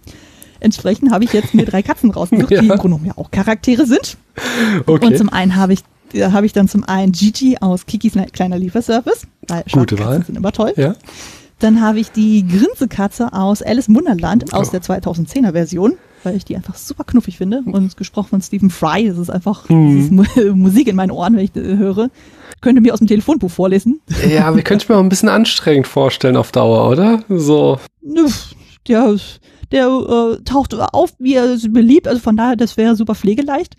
Entsprechend 0.63 1.11
habe 1.11 1.25
ich 1.25 1.33
jetzt 1.33 1.53
mir 1.53 1.65
drei 1.65 1.83
Katzen 1.83 2.09
rausgesucht, 2.11 2.51
ja. 2.51 2.61
die 2.61 2.67
im 2.67 2.77
Grunde 2.77 2.99
ja 3.05 3.17
auch 3.17 3.29
Charaktere 3.31 3.85
sind. 3.85 4.17
Okay. 4.85 5.05
Und 5.05 5.17
zum 5.17 5.29
einen 5.29 5.55
habe 5.55 5.73
ich 5.73 5.83
habe 6.15 6.45
ich 6.45 6.53
dann 6.53 6.67
zum 6.67 6.83
einen 6.83 7.11
Gigi 7.11 7.57
aus 7.59 7.85
Kikis 7.87 8.13
kleiner 8.33 8.59
Lieferservice, 8.59 9.25
weil 9.47 9.63
Gute 9.71 9.97
Wahl. 9.97 10.23
sind 10.23 10.37
immer 10.37 10.51
toll. 10.51 10.73
Ja. 10.77 10.95
Dann 11.59 11.81
habe 11.81 11.99
ich 11.99 12.11
die 12.11 12.45
Grinsekatze 12.47 13.33
aus 13.33 13.61
Alice 13.61 13.87
im 13.87 13.95
Wunderland 13.95 14.53
aus 14.53 14.67
oh. 14.67 14.71
der 14.71 14.81
2010er 14.81 15.53
Version, 15.53 15.93
weil 16.23 16.35
ich 16.35 16.45
die 16.45 16.55
einfach 16.55 16.75
super 16.75 17.03
knuffig 17.03 17.37
finde. 17.37 17.61
Und 17.65 17.95
gesprochen 17.95 18.29
von 18.29 18.41
Stephen 18.41 18.69
Fry, 18.69 19.07
das 19.07 19.17
ist 19.17 19.29
einfach 19.29 19.69
hm. 19.69 20.25
Musik 20.55 20.87
in 20.87 20.95
meinen 20.95 21.11
Ohren, 21.11 21.35
wenn 21.35 21.45
ich 21.45 21.51
das 21.51 21.63
höre. 21.63 22.09
Könnte 22.61 22.81
mir 22.81 22.93
aus 22.93 22.99
dem 22.99 23.07
Telefonbuch 23.07 23.51
vorlesen. 23.51 24.01
Ja, 24.29 24.55
wir 24.55 24.63
könnten 24.63 24.91
mir 24.91 24.97
auch 24.97 25.03
ein 25.03 25.09
bisschen 25.09 25.29
anstrengend 25.29 25.87
vorstellen 25.87 26.37
auf 26.37 26.51
Dauer, 26.51 26.89
oder? 26.89 27.23
So. 27.29 27.79
Ja, 28.87 29.15
der 29.73 29.87
äh, 29.87 30.43
taucht 30.43 30.73
auf, 30.73 31.13
wie 31.19 31.35
er 31.35 31.57
beliebt. 31.69 32.07
Also 32.07 32.21
von 32.21 32.37
daher, 32.37 32.55
das 32.55 32.77
wäre 32.77 32.95
super 32.95 33.15
pflegeleicht. 33.15 33.75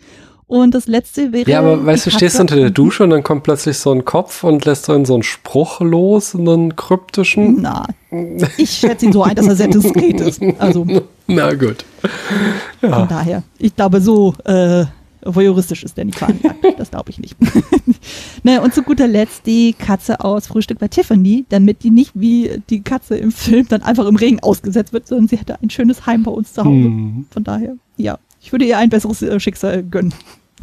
Und 0.46 0.74
das 0.74 0.86
letzte 0.86 1.32
wäre. 1.32 1.50
Ja, 1.50 1.60
aber 1.60 1.86
weißt 1.86 2.04
du, 2.04 2.10
stehst 2.10 2.38
unter 2.38 2.56
der 2.56 2.68
Dusche 2.68 3.04
und 3.04 3.10
dann 3.10 3.22
kommt 3.22 3.44
plötzlich 3.44 3.78
so 3.78 3.92
ein 3.92 4.04
Kopf 4.04 4.44
und 4.44 4.66
lässt 4.66 4.88
dann 4.90 5.06
so 5.06 5.14
einen 5.14 5.22
Spruch 5.22 5.80
los, 5.80 6.34
einen 6.34 6.76
kryptischen. 6.76 7.62
Na, 7.62 7.86
ich 8.58 8.70
schätze 8.70 9.06
ihn 9.06 9.12
so 9.12 9.22
ein, 9.22 9.34
dass 9.34 9.46
er 9.46 9.56
sehr 9.56 9.68
diskret 9.68 10.20
ist. 10.20 10.42
Also. 10.58 10.86
Na 11.26 11.54
gut. 11.54 11.86
Ja. 12.82 12.98
Von 12.98 13.08
daher, 13.08 13.42
ich 13.58 13.74
glaube, 13.74 14.02
so 14.02 14.34
äh, 14.44 14.84
voyeuristisch 15.24 15.84
ist 15.84 15.96
der 15.96 16.06
veranlagt. 16.08 16.56
das 16.78 16.90
glaube 16.90 17.10
ich 17.10 17.18
nicht. 17.18 17.36
ne, 18.42 18.60
und 18.60 18.74
zu 18.74 18.82
guter 18.82 19.06
Letzt 19.06 19.46
die 19.46 19.72
Katze 19.72 20.20
aus 20.20 20.46
Frühstück 20.46 20.78
bei 20.78 20.88
Tiffany, 20.88 21.44
damit 21.48 21.82
die 21.82 21.90
nicht 21.90 22.12
wie 22.14 22.62
die 22.70 22.82
Katze 22.82 23.16
im 23.16 23.32
Film 23.32 23.66
dann 23.68 23.82
einfach 23.82 24.06
im 24.06 24.16
Regen 24.16 24.40
ausgesetzt 24.40 24.92
wird, 24.92 25.06
sondern 25.06 25.28
sie 25.28 25.36
hätte 25.36 25.60
ein 25.62 25.70
schönes 25.70 26.06
Heim 26.06 26.22
bei 26.22 26.30
uns 26.30 26.52
zu 26.52 26.64
Hause. 26.64 26.84
Hm. 26.84 27.26
Von 27.30 27.44
daher, 27.44 27.76
ja, 27.96 28.18
ich 28.40 28.52
würde 28.52 28.64
ihr 28.64 28.78
ein 28.78 28.90
besseres 28.90 29.22
äh, 29.22 29.40
Schicksal 29.40 29.82
gönnen. 29.82 30.14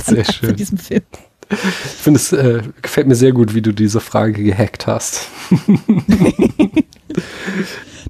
Sehr 0.04 0.26
schön. 0.26 0.50
Zu 0.50 0.56
diesem 0.56 0.78
Film. 0.78 1.02
Ich 1.50 1.58
finde, 1.58 2.18
es 2.18 2.32
äh, 2.32 2.62
gefällt 2.82 3.08
mir 3.08 3.16
sehr 3.16 3.34
gut, 3.34 3.54
wie 3.54 3.62
du 3.62 3.74
diese 3.74 4.00
Frage 4.00 4.42
gehackt 4.42 4.88
hast. 4.88 5.28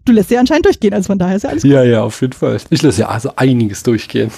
Du 0.03 0.13
lässt 0.13 0.31
ja 0.31 0.39
anscheinend 0.39 0.65
durchgehen, 0.65 0.95
also 0.95 1.07
von 1.07 1.19
daher 1.19 1.35
ist 1.35 1.43
ja 1.43 1.49
alles 1.51 1.61
gut. 1.61 1.71
Ja, 1.71 1.83
ja, 1.83 2.03
auf 2.03 2.19
jeden 2.21 2.33
Fall. 2.33 2.57
Ich 2.71 2.81
lasse 2.81 3.01
ja 3.01 3.09
also 3.09 3.33
einiges 3.35 3.83
durchgehen. 3.83 4.31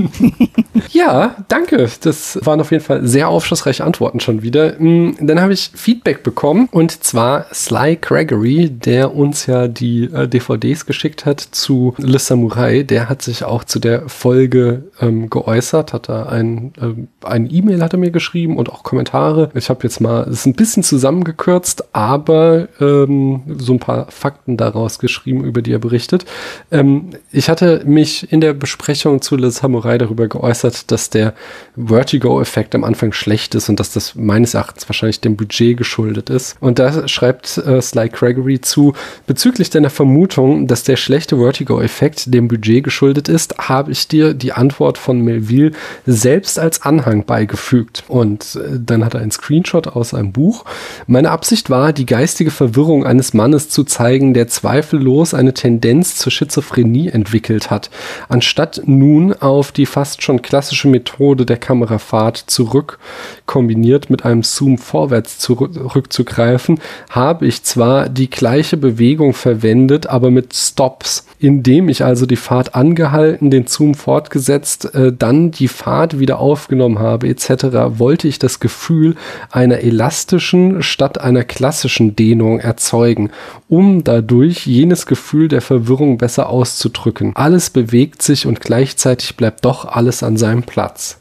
ja, 0.90 1.34
danke. 1.48 1.90
Das 2.00 2.38
waren 2.44 2.60
auf 2.60 2.70
jeden 2.70 2.84
Fall 2.84 3.04
sehr 3.04 3.28
aufschlussreiche 3.28 3.82
Antworten 3.82 4.20
schon 4.20 4.42
wieder. 4.42 4.76
Mm, 4.78 5.16
dann 5.20 5.40
habe 5.40 5.52
ich 5.52 5.72
Feedback 5.74 6.22
bekommen 6.22 6.68
und 6.70 7.02
zwar 7.02 7.46
Sly 7.52 7.96
Gregory, 8.00 8.70
der 8.70 9.16
uns 9.16 9.46
ja 9.46 9.66
die 9.66 10.04
äh, 10.04 10.28
DVDs 10.28 10.86
geschickt 10.86 11.26
hat 11.26 11.40
zu 11.40 11.94
Le 11.98 12.20
Samurai. 12.20 12.84
Der 12.84 13.08
hat 13.08 13.22
sich 13.22 13.42
auch 13.42 13.64
zu 13.64 13.80
der 13.80 14.08
Folge 14.08 14.84
ähm, 15.00 15.28
geäußert, 15.28 15.92
hat 15.92 16.08
da 16.08 16.26
ein, 16.26 16.72
äh, 16.80 17.26
ein 17.26 17.50
E-Mail 17.50 17.82
hat 17.82 17.94
er 17.94 17.98
mir 17.98 18.12
geschrieben 18.12 18.56
und 18.58 18.70
auch 18.70 18.84
Kommentare. 18.84 19.50
Ich 19.54 19.70
habe 19.70 19.80
jetzt 19.82 20.00
mal, 20.00 20.22
es 20.22 20.40
ist 20.40 20.46
ein 20.46 20.54
bisschen 20.54 20.84
zusammengekürzt, 20.84 21.96
aber 21.96 22.68
ähm, 22.80 23.42
so 23.58 23.72
ein 23.72 23.80
paar 23.80 24.06
Fakten 24.10 24.56
da 24.56 24.67
daraus 24.70 24.98
geschrieben, 24.98 25.44
über 25.44 25.62
die 25.62 25.72
er 25.72 25.78
berichtet. 25.78 26.24
Ähm, 26.70 27.10
ich 27.32 27.48
hatte 27.48 27.82
mich 27.84 28.32
in 28.32 28.40
der 28.40 28.52
Besprechung 28.52 29.22
zu 29.22 29.36
Le 29.36 29.50
Samurai 29.50 29.98
darüber 29.98 30.28
geäußert, 30.28 30.90
dass 30.90 31.10
der 31.10 31.34
Vertigo-Effekt 31.76 32.74
am 32.74 32.84
Anfang 32.84 33.12
schlecht 33.12 33.54
ist 33.54 33.68
und 33.68 33.80
dass 33.80 33.92
das 33.92 34.14
meines 34.14 34.54
Erachtens 34.54 34.88
wahrscheinlich 34.88 35.20
dem 35.20 35.36
Budget 35.36 35.76
geschuldet 35.76 36.30
ist. 36.30 36.56
Und 36.60 36.78
da 36.78 37.08
schreibt 37.08 37.58
äh, 37.58 37.80
Sly 37.80 38.08
Gregory 38.08 38.60
zu, 38.60 38.94
bezüglich 39.26 39.70
deiner 39.70 39.90
Vermutung, 39.90 40.66
dass 40.66 40.82
der 40.82 40.96
schlechte 40.96 41.36
Vertigo-Effekt 41.36 42.32
dem 42.32 42.48
Budget 42.48 42.84
geschuldet 42.84 43.28
ist, 43.28 43.56
habe 43.58 43.92
ich 43.92 44.08
dir 44.08 44.34
die 44.34 44.52
Antwort 44.52 44.98
von 44.98 45.20
Melville 45.20 45.72
selbst 46.06 46.58
als 46.58 46.82
Anhang 46.82 47.24
beigefügt. 47.24 48.04
Und 48.08 48.56
äh, 48.56 48.78
dann 48.78 49.04
hat 49.04 49.14
er 49.14 49.20
einen 49.20 49.30
Screenshot 49.30 49.88
aus 49.88 50.14
einem 50.14 50.32
Buch. 50.32 50.64
Meine 51.06 51.30
Absicht 51.30 51.70
war, 51.70 51.92
die 51.92 52.06
geistige 52.06 52.50
Verwirrung 52.50 53.04
eines 53.04 53.34
Mannes 53.34 53.68
zu 53.68 53.84
zeigen, 53.84 54.34
der 54.34 54.48
zweifellos 54.58 55.34
eine 55.34 55.54
Tendenz 55.54 56.16
zur 56.16 56.32
Schizophrenie 56.32 57.08
entwickelt 57.08 57.70
hat. 57.70 57.90
Anstatt 58.28 58.82
nun 58.86 59.32
auf 59.32 59.70
die 59.70 59.86
fast 59.86 60.22
schon 60.22 60.42
klassische 60.42 60.88
Methode 60.88 61.46
der 61.46 61.58
Kamerafahrt 61.58 62.36
zurück 62.36 62.98
kombiniert 63.46 64.10
mit 64.10 64.24
einem 64.24 64.42
Zoom 64.42 64.76
vorwärts 64.78 65.38
zurückzugreifen, 65.38 66.80
habe 67.10 67.46
ich 67.46 67.62
zwar 67.62 68.08
die 68.08 68.28
gleiche 68.28 68.76
Bewegung 68.76 69.32
verwendet, 69.32 70.08
aber 70.08 70.30
mit 70.30 70.54
Stops, 70.54 71.26
indem 71.38 71.88
ich 71.88 72.04
also 72.04 72.26
die 72.26 72.36
Fahrt 72.36 72.74
angehalten, 72.74 73.50
den 73.50 73.68
Zoom 73.68 73.94
fortgesetzt, 73.94 74.92
äh, 74.94 75.12
dann 75.16 75.52
die 75.52 75.68
Fahrt 75.68 76.18
wieder 76.18 76.40
aufgenommen 76.40 76.98
habe 76.98 77.28
etc., 77.28 77.98
wollte 77.98 78.26
ich 78.26 78.40
das 78.40 78.58
Gefühl 78.58 79.14
einer 79.50 79.78
elastischen 79.78 80.82
statt 80.82 81.20
einer 81.20 81.44
klassischen 81.44 82.16
Dehnung 82.16 82.58
erzeugen, 82.58 83.30
um 83.68 84.02
dadurch 84.02 84.47
jenes 84.50 85.06
Gefühl 85.06 85.48
der 85.48 85.60
Verwirrung 85.60 86.18
besser 86.18 86.48
auszudrücken. 86.48 87.34
Alles 87.34 87.70
bewegt 87.70 88.22
sich 88.22 88.46
und 88.46 88.60
gleichzeitig 88.60 89.36
bleibt 89.36 89.64
doch 89.64 89.84
alles 89.84 90.22
an 90.22 90.36
seinem 90.36 90.62
Platz. 90.62 91.20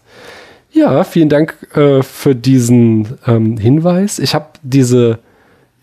Ja, 0.71 1.03
vielen 1.03 1.29
Dank 1.29 1.55
äh, 1.75 2.03
für 2.03 2.35
diesen 2.35 3.17
ähm, 3.25 3.57
Hinweis. 3.57 4.19
Ich 4.19 4.35
habe 4.35 4.47
diese 4.61 5.19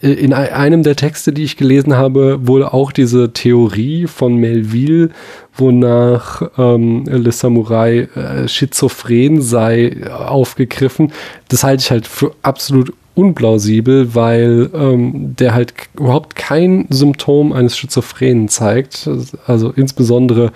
äh, 0.01 0.13
in 0.13 0.33
einem 0.33 0.83
der 0.83 0.97
Texte, 0.97 1.33
die 1.33 1.43
ich 1.43 1.57
gelesen 1.57 1.97
habe, 1.97 2.47
wohl 2.47 2.65
auch 2.65 2.93
diese 2.93 3.33
Theorie 3.33 4.07
von 4.07 4.37
Melville, 4.37 5.11
wonach 5.57 6.43
ähm, 6.59 7.05
Le 7.07 7.33
Samurai 7.33 8.09
äh, 8.15 8.47
schizophren 8.47 9.41
sei, 9.41 10.09
aufgegriffen. 10.11 11.13
Das 11.49 11.65
halte 11.65 11.83
ich 11.83 11.91
halt 11.91 12.07
für 12.07 12.33
absolut 12.43 12.93
unplausibel, 13.15 14.15
weil 14.15 14.69
ähm, 14.75 15.37
der 15.39 15.55
halt 15.55 15.73
überhaupt 15.97 16.35
kein 16.35 16.87
Symptom 16.91 17.53
eines 17.53 17.79
Schizophrenen 17.79 18.49
zeigt. 18.49 19.09
Also 19.47 19.71
insbesondere 19.71 20.51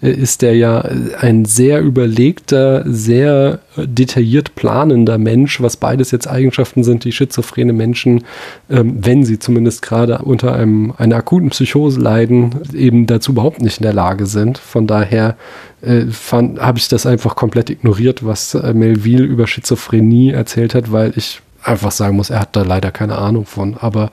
äh, 0.00 0.10
ist 0.10 0.42
der 0.42 0.54
ja 0.54 0.88
ein 1.18 1.44
sehr 1.44 1.82
überlegter, 1.82 2.84
sehr 2.86 3.58
detailliert 3.76 4.54
planender 4.54 5.18
Mensch, 5.18 5.60
was 5.60 5.76
beides 5.76 6.12
jetzt 6.12 6.28
Eigenschaften 6.28 6.84
sind, 6.84 7.02
die 7.02 7.10
schizophrene 7.10 7.72
Menschen, 7.72 8.22
ähm, 8.70 8.98
wenn 9.00 9.24
sie 9.24 9.40
zumindest 9.40 9.82
gerade 9.82 10.18
unter 10.18 10.54
einem, 10.54 10.92
einer 10.96 11.16
akuten 11.16 11.50
Psychose 11.50 12.00
leiden, 12.00 12.54
eben 12.72 13.06
dazu 13.06 13.32
überhaupt 13.32 13.60
nicht 13.60 13.78
in 13.78 13.84
der 13.84 13.92
Lage 13.92 14.26
sind. 14.26 14.58
Von 14.58 14.86
daher 14.86 15.36
äh, 15.82 16.04
habe 16.30 16.78
ich 16.78 16.86
das 16.86 17.06
einfach 17.06 17.34
komplett 17.34 17.70
ignoriert, 17.70 18.24
was 18.24 18.54
äh, 18.54 18.72
Melville 18.72 19.24
über 19.24 19.48
Schizophrenie 19.48 20.30
erzählt 20.30 20.76
hat, 20.76 20.92
weil 20.92 21.12
ich 21.16 21.40
einfach 21.64 21.90
sagen 21.90 22.16
muss, 22.16 22.30
er 22.30 22.40
hat 22.40 22.54
da 22.56 22.62
leider 22.62 22.92
keine 22.92 23.18
Ahnung 23.18 23.46
von. 23.46 23.76
Aber 23.78 24.10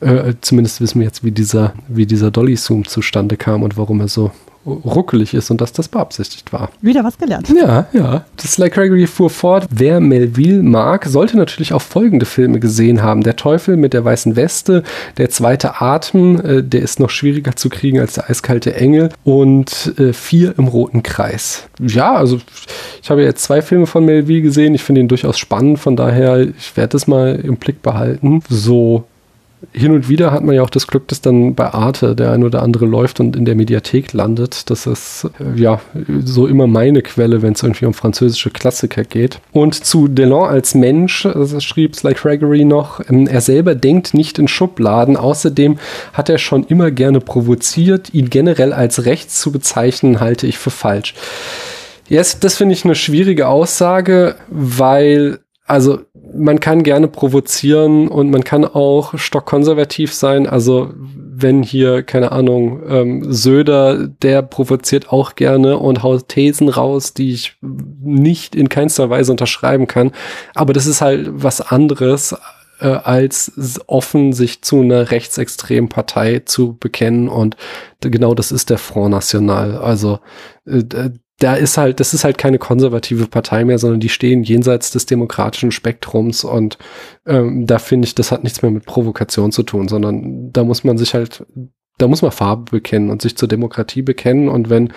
äh, 0.00 0.34
zumindest 0.40 0.80
wissen 0.80 1.00
wir 1.00 1.06
jetzt, 1.06 1.24
wie 1.24 1.32
dieser, 1.32 1.74
wie 1.88 2.06
dieser 2.06 2.30
Dolly-Zoom 2.30 2.86
zustande 2.86 3.36
kam 3.36 3.62
und 3.62 3.76
warum 3.76 4.00
er 4.00 4.08
so 4.08 4.30
ruckelig 4.66 5.34
ist 5.34 5.50
und 5.50 5.60
dass 5.60 5.72
das 5.72 5.88
beabsichtigt 5.88 6.52
war. 6.52 6.70
Wieder 6.80 7.04
was 7.04 7.18
gelernt. 7.18 7.48
Ja, 7.54 7.86
ja. 7.92 8.24
Das 8.36 8.52
Sly 8.52 8.70
Gregory 8.70 9.06
fuhr 9.06 9.30
fort, 9.30 9.66
wer 9.70 10.00
Melville 10.00 10.62
mag, 10.62 11.06
sollte 11.06 11.36
natürlich 11.36 11.72
auch 11.72 11.82
folgende 11.82 12.26
Filme 12.26 12.60
gesehen 12.60 13.02
haben. 13.02 13.22
Der 13.22 13.36
Teufel 13.36 13.76
mit 13.76 13.92
der 13.92 14.04
weißen 14.04 14.36
Weste, 14.36 14.82
der 15.18 15.30
zweite 15.30 15.80
Atem, 15.80 16.40
äh, 16.40 16.62
der 16.62 16.82
ist 16.82 17.00
noch 17.00 17.10
schwieriger 17.10 17.56
zu 17.56 17.68
kriegen 17.68 17.98
als 17.98 18.14
der 18.14 18.30
eiskalte 18.30 18.74
Engel 18.74 19.10
und 19.24 19.94
äh, 19.98 20.12
vier 20.12 20.54
im 20.58 20.68
roten 20.68 21.02
Kreis. 21.02 21.64
Ja, 21.80 22.14
also 22.14 22.40
ich 23.02 23.10
habe 23.10 23.22
jetzt 23.22 23.42
zwei 23.42 23.62
Filme 23.62 23.86
von 23.86 24.04
Melville 24.04 24.42
gesehen. 24.42 24.74
Ich 24.74 24.82
finde 24.82 25.00
ihn 25.00 25.08
durchaus 25.08 25.38
spannend, 25.38 25.78
von 25.78 25.96
daher, 25.96 26.40
ich 26.40 26.76
werde 26.76 26.90
das 26.90 27.06
mal 27.06 27.34
im 27.36 27.56
Blick 27.56 27.82
behalten. 27.82 28.42
So 28.48 29.04
hin 29.72 29.92
und 29.92 30.08
wieder 30.08 30.32
hat 30.32 30.42
man 30.42 30.54
ja 30.54 30.62
auch 30.62 30.70
das 30.70 30.86
Glück, 30.86 31.08
dass 31.08 31.20
dann 31.20 31.54
bei 31.54 31.72
Arte 31.72 32.16
der 32.16 32.32
ein 32.32 32.42
oder 32.42 32.62
andere 32.62 32.86
läuft 32.86 33.20
und 33.20 33.36
in 33.36 33.44
der 33.44 33.54
Mediathek 33.54 34.12
landet. 34.12 34.70
Das 34.70 34.86
ist 34.86 35.30
äh, 35.38 35.60
ja 35.60 35.80
so 36.24 36.46
immer 36.46 36.66
meine 36.66 37.02
Quelle, 37.02 37.42
wenn 37.42 37.52
es 37.52 37.62
irgendwie 37.62 37.86
um 37.86 37.94
französische 37.94 38.50
Klassiker 38.50 39.04
geht. 39.04 39.40
Und 39.52 39.74
zu 39.74 40.08
Delon 40.08 40.48
als 40.48 40.74
Mensch 40.74 41.26
also 41.26 41.60
schrieb 41.60 41.94
Sly 41.96 42.14
Gregory 42.14 42.64
noch, 42.64 43.00
ähm, 43.08 43.26
er 43.26 43.40
selber 43.40 43.74
denkt 43.74 44.14
nicht 44.14 44.38
in 44.38 44.48
Schubladen. 44.48 45.16
Außerdem 45.16 45.78
hat 46.12 46.28
er 46.28 46.38
schon 46.38 46.64
immer 46.64 46.90
gerne 46.90 47.20
provoziert. 47.20 48.12
Ihn 48.12 48.30
generell 48.30 48.72
als 48.72 49.04
rechts 49.04 49.40
zu 49.40 49.52
bezeichnen, 49.52 50.20
halte 50.20 50.46
ich 50.46 50.58
für 50.58 50.70
falsch. 50.70 51.14
Yes, 52.08 52.40
das 52.40 52.56
finde 52.56 52.74
ich 52.74 52.84
eine 52.84 52.94
schwierige 52.94 53.48
Aussage, 53.48 54.34
weil 54.50 55.38
also 55.66 56.00
man 56.34 56.60
kann 56.60 56.82
gerne 56.82 57.08
provozieren 57.08 58.08
und 58.08 58.30
man 58.30 58.44
kann 58.44 58.64
auch 58.64 59.18
stockkonservativ 59.18 60.14
sein. 60.14 60.46
Also 60.46 60.92
wenn 60.94 61.62
hier, 61.62 62.02
keine 62.02 62.32
Ahnung, 62.32 62.82
ähm, 62.88 63.32
Söder, 63.32 64.06
der 64.06 64.42
provoziert 64.42 65.12
auch 65.12 65.34
gerne 65.34 65.78
und 65.78 66.02
haut 66.02 66.28
Thesen 66.28 66.68
raus, 66.68 67.14
die 67.14 67.32
ich 67.32 67.56
nicht 67.60 68.54
in 68.54 68.68
keinster 68.68 69.10
Weise 69.10 69.32
unterschreiben 69.32 69.86
kann. 69.86 70.12
Aber 70.54 70.72
das 70.72 70.86
ist 70.86 71.00
halt 71.00 71.28
was 71.32 71.60
anderes 71.60 72.36
äh, 72.80 72.88
als 72.88 73.52
offen 73.86 74.32
sich 74.32 74.62
zu 74.62 74.80
einer 74.80 75.10
rechtsextremen 75.10 75.88
Partei 75.88 76.42
zu 76.44 76.76
bekennen 76.78 77.28
und 77.28 77.56
genau 78.00 78.34
das 78.34 78.52
ist 78.52 78.70
der 78.70 78.78
Front 78.78 79.10
National. 79.12 79.76
Also 79.76 80.18
äh, 80.66 81.10
da 81.38 81.54
ist 81.54 81.76
halt, 81.76 82.00
das 82.00 82.14
ist 82.14 82.24
halt 82.24 82.38
keine 82.38 82.58
konservative 82.58 83.26
Partei 83.26 83.64
mehr, 83.64 83.78
sondern 83.78 84.00
die 84.00 84.08
stehen 84.08 84.44
jenseits 84.44 84.90
des 84.90 85.06
demokratischen 85.06 85.72
Spektrums 85.72 86.44
und 86.44 86.78
ähm, 87.26 87.66
da 87.66 87.78
finde 87.78 88.06
ich, 88.06 88.14
das 88.14 88.30
hat 88.30 88.44
nichts 88.44 88.62
mehr 88.62 88.70
mit 88.70 88.86
Provokation 88.86 89.52
zu 89.52 89.62
tun, 89.62 89.88
sondern 89.88 90.52
da 90.52 90.64
muss 90.64 90.84
man 90.84 90.98
sich 90.98 91.14
halt, 91.14 91.44
da 91.98 92.06
muss 92.06 92.22
man 92.22 92.30
Farbe 92.30 92.70
bekennen 92.70 93.10
und 93.10 93.22
sich 93.22 93.36
zur 93.36 93.48
Demokratie 93.48 94.02
bekennen 94.02 94.48
und 94.48 94.70
wenn 94.70 94.92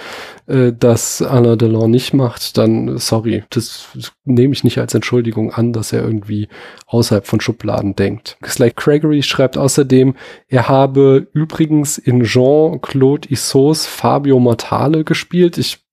äh, 0.46 0.72
das 0.72 1.22
Alain 1.22 1.58
Delon 1.58 1.90
nicht 1.90 2.14
macht, 2.14 2.58
dann 2.58 2.98
sorry, 3.00 3.44
das 3.50 3.88
nehme 4.24 4.54
ich 4.54 4.64
nicht 4.64 4.78
als 4.78 4.94
Entschuldigung 4.94 5.52
an, 5.52 5.74
dass 5.74 5.94
er 5.94 6.04
irgendwie 6.04 6.48
außerhalb 6.86 7.26
von 7.26 7.42
Schubladen 7.42 7.96
denkt. 7.96 8.38
Sly 8.46 8.72
Gregory 8.76 9.24
schreibt 9.24 9.58
außerdem, 9.58 10.16
er 10.48 10.70
habe 10.70 11.28
übrigens 11.34 11.98
in 11.98 12.24
Jean-Claude 12.24 13.30
Issots 13.30 13.88
Fabio 13.88 14.40
Mortale 14.40 15.04
gespielt. 15.04 15.58
Ich 15.58 15.85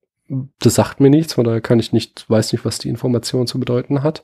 das 0.59 0.75
sagt 0.75 0.99
mir 0.99 1.09
nichts, 1.09 1.33
von 1.33 1.43
daher 1.43 1.61
kann 1.61 1.79
ich 1.79 1.93
nicht, 1.93 2.29
weiß 2.29 2.51
nicht, 2.53 2.65
was 2.65 2.79
die 2.79 2.89
Information 2.89 3.47
zu 3.47 3.59
bedeuten 3.59 4.03
hat. 4.03 4.23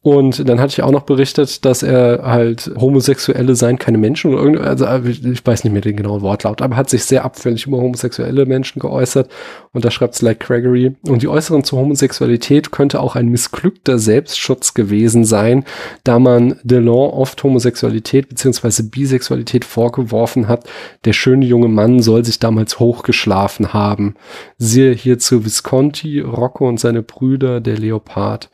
Und 0.00 0.48
dann 0.48 0.60
hatte 0.60 0.74
ich 0.74 0.82
auch 0.82 0.92
noch 0.92 1.02
berichtet, 1.02 1.64
dass 1.64 1.82
er 1.82 2.22
halt 2.22 2.70
Homosexuelle 2.76 3.56
seien 3.56 3.80
keine 3.80 3.98
Menschen 3.98 4.32
oder 4.32 4.42
irgendwie, 4.44 4.62
also 4.62 4.84
äh, 4.84 5.10
ich 5.10 5.44
weiß 5.44 5.64
nicht 5.64 5.72
mehr 5.72 5.82
den 5.82 5.96
genauen 5.96 6.22
Wortlaut, 6.22 6.62
aber 6.62 6.76
hat 6.76 6.88
sich 6.88 7.04
sehr 7.04 7.24
abfällig 7.24 7.66
über 7.66 7.78
homosexuelle 7.78 8.46
Menschen 8.46 8.78
geäußert. 8.78 9.28
Und 9.72 9.84
da 9.84 9.90
schreibt 9.90 10.20
like 10.22 10.38
Gregory. 10.38 10.94
Und 11.08 11.22
die 11.22 11.28
Äußerung 11.28 11.64
zur 11.64 11.80
Homosexualität 11.80 12.70
könnte 12.70 13.00
auch 13.00 13.16
ein 13.16 13.28
missglückter 13.28 13.98
Selbstschutz 13.98 14.72
gewesen 14.72 15.24
sein, 15.24 15.64
da 16.04 16.20
man 16.20 16.60
Delon 16.62 17.10
oft 17.10 17.42
Homosexualität 17.42 18.28
beziehungsweise 18.28 18.84
Bisexualität 18.84 19.64
vorgeworfen 19.64 20.46
hat. 20.46 20.64
Der 21.06 21.12
schöne 21.12 21.44
junge 21.44 21.68
Mann 21.68 22.02
soll 22.02 22.24
sich 22.24 22.38
damals 22.38 22.78
hochgeschlafen 22.78 23.72
haben. 23.72 24.14
Siehe 24.58 24.92
hierzu 24.92 25.44
Visconti, 25.44 26.20
Rocco 26.20 26.68
und 26.68 26.78
seine 26.78 27.02
Brüder, 27.02 27.60
der 27.60 27.78
Leopard 27.78 28.48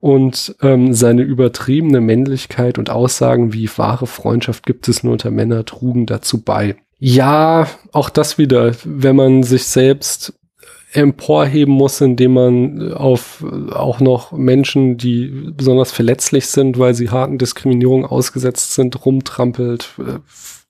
und 0.00 0.54
ähm, 0.62 0.94
seine 0.94 1.22
übertriebene 1.22 2.00
Männlichkeit 2.00 2.78
und 2.78 2.90
Aussagen 2.90 3.52
wie 3.52 3.68
wahre 3.76 4.06
Freundschaft 4.06 4.64
gibt 4.64 4.88
es 4.88 5.02
nur 5.02 5.12
unter 5.12 5.30
Männer 5.30 5.64
trugen 5.64 6.06
dazu 6.06 6.42
bei. 6.42 6.76
Ja, 6.98 7.68
auch 7.92 8.10
das 8.10 8.38
wieder, 8.38 8.72
wenn 8.84 9.16
man 9.16 9.42
sich 9.42 9.64
selbst 9.64 10.34
emporheben 10.92 11.74
muss, 11.74 12.00
indem 12.00 12.32
man 12.32 12.92
auf 12.92 13.44
auch 13.70 14.00
noch 14.00 14.32
Menschen, 14.32 14.96
die 14.96 15.52
besonders 15.54 15.92
verletzlich 15.92 16.46
sind, 16.46 16.78
weil 16.78 16.94
sie 16.94 17.10
harten 17.10 17.38
Diskriminierungen 17.38 18.06
ausgesetzt 18.06 18.74
sind, 18.74 19.04
rumtrampelt, 19.04 19.90
äh, 19.98 20.18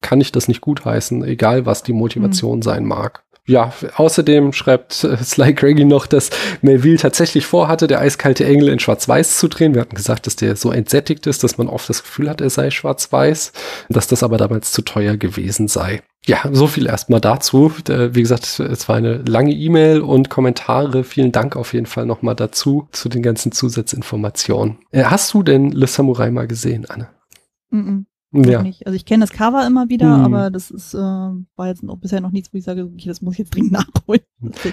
kann 0.00 0.20
ich 0.20 0.32
das 0.32 0.48
nicht 0.48 0.60
gutheißen, 0.60 1.24
egal 1.24 1.66
was 1.66 1.82
die 1.82 1.92
Motivation 1.92 2.58
mhm. 2.58 2.62
sein 2.62 2.84
mag 2.84 3.24
ja, 3.48 3.72
außerdem 3.96 4.52
schreibt 4.52 5.02
äh, 5.04 5.16
Sly 5.24 5.54
Craigie 5.54 5.84
noch, 5.84 6.06
dass 6.06 6.30
Melville 6.60 6.98
tatsächlich 6.98 7.46
vorhatte, 7.46 7.86
der 7.86 8.00
eiskalte 8.00 8.44
Engel 8.44 8.68
in 8.68 8.78
Schwarz-Weiß 8.78 9.38
zu 9.38 9.48
drehen. 9.48 9.74
Wir 9.74 9.80
hatten 9.80 9.96
gesagt, 9.96 10.26
dass 10.26 10.36
der 10.36 10.54
so 10.54 10.70
entsättigt 10.70 11.26
ist, 11.26 11.42
dass 11.42 11.56
man 11.56 11.66
oft 11.66 11.88
das 11.88 12.02
Gefühl 12.02 12.28
hat, 12.28 12.42
er 12.42 12.50
sei 12.50 12.70
Schwarz-Weiß, 12.70 13.52
dass 13.88 14.06
das 14.06 14.22
aber 14.22 14.36
damals 14.36 14.70
zu 14.72 14.82
teuer 14.82 15.16
gewesen 15.16 15.66
sei. 15.66 16.02
Ja, 16.26 16.42
so 16.52 16.66
viel 16.66 16.86
erstmal 16.86 17.22
dazu. 17.22 17.72
Wie 17.86 18.20
gesagt, 18.20 18.60
es 18.60 18.88
war 18.88 18.96
eine 18.96 19.22
lange 19.26 19.52
E-Mail 19.52 20.02
und 20.02 20.28
Kommentare. 20.28 21.02
Vielen 21.02 21.32
Dank 21.32 21.56
auf 21.56 21.72
jeden 21.72 21.86
Fall 21.86 22.04
nochmal 22.04 22.34
dazu, 22.34 22.86
zu 22.92 23.08
den 23.08 23.22
ganzen 23.22 23.50
Zusatzinformationen. 23.50 24.78
Äh, 24.90 25.04
hast 25.04 25.32
du 25.32 25.42
denn 25.42 25.70
Le 25.70 25.86
Samurai 25.86 26.30
mal 26.30 26.46
gesehen, 26.46 26.84
Anne? 26.86 27.08
Mm 27.70 27.78
-mm. 27.78 28.04
Ja. 28.30 28.62
Nicht. 28.62 28.86
Also 28.86 28.94
ich 28.94 29.06
kenne 29.06 29.22
das 29.22 29.32
Cover 29.32 29.66
immer 29.66 29.88
wieder, 29.88 30.14
hm. 30.14 30.24
aber 30.24 30.50
das 30.50 30.70
ist 30.70 30.92
äh, 30.92 30.98
war 30.98 31.66
jetzt 31.66 31.82
noch, 31.82 31.96
bisher 31.96 32.20
noch 32.20 32.30
nichts, 32.30 32.52
wo 32.52 32.58
ich 32.58 32.64
sage, 32.64 32.84
okay, 32.84 33.08
das 33.08 33.22
muss 33.22 33.34
ich 33.34 33.38
jetzt 33.38 33.54
dringend 33.54 33.72
nachholen. 33.72 34.20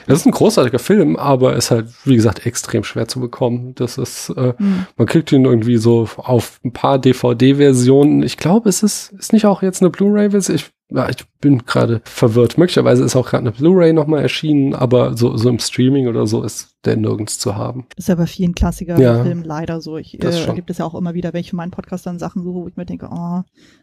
Das 0.08 0.20
ist 0.20 0.26
ein 0.26 0.32
großartiger 0.32 0.80
Film, 0.80 1.16
aber 1.16 1.56
ist 1.56 1.72
halt, 1.72 1.88
wie 2.04 2.16
gesagt, 2.16 2.46
extrem 2.46 2.84
schwer 2.84 3.08
zu 3.08 3.20
bekommen. 3.20 3.74
Das 3.76 3.98
ist, 3.98 4.30
äh, 4.30 4.54
hm. 4.58 4.88
man 4.98 5.08
kriegt 5.08 5.32
ihn 5.32 5.46
irgendwie 5.46 5.78
so 5.78 6.08
auf 6.18 6.60
ein 6.66 6.74
paar 6.74 7.00
DVD-Versionen. 7.00 8.24
Ich 8.24 8.38
glaube, 8.38 8.68
es 8.68 8.84
ist, 8.84 9.14
ist 9.14 9.32
nicht 9.32 9.46
auch 9.46 9.62
jetzt 9.62 9.82
eine 9.82 9.90
Blu-ray-Version. 9.90 10.56
Ich 10.56 10.72
ja, 10.90 11.10
ich 11.10 11.26
bin 11.42 11.60
gerade 11.66 12.02
verwirrt. 12.06 12.58
Möglicherweise 12.58 13.04
ist 13.04 13.16
auch 13.16 13.30
gerade 13.30 13.44
eine 13.44 13.52
Blu-ray 13.52 13.94
nochmal 13.94 14.22
erschienen, 14.22 14.74
aber 14.74 15.16
so, 15.18 15.38
so 15.38 15.50
im 15.50 15.60
Streaming 15.60 16.08
oder 16.08 16.28
so 16.28 16.44
ist 16.44 16.76
der 16.86 16.98
nirgends 16.98 17.40
zu 17.40 17.56
haben. 17.56 17.86
Ist 17.96 18.10
ja 18.10 18.16
bei 18.16 18.28
vielen 18.28 18.56
Klassikerfilmen 18.56 19.44
ja, 19.44 19.48
leider 19.48 19.82
so. 19.82 19.98
Ich 19.98 20.22
äh, 20.22 20.28
erlebe 20.28 20.68
das 20.68 20.78
ja 20.78 20.86
auch 20.86 20.96
immer 20.96 21.14
wieder, 21.14 21.34
wenn 21.34 21.42
ich 21.42 21.50
für 21.50 21.56
meinen 21.56 21.72
Podcast 21.72 22.06
dann 22.06 22.20
Sachen 22.20 22.44
suche, 22.44 22.62
wo 22.62 22.68
ich 22.68 22.78
mir 22.78 22.86
denke, 22.86 23.10
oh, 23.12 23.42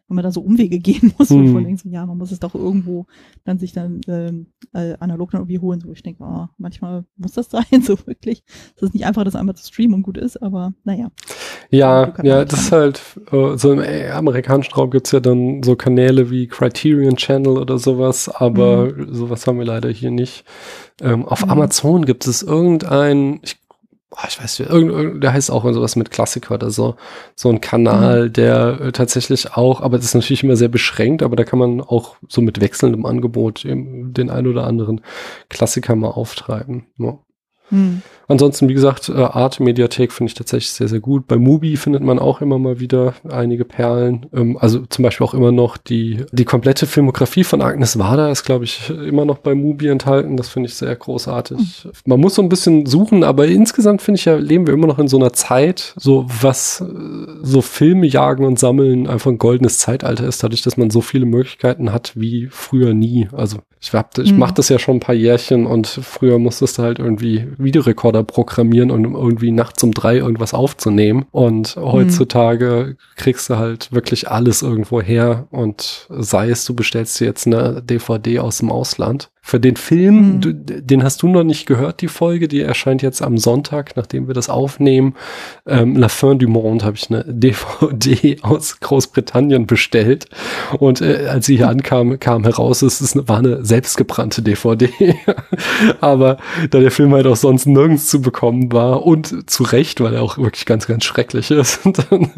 wenn 0.08 0.16
man 0.16 0.22
da 0.22 0.30
so 0.30 0.40
Umwege 0.40 0.78
gehen 0.80 1.12
muss, 1.18 1.30
hm. 1.30 1.52
von 1.52 1.64
links, 1.64 1.82
ja, 1.84 2.06
man 2.06 2.18
muss 2.18 2.32
es 2.32 2.40
doch 2.40 2.54
irgendwo 2.54 3.06
dann 3.44 3.58
sich 3.58 3.72
dann 3.72 4.00
ähm, 4.08 4.46
äh, 4.72 4.94
analog 5.00 5.32
dann 5.32 5.42
irgendwie 5.42 5.58
holen, 5.58 5.82
wo 5.84 5.92
ich 5.92 6.02
denke, 6.02 6.22
oh, 6.22 6.46
manchmal 6.58 7.04
muss 7.16 7.32
das 7.32 7.50
sein, 7.50 7.82
so 7.82 7.98
wirklich. 8.06 8.44
Es 8.76 8.82
ist 8.82 8.94
nicht 8.94 9.06
einfach, 9.06 9.24
das 9.24 9.36
einmal 9.36 9.56
zu 9.56 9.66
streamen 9.66 9.94
und 9.94 10.02
gut 10.02 10.18
ist, 10.18 10.42
aber 10.42 10.72
naja. 10.84 11.10
Ja, 11.70 12.14
ja, 12.22 12.44
das 12.44 12.60
ist 12.60 12.72
halt, 12.72 13.02
äh, 13.30 13.56
so 13.56 13.72
im 13.72 13.80
äh, 13.80 14.10
amerikanischen 14.10 14.74
Raum 14.74 14.90
gibt's 14.90 15.12
ja 15.12 15.20
dann 15.20 15.62
so 15.62 15.74
Kanäle 15.74 16.30
wie 16.30 16.46
Criterion 16.46 17.16
Channel 17.16 17.51
oder 17.58 17.78
sowas, 17.78 18.28
aber 18.28 18.86
mhm. 18.86 19.14
sowas 19.14 19.46
haben 19.46 19.58
wir 19.58 19.66
leider 19.66 19.90
hier 19.90 20.10
nicht. 20.10 20.44
Ähm, 21.00 21.26
auf 21.26 21.44
mhm. 21.44 21.50
Amazon 21.50 22.04
gibt 22.04 22.26
es 22.26 22.42
irgendein, 22.42 23.40
ich, 23.42 23.56
oh, 24.10 24.24
ich 24.28 24.42
weiß 24.42 24.58
nicht, 24.58 24.70
irgend, 24.70 25.22
der 25.22 25.32
heißt 25.32 25.50
auch 25.50 25.64
sowas 25.72 25.96
mit 25.96 26.10
Klassiker 26.10 26.54
oder 26.54 26.70
so, 26.70 26.96
so 27.34 27.48
ein 27.48 27.60
Kanal, 27.60 28.28
mhm. 28.28 28.32
der 28.32 28.80
äh, 28.80 28.92
tatsächlich 28.92 29.52
auch, 29.52 29.80
aber 29.80 29.96
das 29.96 30.06
ist 30.06 30.14
natürlich 30.14 30.44
immer 30.44 30.56
sehr 30.56 30.68
beschränkt, 30.68 31.22
aber 31.22 31.36
da 31.36 31.44
kann 31.44 31.58
man 31.58 31.80
auch 31.80 32.16
so 32.28 32.40
mit 32.40 32.60
wechselndem 32.60 33.06
Angebot 33.06 33.64
den 33.64 34.30
ein 34.30 34.46
oder 34.46 34.64
anderen 34.64 35.00
Klassiker 35.48 35.96
mal 35.96 36.10
auftreiben. 36.10 36.86
Ja. 36.98 37.18
Ansonsten, 38.28 38.68
wie 38.68 38.74
gesagt, 38.74 39.08
äh, 39.08 39.12
Art-Mediathek 39.12 40.12
finde 40.12 40.30
ich 40.30 40.34
tatsächlich 40.34 40.70
sehr, 40.70 40.88
sehr 40.88 41.00
gut. 41.00 41.26
Bei 41.26 41.36
Mubi 41.36 41.76
findet 41.76 42.02
man 42.02 42.18
auch 42.18 42.40
immer 42.40 42.58
mal 42.58 42.80
wieder 42.80 43.14
einige 43.28 43.64
Perlen. 43.64 44.26
Ähm, 44.34 44.56
also 44.58 44.80
zum 44.86 45.02
Beispiel 45.02 45.26
auch 45.26 45.34
immer 45.34 45.52
noch 45.52 45.76
die, 45.76 46.24
die 46.32 46.44
komplette 46.44 46.86
Filmografie 46.86 47.44
von 47.44 47.62
Agnes 47.62 47.98
Wader 47.98 48.30
ist, 48.30 48.44
glaube 48.44 48.64
ich, 48.64 48.90
immer 48.90 49.24
noch 49.24 49.38
bei 49.38 49.54
Mubi 49.54 49.88
enthalten. 49.88 50.36
Das 50.36 50.48
finde 50.48 50.68
ich 50.68 50.74
sehr 50.74 50.94
großartig. 50.94 51.84
Mhm. 51.84 51.90
Man 52.06 52.20
muss 52.20 52.34
so 52.34 52.42
ein 52.42 52.48
bisschen 52.48 52.86
suchen, 52.86 53.24
aber 53.24 53.46
insgesamt 53.46 54.02
finde 54.02 54.18
ich 54.18 54.24
ja, 54.24 54.36
leben 54.36 54.66
wir 54.66 54.74
immer 54.74 54.86
noch 54.86 54.98
in 54.98 55.08
so 55.08 55.18
einer 55.18 55.32
Zeit, 55.32 55.94
so 55.96 56.26
was 56.40 56.80
äh, 56.80 56.84
so 57.42 57.60
Filme 57.60 58.06
jagen 58.06 58.44
und 58.44 58.58
sammeln 58.58 59.06
einfach 59.06 59.30
ein 59.30 59.38
goldenes 59.38 59.78
Zeitalter 59.78 60.26
ist, 60.26 60.42
dadurch, 60.42 60.62
dass 60.62 60.76
man 60.76 60.90
so 60.90 61.00
viele 61.00 61.26
Möglichkeiten 61.26 61.92
hat 61.92 62.12
wie 62.14 62.48
früher 62.50 62.94
nie. 62.94 63.28
Also 63.32 63.58
ich, 63.80 63.92
hab, 63.92 64.16
ich 64.18 64.32
mhm. 64.32 64.38
mache 64.38 64.54
das 64.54 64.68
ja 64.68 64.78
schon 64.78 64.96
ein 64.96 65.00
paar 65.00 65.14
Jährchen 65.14 65.66
und 65.66 65.88
früher 65.88 66.38
musstest 66.38 66.78
du 66.78 66.82
halt 66.82 67.00
irgendwie 67.00 67.48
Videorekorder 67.58 68.11
programmieren, 68.22 68.90
um 68.90 69.14
irgendwie 69.14 69.50
nachts 69.50 69.82
um 69.82 69.92
drei 69.92 70.16
irgendwas 70.16 70.52
aufzunehmen. 70.54 71.24
Und 71.30 71.76
heutzutage 71.76 72.88
mhm. 72.90 72.96
kriegst 73.16 73.48
du 73.48 73.56
halt 73.56 73.92
wirklich 73.92 74.28
alles 74.28 74.62
irgendwo 74.62 75.00
her 75.00 75.46
und 75.50 76.06
sei 76.10 76.50
es, 76.50 76.64
du 76.64 76.74
bestellst 76.74 77.18
dir 77.18 77.26
jetzt 77.26 77.46
eine 77.46 77.82
DVD 77.82 78.40
aus 78.40 78.58
dem 78.58 78.70
Ausland 78.70 79.30
für 79.44 79.58
den 79.58 79.74
Film, 79.74 80.36
mhm. 80.36 80.40
du, 80.40 80.54
den 80.54 81.02
hast 81.02 81.20
du 81.20 81.28
noch 81.28 81.42
nicht 81.42 81.66
gehört, 81.66 82.00
die 82.00 82.06
Folge, 82.08 82.46
die 82.46 82.60
erscheint 82.60 83.02
jetzt 83.02 83.22
am 83.22 83.38
Sonntag, 83.38 83.96
nachdem 83.96 84.28
wir 84.28 84.34
das 84.34 84.48
aufnehmen. 84.48 85.14
Ähm, 85.66 85.96
La 85.96 86.08
Fin 86.08 86.38
du 86.38 86.46
Monde 86.46 86.84
habe 86.84 86.96
ich 86.96 87.10
eine 87.10 87.24
DVD 87.28 88.38
aus 88.42 88.78
Großbritannien 88.78 89.66
bestellt. 89.66 90.26
Und 90.78 91.00
äh, 91.00 91.26
als 91.28 91.46
sie 91.46 91.56
hier 91.56 91.68
ankam, 91.68 92.20
kam 92.20 92.44
heraus, 92.44 92.82
es 92.82 93.00
ist 93.00 93.16
eine, 93.16 93.28
war 93.28 93.38
eine 93.38 93.64
selbstgebrannte 93.64 94.42
DVD. 94.42 94.88
Aber 96.00 96.38
da 96.70 96.78
der 96.78 96.92
Film 96.92 97.12
halt 97.12 97.26
auch 97.26 97.36
sonst 97.36 97.66
nirgends 97.66 98.06
zu 98.06 98.22
bekommen 98.22 98.72
war 98.72 99.04
und 99.04 99.50
zu 99.50 99.64
Recht, 99.64 100.00
weil 100.00 100.14
er 100.14 100.22
auch 100.22 100.38
wirklich 100.38 100.66
ganz, 100.66 100.86
ganz 100.86 101.04
schrecklich 101.04 101.50
ist, 101.50 101.80
dann 101.84 102.30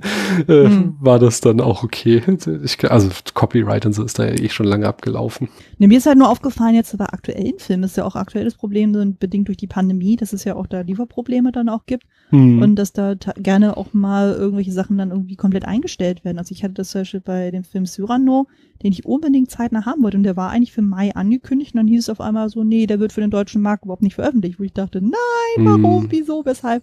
äh, 0.49 0.69
mhm. 0.69 0.97
war 1.01 1.19
das 1.19 1.43
dann 1.43 1.61
auch 1.61 1.85
okay. 1.85 2.23
Ich, 2.65 2.91
also 2.91 3.11
Copyright 3.35 3.85
und 3.85 3.93
so 3.93 4.03
ist 4.03 4.19
da 4.19 4.25
ja 4.25 4.33
eh 4.33 4.49
schon 4.49 4.67
lange 4.67 4.89
abgelaufen. 4.89 5.49
Nee, 5.77 5.89
mir 5.89 5.99
ist 5.99 6.07
halt 6.07 6.17
nur 6.17 6.31
aufgefallen, 6.31 6.75
jetzt 6.75 6.94
bei 6.97 7.07
aktuellen 7.07 7.59
Filmen 7.59 7.85
ist 7.85 7.97
ja 7.97 8.05
auch 8.05 8.17
aktuelles 8.17 8.55
Problem, 8.55 8.95
sind 8.95 9.19
bedingt 9.19 9.49
durch 9.49 9.57
die 9.57 9.67
Pandemie, 9.67 10.17
dass 10.17 10.33
es 10.33 10.45
ja 10.45 10.57
auch 10.57 10.67
da 10.67 10.81
Lieferprobleme 10.81 11.53
dann 11.53 11.69
auch 11.69 11.87
gibt 11.87 12.05
hm. 12.31 12.63
und 12.63 12.77
dass 12.77 12.93
da 12.93 13.15
gerne 13.15 13.77
auch 13.77 13.93
mal 13.93 14.33
irgendwelche 14.33 14.73
Sachen 14.73 14.99
dann 14.99 15.11
irgendwie 15.11 15.37
komplett 15.37 15.65
eingestellt 15.65 16.25
werden. 16.25 16.39
Also 16.39 16.53
ich 16.53 16.65
hatte 16.65 16.75
das 16.75 16.91
zum 16.91 17.03
Beispiel 17.03 17.21
bei 17.21 17.51
dem 17.51 17.65
Film 17.65 17.87
Cyrano, 17.87 18.47
den 18.83 18.93
ich 18.93 19.07
unbedingt 19.07 19.51
zeitnah 19.51 19.87
haben 19.87 20.03
wollte 20.03 20.17
und 20.17 20.25
der 20.25 20.37
war 20.37 20.51
eigentlich 20.51 20.73
für 20.73 20.83
Mai 20.83 21.15
angekündigt 21.15 21.75
und 21.75 21.79
dann 21.79 21.87
hieß 21.87 22.05
es 22.05 22.11
auf 22.11 22.21
einmal 22.21 22.49
so, 22.49 22.65
nee, 22.65 22.87
der 22.87 23.01
wird 23.01 23.13
für 23.13 23.21
den 23.21 23.31
deutschen 23.31 23.63
Markt 23.63 23.85
überhaupt 23.85 24.03
nicht 24.03 24.15
veröffentlicht, 24.15 24.59
wo 24.59 24.65
ich 24.65 24.73
dachte, 24.73 25.01
nein, 25.01 25.13
warum, 25.59 26.05
hm. 26.05 26.11
wieso, 26.11 26.45
weshalb? 26.45 26.83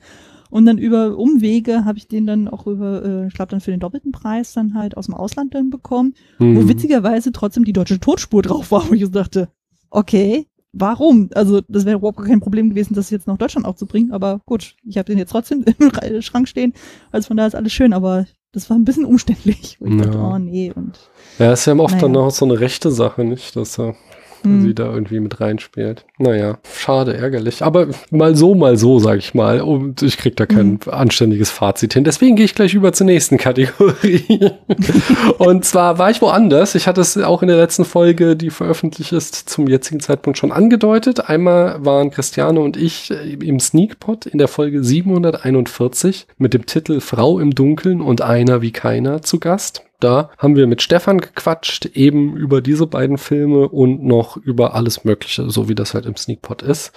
Und 0.52 0.66
dann 0.66 0.78
über 0.78 1.18
Umwege 1.18 1.86
habe 1.86 1.98
ich 1.98 2.08
den 2.08 2.28
dann 2.28 2.50
auch 2.50 2.68
über, 2.68 3.04
äh, 3.04 3.28
ich 3.28 3.34
glaube 3.34 3.52
dann 3.52 3.62
für 3.62 3.72
den 3.72 3.80
doppelten 3.80 4.12
Preis 4.12 4.54
dann 4.54 4.76
halt 4.76 4.98
aus 4.98 5.06
dem 5.06 5.16
Ausland 5.16 5.56
dann 5.56 5.70
bekommen, 5.70 6.14
mhm. 6.40 6.58
wo 6.58 6.68
witzigerweise 6.68 7.32
trotzdem 7.32 7.64
die 7.64 7.74
deutsche 7.74 8.00
Tonspur 8.00 8.42
drauf 8.42 8.70
war, 8.70 8.88
wo 8.90 8.94
ich 8.94 9.02
so 9.02 9.10
dachte, 9.10 9.48
okay, 9.92 10.48
warum? 10.74 11.30
Also 11.36 11.62
das 11.68 11.86
wäre 11.86 11.98
überhaupt 11.98 12.26
kein 12.26 12.40
Problem 12.40 12.70
gewesen, 12.70 12.96
das 12.96 13.10
jetzt 13.10 13.28
nach 13.28 13.38
Deutschland 13.38 13.68
aufzubringen, 13.68 14.12
aber 14.12 14.42
gut, 14.46 14.76
ich 14.84 14.98
habe 14.98 15.06
den 15.06 15.18
jetzt 15.18 15.32
trotzdem 15.32 15.64
im 15.80 16.22
Schrank 16.22 16.48
stehen, 16.48 16.74
also 17.12 17.28
von 17.28 17.38
daher 17.38 17.48
ist 17.48 17.56
alles 17.56 17.74
schön, 17.74 17.94
aber 17.94 18.26
das 18.54 18.70
war 18.70 18.78
ein 18.78 18.86
bisschen 18.86 19.06
umständlich. 19.06 19.78
Ich 19.80 19.90
ja. 19.90 19.98
dachte, 19.98 20.18
oh 20.18 20.38
nee. 20.38 20.72
Und, 20.76 21.00
ja, 21.40 21.54
ist 21.54 21.66
ja 21.66 21.76
oft 21.76 21.96
naja. 21.96 22.08
dann 22.08 22.18
auch 22.18 22.32
so 22.32 22.46
eine 22.46 22.60
rechte 22.60 22.92
Sache, 22.92 23.24
nicht? 23.24 23.56
Dass 23.56 23.80
er 23.80 23.96
mhm. 24.44 24.62
sie 24.62 24.76
da 24.76 24.92
irgendwie 24.92 25.20
mit 25.20 25.40
reinspielt. 25.40 26.06
Naja, 26.18 26.58
schade, 26.74 27.16
ärgerlich. 27.16 27.64
Aber 27.64 27.88
mal 28.10 28.36
so, 28.36 28.56
mal 28.56 28.78
so, 28.78 29.00
sag 29.00 29.18
ich 29.18 29.34
mal. 29.34 29.62
Und 29.62 30.02
ich 30.02 30.18
krieg 30.18 30.36
da 30.36 30.46
kein 30.46 30.72
mhm. 30.72 30.80
anständiges 30.92 31.50
Fazit 31.50 31.94
hin. 31.94 32.04
Deswegen 32.04 32.36
gehe 32.36 32.46
ich 32.46 32.56
gleich 32.56 32.74
über 32.74 32.94
zur 32.94 33.06
nächsten 33.06 33.38
Kategorie. 33.38 34.52
und 35.38 35.66
zwar 35.66 35.98
war 35.98 36.10
ich 36.10 36.22
woanders. 36.22 36.76
Ich 36.76 36.88
hatte 36.88 37.02
es 37.02 37.18
auch 37.18 37.42
in 37.42 37.48
der 37.48 37.58
letzten 37.58 37.86
Folge, 37.86 38.36
die 38.36 38.50
veröffentlicht 38.50 39.12
ist, 39.12 39.50
zum 39.50 39.68
jetzigen 39.68 40.00
Zeitpunkt 40.00 40.38
schon 40.38 40.52
angedeutet. 40.52 41.30
Einmal 41.30 41.84
waren 41.86 42.12
Christiane 42.12 42.60
und 42.60 42.78
ich 42.78 43.12
im 43.12 43.60
Sneakpot 43.60 44.26
in 44.26 44.38
der 44.38 44.48
Folge 44.48 44.84
741 44.84 46.28
mit 46.38 46.54
dem 46.54 46.66
Titel 46.66 47.00
Frau 47.00 47.40
im 47.40 47.54
Dunkeln 47.54 48.02
und 48.02 48.22
einer 48.22 48.62
wie 48.62 48.72
keiner 48.72 49.22
zu 49.22 49.40
Gast. 49.40 49.84
Da 50.02 50.32
haben 50.38 50.56
wir 50.56 50.68
mit 50.68 50.82
Stefan 50.82 51.22
gequatscht, 51.22 51.86
eben 51.86 52.36
über 52.36 52.62
diese 52.62 52.88
beiden 52.88 53.18
Filme 53.18 53.70
und 53.70 54.04
noch 54.04 54.36
über 54.36 54.74
alles 54.74 55.06
Mögliche, 55.06 55.50
so 55.50 55.70
wie 55.70 55.76
das 55.76 55.94
halt 55.94 56.06
im 56.06 56.16
Sneakpot 56.16 56.64
ist. 56.64 56.92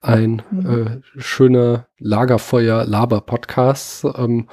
Ein 0.00 0.42
mhm. 0.50 0.66
äh, 0.66 1.00
schöner 1.20 1.86
Lagerfeuer-Laber-Podcast. 1.98 4.06
Ähm, 4.16 4.48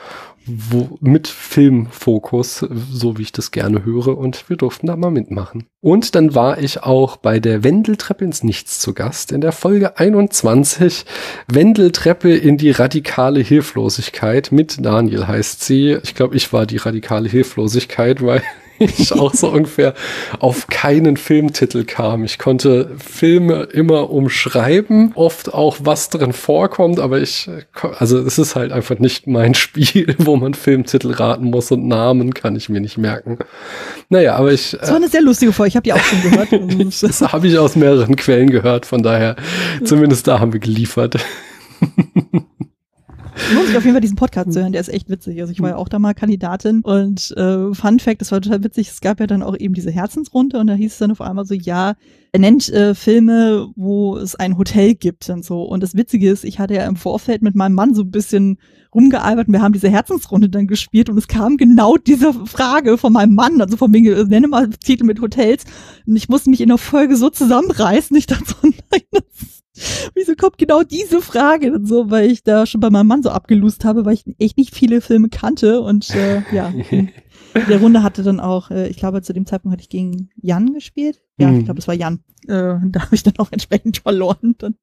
wo, 0.45 0.97
mit 1.01 1.27
Filmfokus, 1.27 2.65
so 2.91 3.17
wie 3.17 3.23
ich 3.23 3.31
das 3.31 3.51
gerne 3.51 3.83
höre. 3.83 4.17
Und 4.17 4.49
wir 4.49 4.57
durften 4.57 4.87
da 4.87 4.95
mal 4.95 5.11
mitmachen. 5.11 5.67
Und 5.81 6.15
dann 6.15 6.35
war 6.35 6.59
ich 6.59 6.83
auch 6.83 7.17
bei 7.17 7.39
der 7.39 7.63
Wendeltreppe 7.63 8.23
ins 8.23 8.43
Nichts 8.43 8.79
zu 8.79 8.93
Gast 8.93 9.31
in 9.31 9.41
der 9.41 9.51
Folge 9.51 9.97
21. 9.97 11.05
Wendeltreppe 11.47 12.35
in 12.35 12.57
die 12.57 12.71
radikale 12.71 13.39
Hilflosigkeit. 13.39 14.51
Mit 14.51 14.85
Daniel 14.85 15.27
heißt 15.27 15.63
sie. 15.63 15.97
Ich 16.03 16.15
glaube, 16.15 16.35
ich 16.35 16.53
war 16.53 16.65
die 16.65 16.77
radikale 16.77 17.27
Hilflosigkeit, 17.27 18.23
weil 18.23 18.41
ich 18.79 19.13
auch 19.13 19.33
so 19.33 19.49
ungefähr 19.49 19.93
auf 20.39 20.67
keinen 20.67 21.17
Filmtitel 21.17 21.85
kam. 21.85 22.23
Ich 22.23 22.37
konnte 22.37 22.91
Filme 22.97 23.63
immer 23.63 24.09
umschreiben, 24.09 25.11
oft 25.15 25.53
auch 25.53 25.77
was 25.81 26.09
drin 26.09 26.33
vorkommt, 26.33 26.99
aber 26.99 27.21
ich, 27.21 27.49
also 27.97 28.19
es 28.19 28.37
ist 28.37 28.55
halt 28.55 28.71
einfach 28.71 28.99
nicht 28.99 29.27
mein 29.27 29.53
Spiel, 29.65 30.15
wo 30.19 30.35
man 30.35 30.53
Filmtitel 30.53 31.11
raten 31.11 31.45
muss 31.45 31.71
und 31.71 31.87
Namen 31.87 32.33
kann 32.33 32.55
ich 32.55 32.69
mir 32.69 32.81
nicht 32.81 32.97
merken. 32.97 33.39
Naja, 34.09 34.35
aber 34.35 34.51
ich. 34.51 34.77
Das 34.79 34.89
war 34.89 34.97
eine 34.97 35.09
sehr 35.09 35.21
lustige 35.21 35.53
Folge, 35.53 35.69
ich 35.69 35.75
habe 35.75 35.83
die 35.83 35.93
auch 35.93 35.99
schon 35.99 36.21
gehört. 36.21 36.49
das 37.01 37.21
habe 37.21 37.47
ich 37.47 37.57
aus 37.57 37.75
mehreren 37.75 38.15
Quellen 38.15 38.49
gehört, 38.49 38.85
von 38.85 39.01
daher, 39.03 39.35
zumindest 39.83 40.27
da 40.27 40.39
haben 40.39 40.53
wir 40.53 40.59
geliefert. 40.59 41.17
Lohnt 43.53 43.67
sich 43.67 43.77
auf 43.77 43.83
jeden 43.83 43.93
Fall 43.93 44.01
diesen 44.01 44.15
Podcast 44.15 44.53
zu 44.53 44.61
hören, 44.61 44.71
der 44.71 44.81
ist 44.81 44.89
echt 44.89 45.09
witzig. 45.09 45.39
Also 45.41 45.51
ich 45.51 45.61
war 45.61 45.71
ja 45.71 45.75
auch 45.75 45.89
da 45.89 45.99
mal 45.99 46.13
Kandidatin. 46.13 46.81
Und 46.81 47.31
äh, 47.37 47.73
Fun 47.73 47.99
Fact, 47.99 48.21
das 48.21 48.31
war 48.31 48.41
total 48.41 48.63
witzig, 48.63 48.89
es 48.89 49.01
gab 49.01 49.19
ja 49.19 49.27
dann 49.27 49.43
auch 49.43 49.57
eben 49.57 49.73
diese 49.73 49.91
Herzensrunde 49.91 50.57
und 50.59 50.67
da 50.67 50.73
hieß 50.73 50.93
es 50.93 50.97
dann 50.97 51.11
auf 51.11 51.21
einmal 51.21 51.45
so, 51.45 51.53
ja, 51.53 51.95
er 52.31 52.39
nennt 52.39 52.69
äh, 52.69 52.95
Filme, 52.95 53.69
wo 53.75 54.17
es 54.17 54.35
ein 54.35 54.57
Hotel 54.57 54.95
gibt 54.95 55.29
und 55.29 55.45
so. 55.45 55.63
Und 55.63 55.83
das 55.83 55.95
Witzige 55.95 56.29
ist, 56.29 56.43
ich 56.43 56.59
hatte 56.59 56.73
ja 56.73 56.85
im 56.85 56.95
Vorfeld 56.95 57.41
mit 57.41 57.55
meinem 57.55 57.75
Mann 57.75 57.93
so 57.93 58.01
ein 58.01 58.11
bisschen 58.11 58.57
rumgealbert 58.93 59.47
und 59.47 59.53
wir 59.53 59.61
haben 59.61 59.73
diese 59.73 59.89
Herzensrunde 59.89 60.49
dann 60.49 60.67
gespielt 60.67 61.09
und 61.09 61.17
es 61.17 61.27
kam 61.27 61.57
genau 61.57 61.97
diese 61.97 62.33
Frage 62.33 62.97
von 62.97 63.13
meinem 63.13 63.35
Mann, 63.35 63.61
also 63.61 63.77
von 63.77 63.91
mir, 63.91 64.25
nenne 64.25 64.47
mal 64.47 64.69
Titel 64.69 65.03
mit 65.03 65.21
Hotels. 65.21 65.65
Und 66.05 66.15
ich 66.15 66.29
musste 66.29 66.49
mich 66.49 66.61
in 66.61 66.69
der 66.69 66.77
Folge 66.77 67.15
so 67.15 67.29
zusammenreißen, 67.29 68.15
ich 68.15 68.27
dachte 68.27 68.45
so, 68.47 68.55
nein, 68.63 69.01
das 69.11 69.54
Wieso 70.13 70.35
kommt 70.35 70.57
genau 70.57 70.83
diese 70.83 71.21
Frage 71.21 71.73
und 71.73 71.85
so, 71.87 72.09
weil 72.09 72.31
ich 72.31 72.43
da 72.43 72.65
schon 72.65 72.81
bei 72.81 72.89
meinem 72.89 73.07
Mann 73.07 73.23
so 73.23 73.29
abgelust 73.29 73.83
habe, 73.83 74.05
weil 74.05 74.13
ich 74.13 74.23
echt 74.39 74.57
nicht 74.57 74.73
viele 74.73 75.01
Filme 75.01 75.29
kannte 75.29 75.81
und 75.81 76.09
äh, 76.11 76.43
ja. 76.53 76.73
In 76.89 77.11
der 77.69 77.79
Runde 77.81 78.03
hatte 78.03 78.23
dann 78.23 78.39
auch, 78.39 78.71
äh, 78.71 78.87
ich 78.87 78.97
glaube, 78.97 79.21
zu 79.21 79.33
dem 79.33 79.45
Zeitpunkt 79.45 79.73
hatte 79.73 79.83
ich 79.83 79.89
gegen 79.89 80.29
Jan 80.41 80.73
gespielt. 80.73 81.21
Ja, 81.37 81.49
mhm. 81.49 81.59
ich 81.59 81.65
glaube, 81.65 81.79
es 81.79 81.87
war 81.87 81.95
Jan. 81.95 82.23
Äh, 82.47 82.75
da 82.83 83.01
habe 83.01 83.15
ich 83.15 83.23
dann 83.23 83.37
auch 83.37 83.51
entsprechend 83.51 83.97
verloren. 83.97 84.55
Dann, 84.57 84.75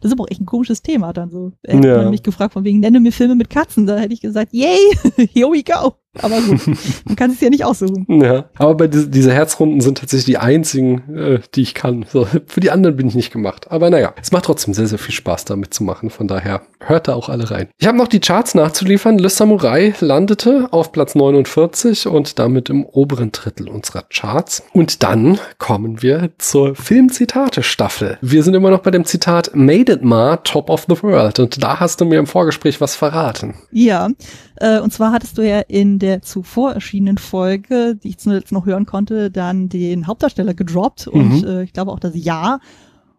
das 0.00 0.10
ist 0.10 0.12
aber 0.12 0.24
auch 0.24 0.30
echt 0.30 0.40
ein 0.40 0.46
komisches 0.46 0.82
Thema 0.82 1.12
dann 1.12 1.30
so. 1.30 1.52
Er 1.62 1.82
ja. 1.82 2.04
hat 2.04 2.10
mich 2.10 2.22
gefragt 2.22 2.54
von 2.54 2.64
wegen, 2.64 2.80
nenne 2.80 3.00
mir 3.00 3.12
Filme 3.12 3.36
mit 3.36 3.50
Katzen. 3.50 3.86
Da 3.86 3.98
hätte 3.98 4.14
ich 4.14 4.20
gesagt, 4.20 4.52
yay, 4.52 4.78
here 5.32 5.50
we 5.50 5.62
go. 5.62 5.94
Aber 6.22 6.40
gut, 6.40 6.60
man 7.04 7.16
kann 7.16 7.30
es 7.30 7.40
ja 7.40 7.50
nicht 7.50 7.64
aussuchen. 7.64 8.06
Ja, 8.24 8.48
aber 8.56 8.74
bei 8.74 8.86
diese, 8.86 9.08
diese 9.08 9.32
Herzrunden 9.32 9.80
sind 9.80 9.98
tatsächlich 9.98 10.24
die 10.24 10.38
einzigen, 10.38 11.14
äh, 11.14 11.40
die 11.54 11.62
ich 11.62 11.74
kann. 11.74 12.06
So, 12.10 12.26
für 12.46 12.60
die 12.60 12.70
anderen 12.70 12.96
bin 12.96 13.08
ich 13.08 13.14
nicht 13.14 13.32
gemacht. 13.32 13.70
Aber 13.70 13.90
naja, 13.90 14.14
es 14.22 14.32
macht 14.32 14.44
trotzdem 14.44 14.72
sehr, 14.72 14.86
sehr 14.86 14.98
viel 14.98 15.14
Spaß 15.14 15.44
damit 15.44 15.74
zu 15.74 15.84
machen. 15.84 16.10
Von 16.10 16.28
daher 16.28 16.62
hört 16.80 17.08
da 17.08 17.14
auch 17.14 17.28
alle 17.28 17.50
rein. 17.50 17.68
Ich 17.78 17.86
habe 17.86 17.98
noch 17.98 18.08
die 18.08 18.20
Charts 18.20 18.54
nachzuliefern. 18.54 19.18
Le 19.18 19.28
Samurai 19.28 19.94
landete 20.00 20.68
auf 20.70 20.92
Platz 20.92 21.14
49 21.14 22.06
und 22.06 22.38
damit 22.38 22.70
im 22.70 22.84
oberen 22.84 23.32
Drittel 23.32 23.68
unserer 23.68 24.04
Charts. 24.08 24.62
Und 24.72 25.02
dann 25.02 25.38
kommen 25.58 26.02
wir 26.02 26.30
zur 26.38 26.74
Filmzitate-Staffel. 26.74 28.18
Wir 28.22 28.42
sind 28.42 28.54
immer 28.54 28.70
noch 28.70 28.80
bei 28.80 28.90
dem 28.90 29.04
Zitat 29.04 29.50
Made 29.54 29.92
it 29.92 30.02
ma, 30.02 30.36
top 30.38 30.70
of 30.70 30.86
the 30.88 31.02
world. 31.02 31.38
Und 31.40 31.62
da 31.62 31.80
hast 31.80 32.00
du 32.00 32.04
mir 32.04 32.18
im 32.18 32.26
Vorgespräch 32.26 32.80
was 32.80 32.94
verraten. 32.94 33.54
Ja, 33.72 34.08
äh, 34.56 34.80
und 34.80 34.92
zwar 34.92 35.12
hattest 35.12 35.38
du 35.38 35.42
ja 35.42 35.60
in 35.60 35.98
der 35.98 36.22
zuvor 36.22 36.72
erschienenen 36.72 37.18
Folge, 37.18 37.96
die 37.96 38.08
ich 38.08 38.18
zuletzt 38.18 38.52
noch 38.52 38.66
hören 38.66 38.86
konnte, 38.86 39.30
dann 39.30 39.68
den 39.68 40.06
Hauptdarsteller 40.06 40.54
gedroppt 40.54 41.06
und 41.08 41.42
Mhm. 41.42 41.44
äh, 41.44 41.62
ich 41.64 41.72
glaube 41.72 41.92
auch 41.92 42.00
das 42.00 42.12
Ja. 42.14 42.60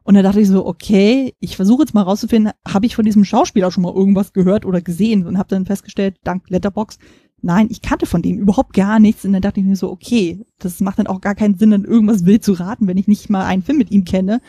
Und 0.03 0.13
da 0.13 0.21
dachte 0.21 0.39
ich 0.39 0.47
so, 0.47 0.67
okay, 0.67 1.33
ich 1.39 1.55
versuche 1.55 1.81
jetzt 1.81 1.95
mal 1.95 2.03
rauszufinden, 2.03 2.51
habe 2.67 2.85
ich 2.85 2.95
von 2.95 3.05
diesem 3.05 3.25
Schauspieler 3.25 3.71
schon 3.71 3.81
mal 3.83 3.93
irgendwas 3.93 4.33
gehört 4.33 4.63
oder 4.63 4.79
gesehen 4.81 5.25
und 5.25 5.39
habe 5.39 5.49
dann 5.49 5.65
festgestellt, 5.65 6.17
dank 6.23 6.47
Letterbox, 6.49 6.99
nein, 7.41 7.67
ich 7.71 7.81
kannte 7.81 8.05
von 8.05 8.21
dem 8.21 8.37
überhaupt 8.37 8.73
gar 8.73 8.99
nichts. 8.99 9.25
Und 9.25 9.33
dann 9.33 9.41
dachte 9.41 9.59
ich 9.61 9.65
mir 9.65 9.75
so, 9.75 9.89
okay, 9.91 10.45
das 10.59 10.79
macht 10.79 10.99
dann 10.99 11.07
auch 11.07 11.21
gar 11.21 11.33
keinen 11.33 11.57
Sinn, 11.57 11.71
dann 11.71 11.85
irgendwas 11.85 12.23
wild 12.25 12.43
zu 12.43 12.53
raten, 12.53 12.87
wenn 12.87 12.97
ich 12.97 13.07
nicht 13.07 13.31
mal 13.31 13.45
einen 13.45 13.63
Film 13.63 13.79
mit 13.79 13.89
ihm 13.89 14.05
kenne. 14.05 14.41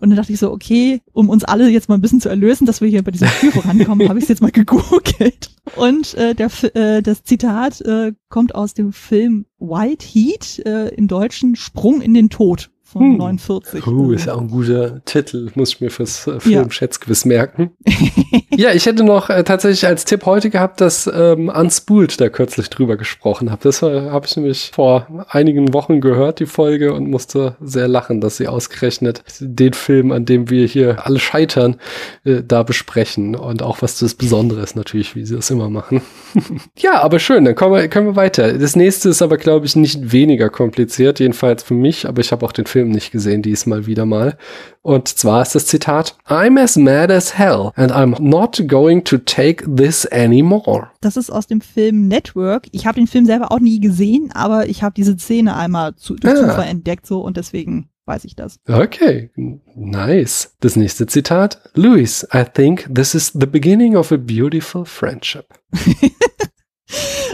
Und 0.00 0.10
dann 0.10 0.16
dachte 0.16 0.32
ich 0.32 0.38
so, 0.38 0.50
okay, 0.50 1.00
um 1.12 1.28
uns 1.28 1.44
alle 1.44 1.68
jetzt 1.68 1.88
mal 1.88 1.94
ein 1.96 2.00
bisschen 2.00 2.20
zu 2.20 2.28
erlösen, 2.28 2.66
dass 2.66 2.80
wir 2.80 2.88
hier 2.88 3.02
bei 3.02 3.10
diesem 3.10 3.28
Spiel 3.28 3.52
vorankommen, 3.52 4.08
habe 4.08 4.18
ich 4.18 4.24
es 4.24 4.28
jetzt 4.28 4.42
mal 4.42 4.50
gegoogelt. 4.50 5.50
Und 5.76 6.14
äh, 6.14 6.34
der, 6.34 6.50
äh, 6.74 7.02
das 7.02 7.22
Zitat 7.24 7.80
äh, 7.82 8.12
kommt 8.28 8.54
aus 8.54 8.74
dem 8.74 8.92
Film 8.92 9.46
White 9.58 10.04
Heat, 10.06 10.62
äh, 10.66 10.88
im 10.94 11.08
Deutschen 11.08 11.56
Sprung 11.56 12.00
in 12.00 12.14
den 12.14 12.30
Tod 12.30 12.70
von 12.84 13.02
Hm. 13.02 13.16
49. 13.16 13.86
Uh, 13.86 13.90
Also, 13.90 14.12
ist 14.12 14.26
ja 14.26 14.34
auch 14.34 14.40
ein 14.40 14.48
guter 14.48 15.04
Titel, 15.04 15.50
muss 15.54 15.70
ich 15.70 15.80
mir 15.80 15.90
fürs 15.90 16.26
äh, 16.26 16.32
Ja. 16.32 16.38
Film-Schätzquiz 16.40 17.24
merken. 17.24 17.70
ja, 18.56 18.72
ich 18.72 18.86
hätte 18.86 19.02
noch 19.04 19.30
äh, 19.30 19.42
tatsächlich 19.42 19.86
als 19.86 20.04
Tipp 20.04 20.26
heute 20.26 20.50
gehabt, 20.50 20.80
dass 20.80 21.10
ähm, 21.12 21.48
Unspooled 21.48 22.20
da 22.20 22.28
kürzlich 22.28 22.70
drüber 22.70 22.96
gesprochen 22.96 23.50
hat. 23.50 23.64
Das 23.64 23.82
äh, 23.82 24.10
habe 24.10 24.26
ich 24.26 24.36
nämlich 24.36 24.70
vor 24.74 25.24
einigen 25.28 25.72
Wochen 25.74 26.00
gehört, 26.00 26.40
die 26.40 26.46
Folge, 26.46 26.92
und 26.92 27.08
musste 27.10 27.56
sehr 27.60 27.88
lachen, 27.88 28.20
dass 28.20 28.36
sie 28.36 28.46
ausgerechnet 28.48 29.24
den 29.40 29.72
Film, 29.72 30.12
an 30.12 30.24
dem 30.26 30.50
wir 30.50 30.66
hier 30.66 31.06
alle 31.06 31.18
scheitern, 31.18 31.76
äh, 32.24 32.42
da 32.46 32.62
besprechen. 32.62 33.34
Und 33.34 33.62
auch 33.62 33.80
was 33.82 33.98
das 33.98 34.14
Besondere 34.14 34.60
ist 34.60 34.76
natürlich, 34.76 35.16
wie 35.16 35.24
sie 35.24 35.34
das 35.36 35.50
immer 35.50 35.70
machen. 35.70 36.02
ja, 36.76 37.00
aber 37.02 37.18
schön, 37.18 37.44
dann 37.44 37.54
kommen 37.54 37.74
wir, 37.74 37.88
können 37.88 38.06
wir 38.08 38.16
weiter. 38.16 38.52
Das 38.58 38.76
nächste 38.76 39.08
ist 39.08 39.22
aber, 39.22 39.38
glaube 39.38 39.66
ich, 39.66 39.74
nicht 39.74 40.12
weniger 40.12 40.50
kompliziert, 40.50 41.18
jedenfalls 41.18 41.62
für 41.62 41.74
mich, 41.74 42.06
aber 42.06 42.20
ich 42.20 42.30
habe 42.30 42.44
auch 42.44 42.52
den 42.52 42.66
Film 42.66 42.73
nicht 42.82 43.12
gesehen, 43.12 43.42
diesmal 43.42 43.86
wieder 43.86 44.06
mal. 44.06 44.36
Und 44.82 45.08
zwar 45.08 45.42
ist 45.42 45.54
das 45.54 45.66
Zitat, 45.66 46.16
I'm 46.26 46.60
as 46.60 46.76
mad 46.76 47.12
as 47.12 47.38
hell 47.38 47.70
and 47.76 47.92
I'm 47.92 48.20
not 48.20 48.62
going 48.68 49.04
to 49.04 49.18
take 49.18 49.64
this 49.76 50.06
anymore. 50.10 50.88
Das 51.00 51.16
ist 51.16 51.30
aus 51.30 51.46
dem 51.46 51.60
Film 51.60 52.08
Network. 52.08 52.66
Ich 52.72 52.86
habe 52.86 52.96
den 53.00 53.06
Film 53.06 53.26
selber 53.26 53.52
auch 53.52 53.60
nie 53.60 53.80
gesehen, 53.80 54.30
aber 54.32 54.68
ich 54.68 54.82
habe 54.82 54.94
diese 54.94 55.16
Szene 55.16 55.56
einmal 55.56 55.94
zu, 55.96 56.14
durch 56.16 56.34
Ah. 56.34 56.40
Zufall 56.48 56.66
entdeckt 56.68 57.06
so 57.06 57.20
und 57.20 57.36
deswegen 57.36 57.88
weiß 58.06 58.24
ich 58.24 58.36
das. 58.36 58.58
Okay, 58.68 59.30
nice. 59.74 60.54
Das 60.60 60.76
nächste 60.76 61.06
Zitat, 61.06 61.60
Louis, 61.74 62.26
I 62.34 62.44
think 62.44 62.86
this 62.94 63.14
is 63.14 63.32
the 63.32 63.46
beginning 63.46 63.96
of 63.96 64.12
a 64.12 64.16
beautiful 64.18 64.84
friendship. 64.84 65.46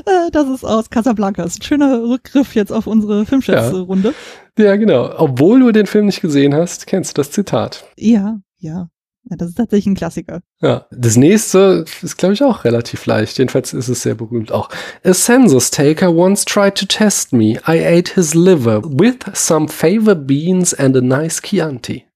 Äh, 0.07 0.31
das 0.33 0.49
ist 0.49 0.65
aus 0.65 0.91
Casablanca. 0.91 1.43
Ist 1.43 1.61
ein 1.61 1.63
schöner 1.63 2.03
Rückgriff 2.03 2.55
jetzt 2.55 2.73
auf 2.73 2.87
unsere 2.87 3.27
Filmschätzrunde. 3.27 4.15
Ja, 4.59 4.77
genau. 4.77 5.13
Obwohl 5.19 5.61
du 5.61 5.73
den 5.73 5.87
Film 5.87 6.07
nicht 6.07 6.21
gesehen 6.21 6.55
hast, 6.55 6.87
kennst 6.87 7.17
du 7.17 7.21
das 7.21 7.31
Zitat. 7.31 7.85
Ja. 7.97 8.39
ja, 8.59 8.89
ja. 9.25 9.37
Das 9.37 9.51
ist 9.51 9.57
tatsächlich 9.57 9.87
ein 9.87 9.95
Klassiker. 9.95 10.41
Ja, 10.61 10.87
das 10.91 11.17
nächste 11.17 11.85
ist, 12.03 12.17
glaube 12.17 12.35
ich, 12.35 12.43
auch 12.43 12.65
relativ 12.65 13.07
leicht. 13.07 13.39
Jedenfalls 13.39 13.75
ist 13.75 13.89
es 13.89 14.03
sehr 14.03 14.15
berühmt 14.15 14.51
auch. 14.51 14.71
A 15.05 15.13
census 15.13 15.71
taker 15.71 16.15
once 16.15 16.45
tried 16.45 16.75
to 16.77 16.87
test 16.87 17.33
me. 17.33 17.61
I 17.69 17.85
ate 17.85 18.15
his 18.15 18.35
liver 18.35 18.83
with 18.83 19.19
some 19.35 19.69
favor 19.69 20.15
beans 20.15 20.75
and 20.75 20.97
a 20.97 21.01
nice 21.01 21.41
Chianti. 21.43 22.07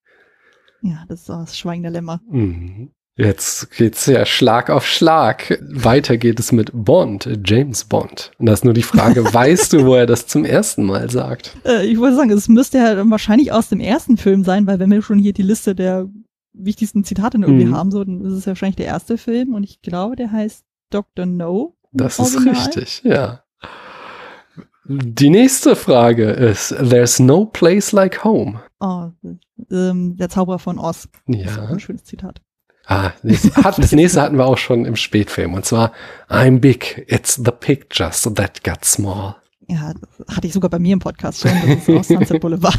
Ja, 0.82 1.04
das 1.08 1.22
ist 1.22 1.30
aus 1.30 1.56
Schweigen 1.56 1.82
der 1.82 1.92
Lämmer. 1.92 2.20
Mhm. 2.28 2.90
Jetzt 3.16 3.70
geht's 3.76 4.06
ja 4.06 4.26
Schlag 4.26 4.70
auf 4.70 4.84
Schlag. 4.86 5.60
Weiter 5.70 6.16
geht 6.16 6.40
es 6.40 6.50
mit 6.50 6.70
Bond, 6.72 7.28
James 7.44 7.84
Bond. 7.84 8.32
Und 8.38 8.46
da 8.46 8.52
ist 8.52 8.64
nur 8.64 8.74
die 8.74 8.82
Frage, 8.82 9.22
weißt 9.32 9.72
du, 9.72 9.86
wo 9.86 9.94
er 9.94 10.06
das 10.06 10.26
zum 10.26 10.44
ersten 10.44 10.82
Mal 10.84 11.08
sagt? 11.10 11.56
Äh, 11.64 11.86
ich 11.86 11.98
wollte 11.98 12.16
sagen, 12.16 12.30
es 12.30 12.48
müsste 12.48 12.78
ja 12.78 13.08
wahrscheinlich 13.10 13.52
aus 13.52 13.68
dem 13.68 13.78
ersten 13.80 14.16
Film 14.16 14.42
sein, 14.42 14.66
weil 14.66 14.80
wenn 14.80 14.90
wir 14.90 15.00
schon 15.02 15.18
hier 15.20 15.32
die 15.32 15.42
Liste 15.42 15.76
der 15.76 16.08
wichtigsten 16.52 17.04
Zitate 17.04 17.38
irgendwie 17.38 17.66
Mhm. 17.66 17.76
haben, 17.76 17.90
so, 17.92 18.02
dann 18.02 18.20
ist 18.24 18.32
es 18.32 18.44
ja 18.46 18.50
wahrscheinlich 18.50 18.76
der 18.76 18.86
erste 18.86 19.16
Film 19.16 19.54
und 19.54 19.62
ich 19.62 19.80
glaube, 19.80 20.16
der 20.16 20.32
heißt 20.32 20.64
Dr. 20.90 21.24
No. 21.26 21.76
Das 21.92 22.18
ist 22.18 22.34
Original. 22.34 22.54
richtig, 22.66 23.02
ja. 23.04 23.42
Die 24.86 25.30
nächste 25.30 25.76
Frage 25.76 26.30
ist, 26.30 26.68
there's 26.76 27.18
no 27.18 27.46
place 27.46 27.92
like 27.92 28.22
home. 28.24 28.60
Oh, 28.80 29.10
ähm, 29.70 30.16
der 30.16 30.28
Zauberer 30.28 30.58
von 30.58 30.78
Oz. 30.78 31.08
Das 31.26 31.40
ist 31.40 31.56
Ja. 31.56 31.64
ein 31.66 31.80
schönes 31.80 32.04
Zitat. 32.04 32.40
Ah, 32.86 33.12
das, 33.22 33.92
nächste 33.92 34.20
hatten 34.20 34.36
wir 34.36 34.44
auch 34.46 34.58
schon 34.58 34.84
im 34.84 34.96
Spätfilm. 34.96 35.54
Und 35.54 35.64
zwar, 35.64 35.92
I'm 36.28 36.58
big, 36.58 37.04
it's 37.08 37.34
the 37.36 37.50
pictures 37.50 38.28
that 38.34 38.62
got 38.62 38.84
small. 38.84 39.36
Ja, 39.68 39.94
hatte 40.28 40.46
ich 40.46 40.52
sogar 40.52 40.68
bei 40.68 40.78
mir 40.78 40.92
im 40.92 40.98
Podcast 40.98 41.40
schon. 41.40 41.50
Das 41.66 41.88
ist 41.88 41.90
aus 41.90 42.08
Sunset 42.08 42.40
Boulevard. 42.40 42.78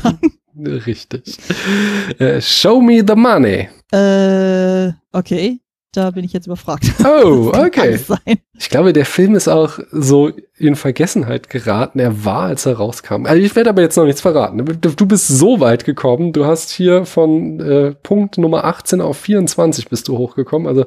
Richtig. 0.58 1.38
Äh, 2.20 2.40
show 2.40 2.80
me 2.80 3.04
the 3.06 3.16
money. 3.16 3.68
äh, 3.92 4.94
okay. 5.12 5.60
Da 5.96 6.12
bin 6.12 6.26
ich 6.26 6.34
jetzt 6.34 6.46
überfragt. 6.46 6.92
Oh, 7.06 7.52
okay. 7.56 7.98
Ich 8.58 8.70
glaube, 8.70 8.92
der 8.92 9.06
Film 9.06 9.34
ist 9.34 9.48
auch 9.48 9.80
so 9.92 10.30
in 10.58 10.76
Vergessenheit 10.76 11.50
geraten. 11.50 12.00
Er 12.00 12.26
war, 12.26 12.44
als 12.44 12.66
er 12.66 12.74
rauskam. 12.74 13.26
Also 13.26 13.42
ich 13.42 13.56
werde 13.56 13.70
aber 13.70 13.82
jetzt 13.82 13.96
noch 13.96 14.04
nichts 14.04 14.20
verraten. 14.20 14.66
Du 14.66 14.90
du 14.90 15.06
bist 15.06 15.30
so 15.30 15.62
weit 15.62 15.86
gekommen. 15.86 16.34
Du 16.34 16.46
hast 16.46 16.72
hier 16.72 17.06
von 17.06 17.62
äh, 17.62 17.96
Punkt 18.04 18.38
Nummer 18.38 18.66
18 18.66 19.00
auf 19.00 19.18
24 19.18 19.88
bist 19.88 20.10
du 20.10 20.18
hochgekommen. 20.18 20.68
Also 20.68 20.86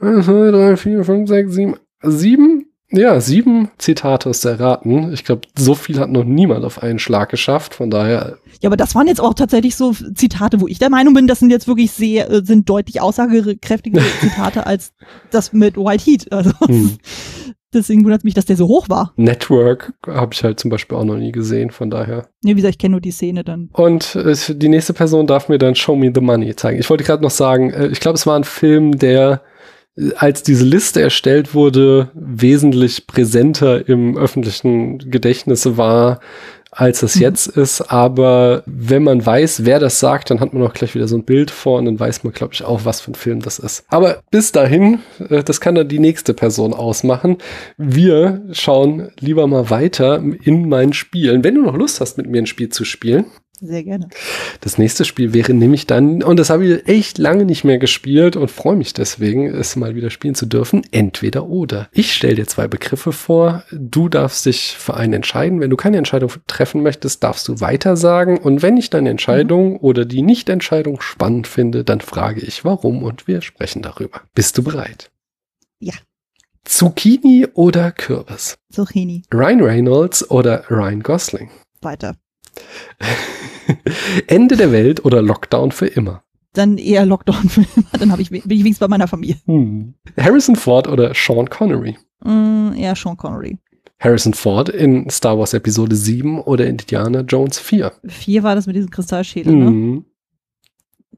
1, 0.00 0.26
2, 0.26 0.50
3, 0.52 0.76
4, 0.76 1.04
5, 1.04 1.28
6, 1.28 1.52
7, 1.52 1.76
7? 2.02 2.67
Ja, 2.90 3.20
sieben 3.20 3.68
Zitate 3.76 4.30
ist 4.30 4.44
erraten. 4.46 5.12
Ich 5.12 5.24
glaube, 5.24 5.42
so 5.58 5.74
viel 5.74 5.98
hat 6.00 6.10
noch 6.10 6.24
niemand 6.24 6.64
auf 6.64 6.82
einen 6.82 6.98
Schlag 6.98 7.28
geschafft. 7.28 7.74
Von 7.74 7.90
daher, 7.90 8.38
Ja, 8.62 8.68
aber 8.70 8.78
das 8.78 8.94
waren 8.94 9.06
jetzt 9.06 9.20
auch 9.20 9.34
tatsächlich 9.34 9.76
so 9.76 9.92
Zitate, 10.14 10.60
wo 10.60 10.68
ich 10.68 10.78
der 10.78 10.88
Meinung 10.88 11.12
bin, 11.12 11.26
das 11.26 11.40
sind 11.40 11.50
jetzt 11.50 11.68
wirklich 11.68 11.90
sehr, 11.92 12.30
äh, 12.30 12.42
sind 12.42 12.68
deutlich 12.68 13.00
aussagekräftige 13.02 14.00
Zitate 14.20 14.66
als 14.66 14.94
das 15.30 15.52
mit 15.52 15.76
White 15.76 16.02
Heat. 16.04 16.32
Also 16.32 16.52
Hm. 16.64 16.96
deswegen 17.74 18.04
wundert 18.04 18.24
mich, 18.24 18.32
dass 18.32 18.46
der 18.46 18.56
so 18.56 18.66
hoch 18.68 18.88
war. 18.88 19.12
Network 19.16 19.92
habe 20.06 20.32
ich 20.32 20.42
halt 20.42 20.58
zum 20.58 20.70
Beispiel 20.70 20.96
auch 20.96 21.04
noch 21.04 21.16
nie 21.18 21.32
gesehen. 21.32 21.70
Von 21.70 21.90
daher. 21.90 22.26
Nee, 22.42 22.52
wie 22.52 22.54
gesagt, 22.56 22.76
ich 22.76 22.78
kenne 22.78 22.92
nur 22.92 23.02
die 23.02 23.10
Szene 23.10 23.44
dann. 23.44 23.68
Und 23.74 24.14
äh, 24.16 24.34
die 24.54 24.68
nächste 24.70 24.94
Person 24.94 25.26
darf 25.26 25.50
mir 25.50 25.58
dann 25.58 25.74
Show 25.74 25.94
Me 25.94 26.10
the 26.14 26.22
Money 26.22 26.56
zeigen. 26.56 26.80
Ich 26.80 26.88
wollte 26.88 27.04
gerade 27.04 27.22
noch 27.22 27.30
sagen, 27.30 27.70
äh, 27.70 27.88
ich 27.88 28.00
glaube, 28.00 28.16
es 28.16 28.26
war 28.26 28.36
ein 28.36 28.44
Film, 28.44 28.98
der, 28.98 29.42
als 30.16 30.42
diese 30.42 30.64
Liste 30.64 31.00
erstellt 31.02 31.54
wurde, 31.54 32.10
wesentlich 32.14 33.06
präsenter 33.06 33.88
im 33.88 34.16
öffentlichen 34.16 34.98
Gedächtnis 35.10 35.76
war, 35.76 36.20
als 36.70 37.02
es 37.02 37.16
Mhm. 37.16 37.22
jetzt 37.22 37.46
ist. 37.48 37.80
Aber 37.90 38.62
wenn 38.66 39.02
man 39.02 39.24
weiß, 39.24 39.64
wer 39.64 39.80
das 39.80 39.98
sagt, 39.98 40.30
dann 40.30 40.38
hat 40.38 40.52
man 40.52 40.62
auch 40.62 40.74
gleich 40.74 40.94
wieder 40.94 41.08
so 41.08 41.16
ein 41.16 41.24
Bild 41.24 41.50
vor 41.50 41.78
und 41.78 41.86
dann 41.86 41.98
weiß 41.98 42.22
man, 42.22 42.32
glaube 42.32 42.52
ich, 42.54 42.62
auch, 42.62 42.84
was 42.84 43.00
für 43.00 43.10
ein 43.10 43.14
Film 43.16 43.40
das 43.40 43.58
ist. 43.58 43.84
Aber 43.88 44.22
bis 44.30 44.52
dahin, 44.52 45.00
äh, 45.28 45.42
das 45.42 45.60
kann 45.60 45.74
dann 45.74 45.88
die 45.88 45.98
nächste 45.98 46.34
Person 46.34 46.74
ausmachen. 46.74 47.38
Wir 47.78 48.42
schauen 48.52 49.10
lieber 49.18 49.46
mal 49.46 49.70
weiter 49.70 50.22
in 50.44 50.68
meinen 50.68 50.92
Spielen. 50.92 51.42
Wenn 51.42 51.54
du 51.56 51.62
noch 51.62 51.74
Lust 51.76 52.00
hast, 52.00 52.18
mit 52.18 52.28
mir 52.28 52.42
ein 52.42 52.46
Spiel 52.46 52.68
zu 52.68 52.84
spielen, 52.84 53.24
Sehr 53.60 53.82
gerne. 53.82 54.08
das 54.60 54.78
nächste 54.78 55.04
Spiel 55.04 55.32
wäre 55.32 55.52
nämlich 55.52 55.86
dann, 55.86 56.22
und 56.22 56.38
das 56.38 56.48
habe 56.48 56.64
ich 56.64 56.88
echt 56.88 57.18
lange 57.18 57.44
nicht 57.44 57.64
mehr 57.64 57.78
gespielt 57.78 58.36
und 58.36 58.50
freue 58.50 58.76
mich 58.76 58.94
deswegen, 58.94 59.52
es 59.52 59.74
mal 59.74 59.96
wieder 59.96 60.10
spielen 60.10 60.36
zu 60.36 60.46
dürfen, 60.46 60.82
entweder 60.92 61.46
oder. 61.46 61.88
Ich 61.90 62.14
stelle 62.14 62.36
dir 62.36 62.46
zwei 62.46 62.68
Begriffe 62.68 63.10
vor, 63.10 63.64
du 63.72 64.08
darfst 64.08 64.46
dich 64.46 64.76
für 64.78 64.94
einen 64.94 65.14
entscheiden. 65.14 65.60
Wenn 65.60 65.70
du 65.70 65.76
keine 65.76 65.96
Entscheidung 65.96 66.30
treffen 66.46 66.82
möchtest, 66.84 67.24
darfst 67.24 67.48
du 67.48 67.60
weiter 67.60 67.96
sagen. 67.96 68.38
Und 68.38 68.62
wenn 68.62 68.76
ich 68.76 68.90
deine 68.90 69.10
Entscheidung 69.10 69.78
oder 69.78 70.04
die 70.04 70.22
Nicht-Entscheidung 70.22 71.00
spannend 71.00 71.48
finde, 71.48 71.82
dann 71.82 72.00
frage 72.00 72.40
ich 72.40 72.64
warum 72.64 73.02
und 73.02 73.26
wir 73.26 73.40
sprechen 73.40 73.82
darüber. 73.82 74.20
Bist 74.34 74.56
du 74.56 74.62
bereit? 74.62 75.10
Ja. 75.80 75.94
Zucchini 76.64 77.46
oder 77.54 77.90
Kürbis? 77.90 78.56
Zucchini. 78.70 79.22
Ryan 79.32 79.62
Reynolds 79.62 80.30
oder 80.30 80.64
Ryan 80.70 81.02
Gosling? 81.02 81.50
Weiter. 81.80 82.16
Ende 84.26 84.56
der 84.56 84.72
Welt 84.72 85.04
oder 85.04 85.22
Lockdown 85.22 85.72
für 85.72 85.86
immer? 85.86 86.22
Dann 86.52 86.78
eher 86.78 87.06
Lockdown-Film. 87.06 87.66
Dann 87.98 88.10
hab 88.10 88.18
ich, 88.18 88.30
bin 88.30 88.40
ich 88.40 88.48
wenigstens 88.48 88.78
bei 88.78 88.88
meiner 88.88 89.06
Familie. 89.08 89.36
Hm. 89.44 89.94
Harrison 90.18 90.56
Ford 90.56 90.88
oder 90.88 91.12
Sean 91.14 91.48
Connery? 91.48 91.96
Mm, 92.24 92.72
eher 92.74 92.96
Sean 92.96 93.16
Connery. 93.16 93.58
Harrison 94.00 94.32
Ford 94.32 94.68
in 94.68 95.10
Star 95.10 95.38
Wars 95.38 95.54
Episode 95.54 95.94
7 95.94 96.40
oder 96.40 96.66
Indiana 96.66 97.20
Jones 97.20 97.58
4? 97.58 97.92
Vier 98.06 98.42
war 98.42 98.54
das 98.54 98.66
mit 98.66 98.76
diesem 98.76 98.90
Kristallschädel, 98.90 99.54
ne? 99.54 99.70
Mhm. 99.70 100.04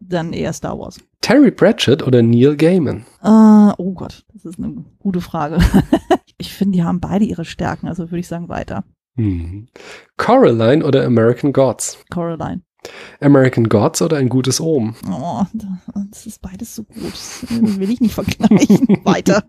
Dann 0.01 0.33
eher 0.33 0.53
Star 0.53 0.79
Wars. 0.79 0.99
Terry 1.21 1.51
Pratchett 1.51 2.03
oder 2.03 2.23
Neil 2.23 2.57
Gaiman? 2.57 3.05
Äh, 3.23 3.75
oh 3.77 3.93
Gott, 3.93 4.25
das 4.33 4.45
ist 4.47 4.59
eine 4.59 4.85
gute 4.99 5.21
Frage. 5.21 5.59
ich 6.39 6.55
finde, 6.55 6.79
die 6.79 6.83
haben 6.83 7.01
beide 7.01 7.25
ihre 7.25 7.45
Stärken, 7.45 7.87
also 7.87 8.11
würde 8.11 8.21
ich 8.21 8.29
sagen 8.29 8.49
weiter. 8.49 8.85
Mhm. 9.17 9.69
Coraline 10.17 10.85
oder 10.85 11.05
American 11.05 11.53
Gods? 11.53 11.99
Coraline. 12.11 12.63
American 13.21 13.69
Gods 13.69 14.01
oder 14.01 14.17
ein 14.17 14.29
gutes 14.31 14.61
Ohm? 14.61 14.95
Oh, 15.11 15.43
das 16.11 16.27
ist 16.27 16.41
beides 16.41 16.75
so 16.75 16.85
gut. 16.85 17.13
Das 17.13 17.45
will 17.79 17.91
ich 17.91 18.01
nicht 18.01 18.15
vergleichen. 18.15 18.87
weiter. 19.05 19.45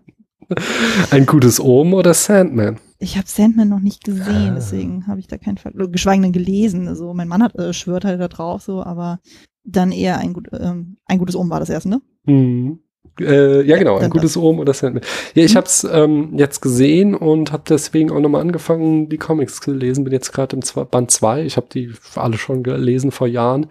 Ein 1.10 1.24
gutes 1.24 1.58
Ohm 1.60 1.94
oder 1.94 2.12
Sandman? 2.12 2.78
Ich 2.98 3.16
habe 3.16 3.26
Sandman 3.26 3.68
noch 3.70 3.80
nicht 3.80 4.04
gesehen, 4.04 4.50
Ah. 4.50 4.54
deswegen 4.56 5.06
habe 5.06 5.18
ich 5.20 5.26
da 5.28 5.38
keinen 5.38 5.56
Ver 5.56 5.70
geschweige 5.72 6.20
denn 6.22 6.32
gelesen. 6.32 6.88
Also 6.88 7.14
mein 7.14 7.28
Mann 7.28 7.42
hat 7.42 7.54
äh, 7.56 7.72
schwört 7.72 8.04
halt 8.04 8.20
da 8.20 8.28
drauf 8.28 8.60
so, 8.62 8.82
aber 8.82 9.20
dann 9.64 9.92
eher 9.92 10.18
ein, 10.18 10.34
gut, 10.34 10.48
ähm, 10.52 10.98
ein 11.06 11.18
gutes 11.18 11.36
Omen 11.36 11.48
war 11.50 11.60
das 11.60 11.70
erste, 11.70 11.88
ne? 11.88 12.02
Mhm. 12.26 12.80
Äh, 13.20 13.62
ja, 13.62 13.76
genau, 13.76 13.98
ein 13.98 14.10
gutes 14.10 14.36
Ohm 14.36 14.58
oder 14.58 14.72
Sandman. 14.72 15.04
Ja, 15.34 15.44
ich 15.44 15.52
Mhm. 15.52 15.56
habe 15.56 15.66
es 15.66 15.84
ähm, 15.84 16.32
jetzt 16.38 16.62
gesehen 16.62 17.14
und 17.14 17.52
habe 17.52 17.62
deswegen 17.68 18.10
auch 18.10 18.20
nochmal 18.20 18.40
angefangen, 18.40 19.08
die 19.08 19.18
Comics 19.18 19.60
zu 19.60 19.72
lesen. 19.72 20.04
Bin 20.04 20.12
jetzt 20.12 20.32
gerade 20.32 20.56
im 20.56 20.62
Band 20.90 21.10
2. 21.10 21.42
Ich 21.44 21.56
habe 21.56 21.66
die 21.72 21.92
alle 22.14 22.38
schon 22.38 22.62
gelesen 22.62 23.10
vor 23.10 23.26
Jahren. 23.26 23.66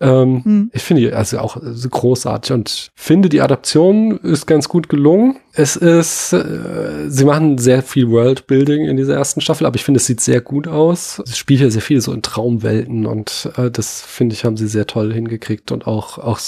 Ähm, 0.00 0.44
Hm. 0.44 0.70
Ich 0.72 0.82
finde 0.82 1.02
die 1.02 1.12
also 1.12 1.38
auch 1.38 1.56
äh, 1.56 1.88
großartig 1.90 2.52
und 2.52 2.90
finde 2.94 3.28
die 3.28 3.40
Adaption 3.42 4.16
ist 4.18 4.46
ganz 4.46 4.68
gut 4.68 4.88
gelungen. 4.88 5.36
Es 5.52 5.74
ist, 5.76 6.32
äh, 6.32 7.08
sie 7.08 7.24
machen 7.24 7.58
sehr 7.58 7.82
viel 7.82 8.08
Worldbuilding 8.08 8.86
in 8.86 8.96
dieser 8.96 9.16
ersten 9.16 9.40
Staffel, 9.40 9.66
aber 9.66 9.76
ich 9.76 9.84
finde, 9.84 9.98
es 9.98 10.06
sieht 10.06 10.20
sehr 10.20 10.40
gut 10.40 10.68
aus. 10.68 11.20
Es 11.26 11.36
spielt 11.36 11.60
ja 11.60 11.70
sehr 11.70 11.82
viel 11.82 12.00
so 12.00 12.12
in 12.12 12.22
Traumwelten 12.22 13.04
und 13.04 13.50
äh, 13.56 13.70
das 13.70 14.00
finde 14.02 14.34
ich, 14.34 14.44
haben 14.44 14.56
sie 14.56 14.68
sehr 14.68 14.86
toll 14.86 15.12
hingekriegt 15.12 15.72
und 15.72 15.86
auch, 15.88 16.18
auch, 16.18 16.38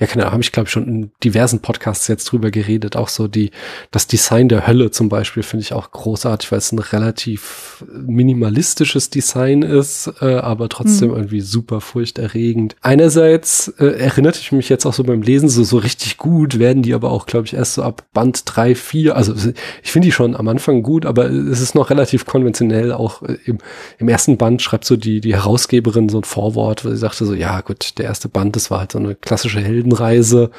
ja, 0.00 0.06
keine 0.06 0.24
Ahnung, 0.24 0.32
habe 0.34 0.42
ich 0.42 0.52
glaube 0.52 0.66
ich 0.66 0.72
schon 0.72 0.88
in 0.88 1.10
diversen 1.22 1.60
Podcasts 1.60 2.08
jetzt 2.08 2.24
drüber 2.26 2.50
geredet. 2.50 2.96
Auch 2.96 3.08
so 3.08 3.28
die, 3.28 3.52
das 3.92 4.06
Design 4.08 4.48
der 4.48 4.66
Hölle 4.66 4.90
zum 4.90 5.08
Beispiel 5.08 5.44
finde 5.44 5.62
ich 5.62 5.72
auch 5.72 5.92
großartig, 5.92 6.50
weil 6.50 6.58
es 6.58 6.72
ein 6.72 6.80
relativ 6.80 7.84
minimalistisches 7.92 9.08
Design 9.08 9.62
ist, 9.62 10.12
äh, 10.20 10.34
aber 10.34 10.68
trotzdem 10.68 11.10
Hm. 11.10 11.16
irgendwie 11.16 11.40
super 11.40 11.80
furchterregend. 11.80 12.65
Einerseits 12.80 13.68
äh, 13.78 13.86
erinnerte 13.86 14.40
ich 14.40 14.50
mich 14.50 14.68
jetzt 14.68 14.86
auch 14.86 14.92
so 14.92 15.04
beim 15.04 15.22
Lesen, 15.22 15.48
so, 15.48 15.62
so 15.62 15.76
richtig 15.78 16.16
gut 16.16 16.58
werden 16.58 16.82
die 16.82 16.94
aber 16.94 17.10
auch, 17.10 17.26
glaube 17.26 17.46
ich, 17.46 17.54
erst 17.54 17.74
so 17.74 17.82
ab 17.82 18.04
Band 18.12 18.42
3, 18.44 18.74
4. 18.74 19.14
Also 19.14 19.34
ich 19.82 19.92
finde 19.92 20.06
die 20.06 20.12
schon 20.12 20.34
am 20.34 20.48
Anfang 20.48 20.82
gut, 20.82 21.06
aber 21.06 21.30
es 21.30 21.60
ist 21.60 21.74
noch 21.74 21.90
relativ 21.90 22.26
konventionell. 22.26 22.92
Auch 22.92 23.22
äh, 23.22 23.38
im, 23.44 23.58
im 23.98 24.08
ersten 24.08 24.36
Band 24.36 24.62
schreibt 24.62 24.84
so 24.84 24.96
die, 24.96 25.20
die 25.20 25.34
Herausgeberin 25.34 26.08
so 26.08 26.18
ein 26.18 26.24
Vorwort, 26.24 26.84
wo 26.84 26.90
sie 26.90 26.96
sagte 26.96 27.24
so, 27.24 27.34
ja 27.34 27.60
gut, 27.60 27.98
der 27.98 28.06
erste 28.06 28.28
Band, 28.28 28.56
das 28.56 28.70
war 28.70 28.80
halt 28.80 28.92
so 28.92 28.98
eine 28.98 29.14
klassische 29.14 29.60
Heldenreise. 29.60 30.50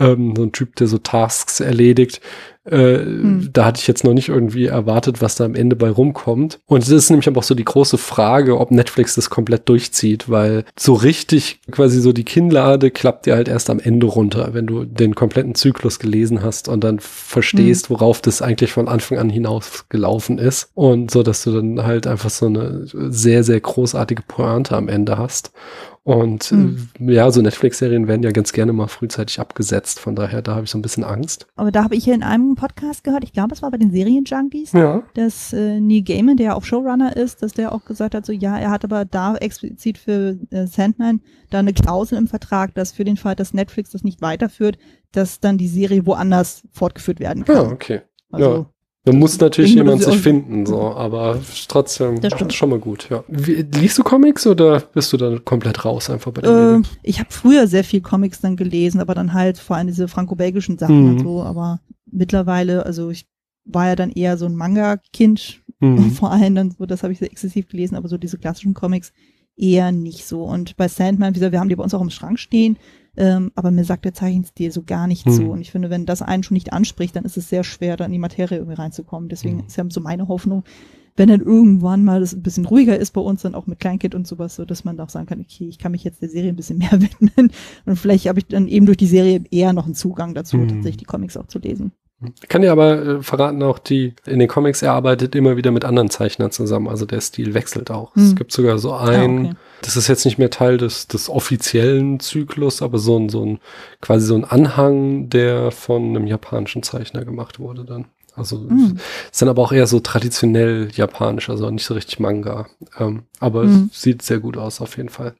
Ähm, 0.00 0.34
so 0.36 0.44
ein 0.44 0.52
Typ, 0.52 0.76
der 0.76 0.86
so 0.86 0.98
Tasks 0.98 1.60
erledigt. 1.60 2.20
Äh, 2.70 2.98
Hm. 2.98 3.48
Da 3.52 3.64
hatte 3.64 3.80
ich 3.80 3.86
jetzt 3.86 4.04
noch 4.04 4.14
nicht 4.14 4.28
irgendwie 4.28 4.66
erwartet, 4.66 5.20
was 5.22 5.34
da 5.34 5.44
am 5.44 5.54
Ende 5.54 5.76
bei 5.76 5.90
rumkommt. 5.90 6.60
Und 6.66 6.82
das 6.82 6.90
ist 6.90 7.10
nämlich 7.10 7.28
aber 7.28 7.38
auch 7.38 7.44
so 7.44 7.54
die 7.54 7.64
große 7.64 7.98
Frage, 7.98 8.58
ob 8.58 8.70
Netflix 8.70 9.14
das 9.14 9.30
komplett 9.30 9.68
durchzieht, 9.68 10.28
weil 10.28 10.64
so 10.78 10.94
richtig 10.94 11.60
quasi 11.70 12.00
so 12.00 12.12
die 12.12 12.24
Kinnlade 12.24 12.90
klappt 12.90 13.26
dir 13.26 13.34
halt 13.34 13.48
erst 13.48 13.70
am 13.70 13.80
Ende 13.80 14.06
runter, 14.06 14.50
wenn 14.52 14.66
du 14.66 14.84
den 14.84 15.14
kompletten 15.14 15.54
Zyklus 15.54 15.98
gelesen 15.98 16.42
hast 16.42 16.68
und 16.68 16.84
dann 16.84 16.98
verstehst, 17.00 17.90
worauf 17.90 18.20
das 18.20 18.42
eigentlich 18.42 18.72
von 18.72 18.88
Anfang 18.88 19.18
an 19.18 19.30
hinaus 19.30 19.86
gelaufen 19.88 20.38
ist. 20.38 20.70
Und 20.74 21.10
so, 21.10 21.22
dass 21.22 21.42
du 21.44 21.52
dann 21.52 21.84
halt 21.84 22.06
einfach 22.06 22.30
so 22.30 22.46
eine 22.46 22.82
sehr, 22.84 23.44
sehr 23.44 23.60
großartige 23.60 24.22
Pointe 24.26 24.76
am 24.76 24.88
Ende 24.88 25.18
hast. 25.18 25.52
Und 26.08 26.44
Hm. 26.44 26.88
äh, 27.00 27.12
ja, 27.12 27.30
so 27.30 27.42
Netflix-Serien 27.42 28.08
werden 28.08 28.22
ja 28.22 28.30
ganz 28.30 28.52
gerne 28.54 28.72
mal 28.72 28.86
frühzeitig 28.86 29.40
abgesetzt. 29.40 30.00
Von 30.00 30.16
daher, 30.16 30.40
da 30.40 30.54
habe 30.54 30.64
ich 30.64 30.70
so 30.70 30.78
ein 30.78 30.82
bisschen 30.82 31.04
Angst. 31.04 31.46
Aber 31.54 31.70
da 31.70 31.84
habe 31.84 31.96
ich 31.96 32.04
hier 32.04 32.14
in 32.14 32.22
einem 32.22 32.54
Podcast 32.54 33.04
gehört, 33.04 33.24
ich 33.24 33.34
glaube, 33.34 33.54
es 33.54 33.60
war 33.60 33.70
bei 33.70 33.76
den 33.76 33.90
Serienjunkies, 33.90 34.72
Ja. 34.72 35.02
dass 35.12 35.52
äh, 35.52 35.78
Neil 35.80 36.00
Gaiman, 36.00 36.38
der 36.38 36.46
ja 36.46 36.54
auch 36.54 36.64
Showrunner 36.64 37.14
ist, 37.14 37.42
dass 37.42 37.52
der 37.52 37.72
auch 37.72 37.84
gesagt 37.84 38.14
hat, 38.14 38.24
so 38.24 38.32
ja, 38.32 38.56
er 38.56 38.70
hat 38.70 38.84
aber 38.84 39.04
da 39.04 39.36
explizit 39.36 39.98
für 39.98 40.38
äh, 40.50 40.66
Sandman 40.66 41.20
da 41.50 41.58
eine 41.58 41.74
Klausel 41.74 42.16
im 42.16 42.26
Vertrag, 42.26 42.72
dass 42.74 42.92
für 42.92 43.04
den 43.04 43.18
Fall, 43.18 43.34
dass 43.36 43.52
Netflix 43.52 43.90
das 43.90 44.02
nicht 44.02 44.22
weiterführt, 44.22 44.78
dass 45.12 45.40
dann 45.40 45.58
die 45.58 45.68
Serie 45.68 46.06
woanders 46.06 46.62
fortgeführt 46.72 47.20
werden 47.20 47.44
Ja, 47.46 47.52
kann. 47.54 47.66
okay. 47.72 48.00
Also, 48.32 48.66
Da 49.04 49.12
muss 49.12 49.38
natürlich 49.40 49.74
Irgendwo 49.76 49.92
jemand 49.94 50.04
sich 50.12 50.20
finden, 50.20 50.66
so, 50.66 50.80
aber 50.92 51.40
trotzdem 51.68 52.20
Das 52.20 52.34
stimmt. 52.34 52.52
schon 52.52 52.68
mal 52.70 52.78
gut, 52.78 53.08
ja. 53.10 53.24
Wie, 53.28 53.62
liest 53.62 53.96
du 53.96 54.02
Comics 54.02 54.46
oder 54.46 54.80
bist 54.80 55.12
du 55.12 55.16
dann 55.16 55.44
komplett 55.44 55.84
raus 55.84 56.10
einfach 56.10 56.32
bei 56.32 56.42
den 56.42 56.82
äh, 56.82 56.86
ich 57.04 57.18
habe 57.20 57.30
früher 57.30 57.66
sehr 57.68 57.84
viel 57.84 58.00
Comics 58.00 58.40
dann 58.40 58.56
gelesen, 58.56 59.00
aber 59.00 59.14
dann 59.14 59.32
halt 59.32 59.56
vor 59.58 59.76
allem 59.76 59.86
diese 59.86 60.08
franco-belgischen 60.08 60.78
Sachen 60.78 61.02
Mhm. 61.04 61.10
und 61.10 61.18
so, 61.20 61.42
aber 61.42 61.80
mittlerweile, 62.10 62.84
also 62.84 63.08
ich 63.10 63.26
war 63.64 63.86
ja 63.86 63.96
dann 63.96 64.10
eher 64.10 64.36
so 64.36 64.46
ein 64.46 64.56
Manga-Kind 64.56 65.62
Mhm. 65.80 66.10
vor 66.10 66.32
allem 66.32 66.56
dann 66.56 66.70
so, 66.72 66.84
das 66.86 67.02
habe 67.04 67.12
ich 67.12 67.20
sehr 67.20 67.30
exzessiv 67.30 67.68
gelesen, 67.68 67.94
aber 67.94 68.08
so 68.08 68.18
diese 68.18 68.36
klassischen 68.36 68.74
Comics 68.74 69.12
eher 69.56 69.92
nicht 69.92 70.26
so. 70.26 70.42
Und 70.42 70.76
bei 70.76 70.88
Sandman, 70.88 71.30
wie 71.30 71.38
gesagt, 71.38 71.52
wir 71.52 71.60
haben 71.60 71.68
die 71.68 71.76
bei 71.76 71.84
uns 71.84 71.94
auch 71.94 72.00
im 72.00 72.10
Schrank 72.10 72.38
stehen, 72.40 72.76
ähm, 73.18 73.52
aber 73.54 73.70
mir 73.70 73.84
sagt 73.84 74.04
der 74.06 74.14
Zeichenstil 74.14 74.70
so 74.72 74.82
gar 74.82 75.06
nicht 75.06 75.26
Hm. 75.26 75.32
so. 75.32 75.44
Und 75.50 75.60
ich 75.60 75.70
finde, 75.70 75.90
wenn 75.90 76.06
das 76.06 76.22
einen 76.22 76.42
schon 76.42 76.54
nicht 76.54 76.72
anspricht, 76.72 77.14
dann 77.16 77.24
ist 77.24 77.36
es 77.36 77.48
sehr 77.48 77.64
schwer, 77.64 77.96
da 77.96 78.06
in 78.06 78.12
die 78.12 78.18
Materie 78.18 78.58
irgendwie 78.58 78.76
reinzukommen. 78.76 79.28
Deswegen 79.28 79.58
Hm. 79.60 79.66
ist 79.66 79.76
ja 79.76 79.84
so 79.90 80.00
meine 80.00 80.28
Hoffnung, 80.28 80.64
wenn 81.16 81.28
dann 81.28 81.40
irgendwann 81.40 82.04
mal 82.04 82.20
das 82.20 82.32
ein 82.32 82.42
bisschen 82.42 82.64
ruhiger 82.64 82.96
ist 82.96 83.10
bei 83.12 83.20
uns, 83.20 83.42
dann 83.42 83.56
auch 83.56 83.66
mit 83.66 83.80
Kleinkind 83.80 84.14
und 84.14 84.26
sowas, 84.26 84.54
so 84.54 84.64
dass 84.64 84.84
man 84.84 84.98
auch 85.00 85.08
sagen 85.08 85.26
kann, 85.26 85.40
okay, 85.40 85.66
ich 85.68 85.78
kann 85.78 85.90
mich 85.92 86.04
jetzt 86.04 86.22
der 86.22 86.28
Serie 86.28 86.50
ein 86.50 86.56
bisschen 86.56 86.78
mehr 86.78 86.92
widmen. 87.02 87.50
Und 87.86 87.96
vielleicht 87.96 88.26
habe 88.28 88.38
ich 88.38 88.46
dann 88.46 88.68
eben 88.68 88.86
durch 88.86 88.98
die 88.98 89.06
Serie 89.06 89.42
eher 89.50 89.72
noch 89.72 89.84
einen 89.86 89.94
Zugang 89.94 90.34
dazu, 90.34 90.58
Hm. 90.58 90.68
tatsächlich 90.68 90.98
die 90.98 91.04
Comics 91.04 91.36
auch 91.36 91.46
zu 91.48 91.58
lesen. 91.58 91.92
Ich 92.42 92.48
kann 92.48 92.62
dir 92.62 92.72
aber 92.72 93.00
äh, 93.06 93.22
verraten, 93.22 93.62
auch 93.62 93.78
die 93.78 94.14
in 94.26 94.40
den 94.40 94.48
Comics, 94.48 94.82
er 94.82 94.92
arbeitet 94.92 95.36
immer 95.36 95.56
wieder 95.56 95.70
mit 95.70 95.84
anderen 95.84 96.10
Zeichnern 96.10 96.50
zusammen. 96.50 96.88
Also 96.88 97.06
der 97.06 97.20
Stil 97.20 97.54
wechselt 97.54 97.90
auch. 97.92 98.10
Es 98.16 98.30
Hm. 98.30 98.34
gibt 98.34 98.52
sogar 98.52 98.78
so 98.78 98.92
Ah, 98.92 99.04
ein, 99.04 99.38
okay. 99.46 99.54
das 99.82 99.96
ist 99.96 100.08
jetzt 100.08 100.24
nicht 100.24 100.36
mehr 100.38 100.50
Teil 100.50 100.78
des, 100.78 101.06
des 101.06 101.28
offiziellen 101.28 102.18
Zyklus, 102.18 102.82
aber 102.82 102.98
so 102.98 103.16
ein, 103.18 103.28
so 103.28 103.44
ein, 103.46 103.60
quasi 104.00 104.26
so 104.26 104.34
ein 104.34 104.44
Anhang, 104.44 105.28
der 105.30 105.70
von 105.70 106.02
einem 106.08 106.26
japanischen 106.26 106.82
Zeichner 106.82 107.24
gemacht 107.24 107.60
wurde 107.60 107.84
dann. 107.84 108.06
Also 108.34 108.56
Hm. 108.68 108.98
ist 109.30 109.40
dann 109.40 109.48
aber 109.48 109.62
auch 109.62 109.72
eher 109.72 109.86
so 109.86 110.00
traditionell 110.00 110.88
japanisch, 110.92 111.48
also 111.50 111.70
nicht 111.70 111.84
so 111.84 111.94
richtig 111.94 112.18
Manga. 112.18 112.66
Ähm, 112.98 113.22
aber 113.38 113.62
es 113.64 114.02
sieht 114.02 114.22
sehr 114.22 114.40
gut 114.40 114.56
aus 114.56 114.80
auf 114.80 114.96
jeden 114.96 115.08
Fall. 115.08 115.34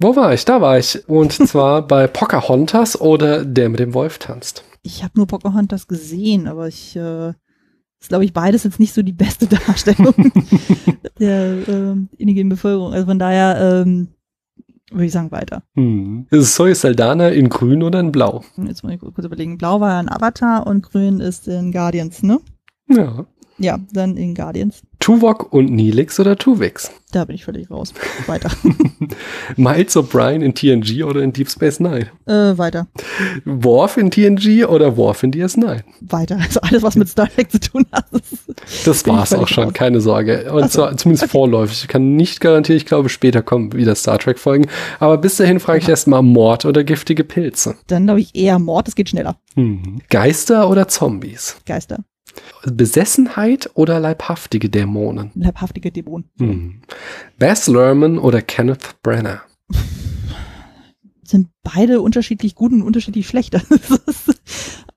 Wo 0.00 0.14
war 0.16 0.32
ich? 0.34 0.44
Da 0.44 0.60
war 0.60 0.78
ich. 0.78 1.08
Und 1.08 1.32
zwar 1.48 1.82
bei 1.82 2.06
Pocahontas 2.08 3.00
oder 3.00 3.44
Der 3.44 3.68
mit 3.68 3.78
dem 3.80 3.94
Wolf 3.94 4.18
tanzt. 4.18 4.64
Ich 4.88 5.04
habe 5.04 5.12
nur 5.16 5.26
Pocahontas 5.26 5.86
gesehen, 5.86 6.48
aber 6.48 6.66
ich 6.66 6.96
äh, 6.96 7.28
ist, 8.00 8.08
glaube 8.08 8.24
ich, 8.24 8.32
beides 8.32 8.64
jetzt 8.64 8.80
nicht 8.80 8.94
so 8.94 9.02
die 9.02 9.12
beste 9.12 9.46
Darstellung 9.66 10.14
der 11.18 11.68
ähm, 11.68 12.08
indigenen 12.16 12.48
Bevölkerung. 12.48 12.94
Also 12.94 13.06
von 13.06 13.18
daher 13.18 13.84
ähm, 13.84 14.08
würde 14.90 15.04
ich 15.04 15.12
sagen 15.12 15.30
weiter. 15.30 15.62
Hm. 15.74 16.26
Ist 16.30 16.54
Zoe 16.54 16.74
Saldana 16.74 17.28
in 17.28 17.50
grün 17.50 17.82
oder 17.82 18.00
in 18.00 18.12
blau? 18.12 18.42
Jetzt 18.56 18.82
muss 18.82 18.92
ich 18.94 19.00
kurz 19.00 19.26
überlegen. 19.26 19.58
Blau 19.58 19.80
war 19.80 19.90
ja 19.90 19.98
ein 19.98 20.08
Avatar 20.08 20.66
und 20.66 20.82
grün 20.82 21.20
ist 21.20 21.48
in 21.48 21.70
Guardians, 21.70 22.22
ne? 22.22 22.40
Ja. 22.88 23.26
Ja, 23.58 23.78
dann 23.92 24.16
in 24.16 24.34
Guardians. 24.34 24.82
Tuvok 25.00 25.52
und 25.52 25.70
Nilix 25.70 26.18
oder 26.20 26.36
Tuvix? 26.36 26.90
Da 27.12 27.24
bin 27.24 27.34
ich 27.34 27.44
völlig 27.44 27.70
raus. 27.70 27.94
Weiter. 28.26 28.50
Miles 29.56 29.96
O'Brien 29.96 30.42
in 30.42 30.54
TNG 30.54 31.04
oder 31.04 31.22
in 31.22 31.32
Deep 31.32 31.48
Space 31.50 31.80
Nine? 31.80 32.08
äh, 32.26 32.58
weiter. 32.58 32.88
Worf 33.44 33.96
in 33.96 34.10
TNG 34.10 34.66
oder 34.66 34.96
Worf 34.96 35.22
in 35.22 35.32
DS9? 35.32 35.82
Weiter. 36.00 36.38
Also 36.40 36.60
alles, 36.60 36.82
was 36.82 36.96
mit 36.96 37.08
Star 37.08 37.28
Trek 37.28 37.50
zu 37.50 37.58
tun 37.58 37.86
hat. 37.92 38.04
Das 38.84 39.06
war's 39.06 39.32
auch 39.32 39.48
schon, 39.48 39.64
raus. 39.64 39.72
keine 39.72 40.00
Sorge. 40.00 40.52
Und 40.52 40.70
so, 40.70 40.80
zwar 40.80 40.96
zumindest 40.96 41.30
vorläufig. 41.30 41.82
Ich 41.82 41.88
kann 41.88 42.16
nicht 42.16 42.40
garantieren, 42.40 42.76
ich 42.76 42.86
glaube, 42.86 43.08
später 43.08 43.40
kommen 43.40 43.72
wieder 43.72 43.94
Star 43.94 44.18
Trek-Folgen. 44.18 44.66
Aber 45.00 45.16
bis 45.16 45.36
dahin 45.36 45.60
frage 45.60 45.78
ich 45.78 45.88
erstmal 45.88 46.22
Mord 46.22 46.64
oder 46.66 46.84
giftige 46.84 47.24
Pilze. 47.24 47.76
Dann 47.86 48.04
glaube 48.04 48.20
ich 48.20 48.34
eher 48.34 48.58
Mord, 48.58 48.88
es 48.88 48.94
geht 48.94 49.08
schneller. 49.08 49.36
Hm. 49.54 50.00
Geister 50.10 50.68
oder 50.68 50.88
Zombies? 50.88 51.56
Geister. 51.64 52.00
Besessenheit 52.70 53.70
oder 53.74 54.00
leibhaftige 54.00 54.68
Dämonen? 54.68 55.30
Leibhaftige 55.34 55.90
Dämonen. 55.90 56.28
Hm. 56.38 56.80
Baz 57.38 57.66
Luhrmann 57.66 58.18
oder 58.18 58.42
Kenneth 58.42 59.02
Branagh? 59.02 59.42
sind 61.28 61.48
beide 61.62 62.00
unterschiedlich 62.00 62.54
gut 62.54 62.72
und 62.72 62.82
unterschiedlich 62.82 63.26
schlecht. 63.26 63.56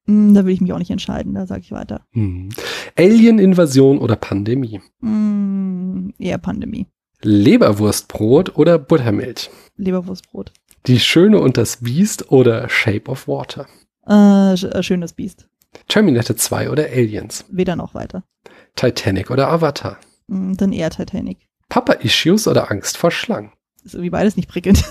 Mm, 0.07 0.33
da 0.33 0.45
will 0.45 0.53
ich 0.53 0.61
mich 0.61 0.73
auch 0.73 0.79
nicht 0.79 0.89
entscheiden, 0.89 1.35
da 1.35 1.45
sage 1.45 1.61
ich 1.61 1.71
weiter. 1.71 2.01
Hm. 2.13 2.49
Alien-Invasion 2.97 3.99
oder 3.99 4.15
Pandemie? 4.15 4.81
Mm, 4.99 6.09
eher 6.17 6.39
Pandemie. 6.39 6.87
Leberwurstbrot 7.21 8.57
oder 8.57 8.79
Buttermilch? 8.79 9.51
Leberwurstbrot. 9.77 10.53
Die 10.87 10.99
Schöne 10.99 11.39
und 11.39 11.55
das 11.55 11.77
Biest 11.77 12.31
oder 12.31 12.67
Shape 12.67 13.11
of 13.11 13.27
Water? 13.27 13.67
Äh, 14.07 14.53
äh, 14.53 14.81
schönes 14.81 15.13
Biest. 15.13 15.47
Terminator 15.87 16.35
2 16.35 16.69
oder 16.69 16.85
Aliens? 16.85 17.45
Weder 17.49 17.75
noch 17.75 17.93
weiter. 17.93 18.23
Titanic 18.75 19.29
oder 19.31 19.49
Avatar? 19.49 19.97
Mm, 20.27 20.53
Dann 20.53 20.71
eher 20.71 20.89
Titanic. 20.89 21.47
Papa-Issues 21.69 22.47
oder 22.47 22.69
Angst 22.71 22.97
vor 22.97 23.11
Schlangen? 23.11 23.51
Ist 23.83 23.93
irgendwie 23.95 24.09
beides 24.11 24.35
nicht 24.35 24.49
prickelnd. 24.49 24.83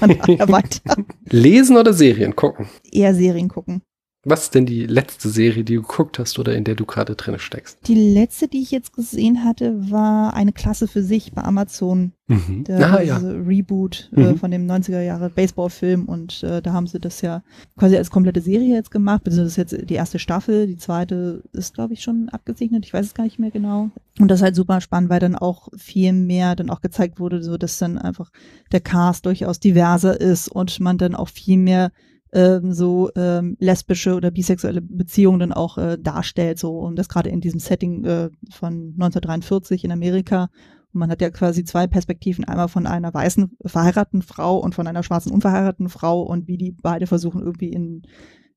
Lesen 1.24 1.76
oder 1.76 1.92
Serien 1.92 2.36
gucken? 2.36 2.68
Eher 2.90 3.14
Serien 3.14 3.48
gucken. 3.48 3.82
Was 4.28 4.42
ist 4.42 4.54
denn 4.56 4.66
die 4.66 4.86
letzte 4.86 5.28
Serie, 5.28 5.62
die 5.62 5.76
du 5.76 5.82
geguckt 5.82 6.18
hast 6.18 6.36
oder 6.40 6.56
in 6.56 6.64
der 6.64 6.74
du 6.74 6.84
gerade 6.84 7.14
drin 7.14 7.38
steckst? 7.38 7.78
Die 7.86 7.94
letzte, 7.94 8.48
die 8.48 8.60
ich 8.60 8.72
jetzt 8.72 8.92
gesehen 8.92 9.44
hatte, 9.44 9.90
war 9.90 10.34
eine 10.34 10.52
Klasse 10.52 10.88
für 10.88 11.04
sich 11.04 11.30
bei 11.32 11.42
Amazon. 11.44 12.12
Mhm. 12.26 12.64
Der 12.64 12.92
Ah, 12.92 13.00
ja. 13.02 13.18
Reboot 13.18 14.10
äh, 14.16 14.32
Mhm. 14.32 14.38
von 14.38 14.50
dem 14.50 14.66
90er 14.66 15.00
Jahre 15.00 15.30
Baseballfilm 15.30 16.06
und 16.06 16.42
äh, 16.42 16.60
da 16.60 16.72
haben 16.72 16.88
sie 16.88 16.98
das 16.98 17.20
ja 17.20 17.44
quasi 17.78 17.96
als 17.96 18.10
komplette 18.10 18.40
Serie 18.40 18.74
jetzt 18.74 18.90
gemacht. 18.90 19.22
Beziehungsweise 19.22 19.60
das 19.64 19.72
ist 19.72 19.78
jetzt 19.78 19.90
die 19.90 19.94
erste 19.94 20.18
Staffel, 20.18 20.66
die 20.66 20.76
zweite 20.76 21.44
ist, 21.52 21.74
glaube 21.74 21.92
ich, 21.94 22.02
schon 22.02 22.28
abgesegnet. 22.30 22.84
Ich 22.84 22.92
weiß 22.92 23.06
es 23.06 23.14
gar 23.14 23.22
nicht 23.22 23.38
mehr 23.38 23.52
genau. 23.52 23.90
Und 24.18 24.28
das 24.28 24.40
ist 24.40 24.44
halt 24.44 24.56
super 24.56 24.80
spannend, 24.80 25.08
weil 25.08 25.20
dann 25.20 25.36
auch 25.36 25.68
viel 25.76 26.12
mehr 26.12 26.56
dann 26.56 26.70
auch 26.70 26.80
gezeigt 26.80 27.20
wurde, 27.20 27.44
so 27.44 27.56
dass 27.58 27.78
dann 27.78 27.96
einfach 27.96 28.32
der 28.72 28.80
Cast 28.80 29.24
durchaus 29.24 29.60
diverser 29.60 30.20
ist 30.20 30.48
und 30.48 30.80
man 30.80 30.98
dann 30.98 31.14
auch 31.14 31.28
viel 31.28 31.58
mehr 31.58 31.92
ähm, 32.32 32.72
so 32.72 33.10
ähm, 33.14 33.56
lesbische 33.60 34.14
oder 34.14 34.30
bisexuelle 34.30 34.82
Beziehungen 34.82 35.38
dann 35.38 35.52
auch 35.52 35.78
äh, 35.78 35.98
darstellt, 35.98 36.58
so 36.58 36.78
und 36.78 36.96
das 36.96 37.08
gerade 37.08 37.30
in 37.30 37.40
diesem 37.40 37.60
Setting 37.60 38.04
äh, 38.04 38.30
von 38.50 38.92
1943 38.94 39.84
in 39.84 39.92
Amerika. 39.92 40.50
Und 40.92 41.00
man 41.00 41.10
hat 41.10 41.20
ja 41.20 41.30
quasi 41.30 41.64
zwei 41.64 41.86
Perspektiven, 41.86 42.44
einmal 42.44 42.68
von 42.68 42.86
einer 42.86 43.12
weißen 43.12 43.56
verheirateten 43.64 44.22
Frau 44.22 44.58
und 44.58 44.74
von 44.74 44.86
einer 44.86 45.02
schwarzen 45.02 45.32
unverheirateten 45.32 45.88
Frau 45.88 46.22
und 46.22 46.48
wie 46.48 46.56
die 46.56 46.72
beide 46.72 47.06
versuchen 47.06 47.42
irgendwie 47.42 47.70
in 47.70 48.02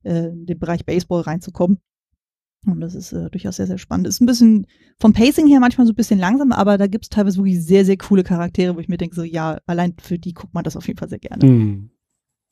äh, 0.02 0.30
den 0.32 0.58
Bereich 0.58 0.84
Baseball 0.84 1.22
reinzukommen. 1.22 1.78
Und 2.66 2.80
das 2.80 2.94
ist 2.94 3.12
äh, 3.12 3.30
durchaus 3.30 3.56
sehr, 3.56 3.66
sehr 3.66 3.78
spannend. 3.78 4.06
Ist 4.06 4.20
ein 4.20 4.26
bisschen 4.26 4.66
vom 4.98 5.14
Pacing 5.14 5.46
her 5.46 5.60
manchmal 5.60 5.86
so 5.86 5.92
ein 5.92 5.96
bisschen 5.96 6.18
langsam, 6.18 6.52
aber 6.52 6.76
da 6.76 6.86
gibt 6.86 7.06
es 7.06 7.08
teilweise 7.08 7.38
wirklich 7.38 7.64
sehr, 7.64 7.86
sehr 7.86 7.96
coole 7.96 8.22
Charaktere, 8.22 8.76
wo 8.76 8.80
ich 8.80 8.88
mir 8.88 8.98
denke, 8.98 9.16
so 9.16 9.22
ja, 9.22 9.58
allein 9.66 9.94
für 9.98 10.18
die 10.18 10.34
guckt 10.34 10.52
man 10.52 10.64
das 10.64 10.76
auf 10.76 10.86
jeden 10.86 10.98
Fall 10.98 11.08
sehr 11.08 11.18
gerne. 11.18 11.42
Hm. 11.42 11.90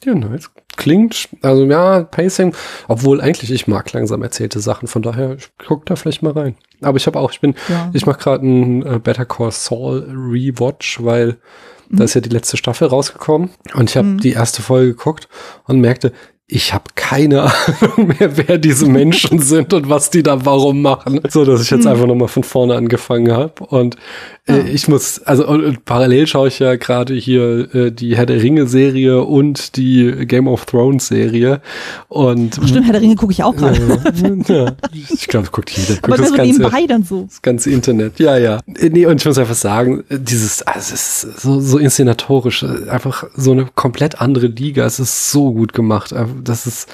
Ja, 0.04 0.14
nice. 0.14 0.50
Klingt, 0.76 1.28
also 1.42 1.64
ja, 1.64 2.04
Pacing, 2.04 2.54
obwohl 2.86 3.20
eigentlich 3.20 3.50
ich 3.50 3.66
mag 3.66 3.92
langsam 3.92 4.22
erzählte 4.22 4.60
Sachen, 4.60 4.86
von 4.86 5.02
daher 5.02 5.36
guck 5.66 5.86
da 5.86 5.96
vielleicht 5.96 6.22
mal 6.22 6.32
rein. 6.32 6.54
Aber 6.82 6.96
ich 6.98 7.06
habe 7.08 7.18
auch, 7.18 7.32
ich 7.32 7.40
bin, 7.40 7.54
Ja. 7.68 7.90
ich 7.92 8.06
mache 8.06 8.20
gerade 8.20 8.42
einen 8.44 8.86
äh, 8.86 8.98
Better 9.00 9.24
Call 9.24 9.50
Saul 9.50 10.06
Rewatch, 10.08 11.02
weil 11.02 11.38
da 11.90 11.96
Mhm. 11.96 12.02
ist 12.02 12.14
ja 12.14 12.20
die 12.20 12.28
letzte 12.28 12.56
Staffel 12.56 12.86
rausgekommen 12.88 13.50
und 13.74 13.90
ich 13.90 13.96
habe 13.96 14.06
Mhm. 14.06 14.18
die 14.20 14.32
erste 14.32 14.62
Folge 14.62 14.92
geguckt 14.94 15.28
und 15.66 15.80
merkte, 15.80 16.12
ich 16.50 16.72
habe 16.72 16.84
keine 16.94 17.42
Ahnung 17.82 18.14
mehr, 18.18 18.36
wer 18.38 18.56
diese 18.56 18.86
Menschen 18.86 19.38
sind 19.38 19.74
und 19.74 19.90
was 19.90 20.08
die 20.08 20.22
da 20.22 20.46
warum 20.46 20.80
machen. 20.82 21.20
So, 21.28 21.44
dass 21.44 21.60
ich 21.62 21.70
jetzt 21.70 21.84
Mhm. 21.84 21.90
einfach 21.90 22.06
nochmal 22.06 22.28
von 22.28 22.42
vorne 22.42 22.74
angefangen 22.74 23.30
habe. 23.32 23.52
Und 23.66 23.96
äh, 24.46 24.56
Ja. 24.58 24.64
ich 24.64 24.88
muss, 24.88 25.20
also 25.24 25.46
und, 25.46 25.62
und 25.62 25.84
parallel 25.84 26.26
schaue 26.26 26.48
ich 26.48 26.58
ja 26.58 26.76
gerade 26.76 27.12
hier 27.14 27.74
äh, 27.74 27.90
die 27.92 28.16
Herr 28.16 28.24
der 28.24 28.42
Ringe-Serie 28.42 29.22
und 29.24 29.76
die 29.76 30.10
Game 30.26 30.48
of 30.48 30.64
Thrones-Serie. 30.64 31.60
Und 32.08 32.54
stimmt, 32.66 32.86
Herr 32.86 32.92
der 32.94 33.02
Ringe 33.02 33.16
gucke 33.16 33.32
ich 33.32 33.44
auch 33.44 33.54
gerade. 33.54 33.76
äh, 33.78 34.52
ja, 34.52 34.72
ich 35.12 35.28
glaube, 35.28 35.48
guckt 35.52 35.68
jeder. 35.70 35.94
Guckt 36.00 36.04
Aber 36.06 36.16
das 36.16 36.30
so 36.30 36.34
ganze, 36.36 36.52
nebenbei 36.62 36.86
dann 36.86 37.02
so. 37.04 37.24
das 37.28 37.42
ganze 37.42 37.70
Internet, 37.70 38.18
ja, 38.20 38.38
ja. 38.38 38.60
Äh, 38.80 38.88
Nee, 38.88 39.04
und 39.04 39.20
ich 39.20 39.26
muss 39.26 39.36
einfach 39.36 39.54
sagen, 39.54 40.02
äh, 40.08 40.18
dieses, 40.18 40.62
also 40.62 40.94
es 40.94 41.24
ist 41.24 41.42
so, 41.42 41.60
so 41.60 41.76
inszenatorisch, 41.76 42.62
äh, 42.62 42.88
einfach 42.88 43.24
so 43.36 43.52
eine 43.52 43.66
komplett 43.74 44.22
andere 44.22 44.46
Liga. 44.46 44.86
Es 44.86 44.98
ist 44.98 45.30
so 45.30 45.52
gut 45.52 45.74
gemacht. 45.74 46.12
Äh, 46.12 46.24
Das 46.42 46.66
ist, 46.66 46.88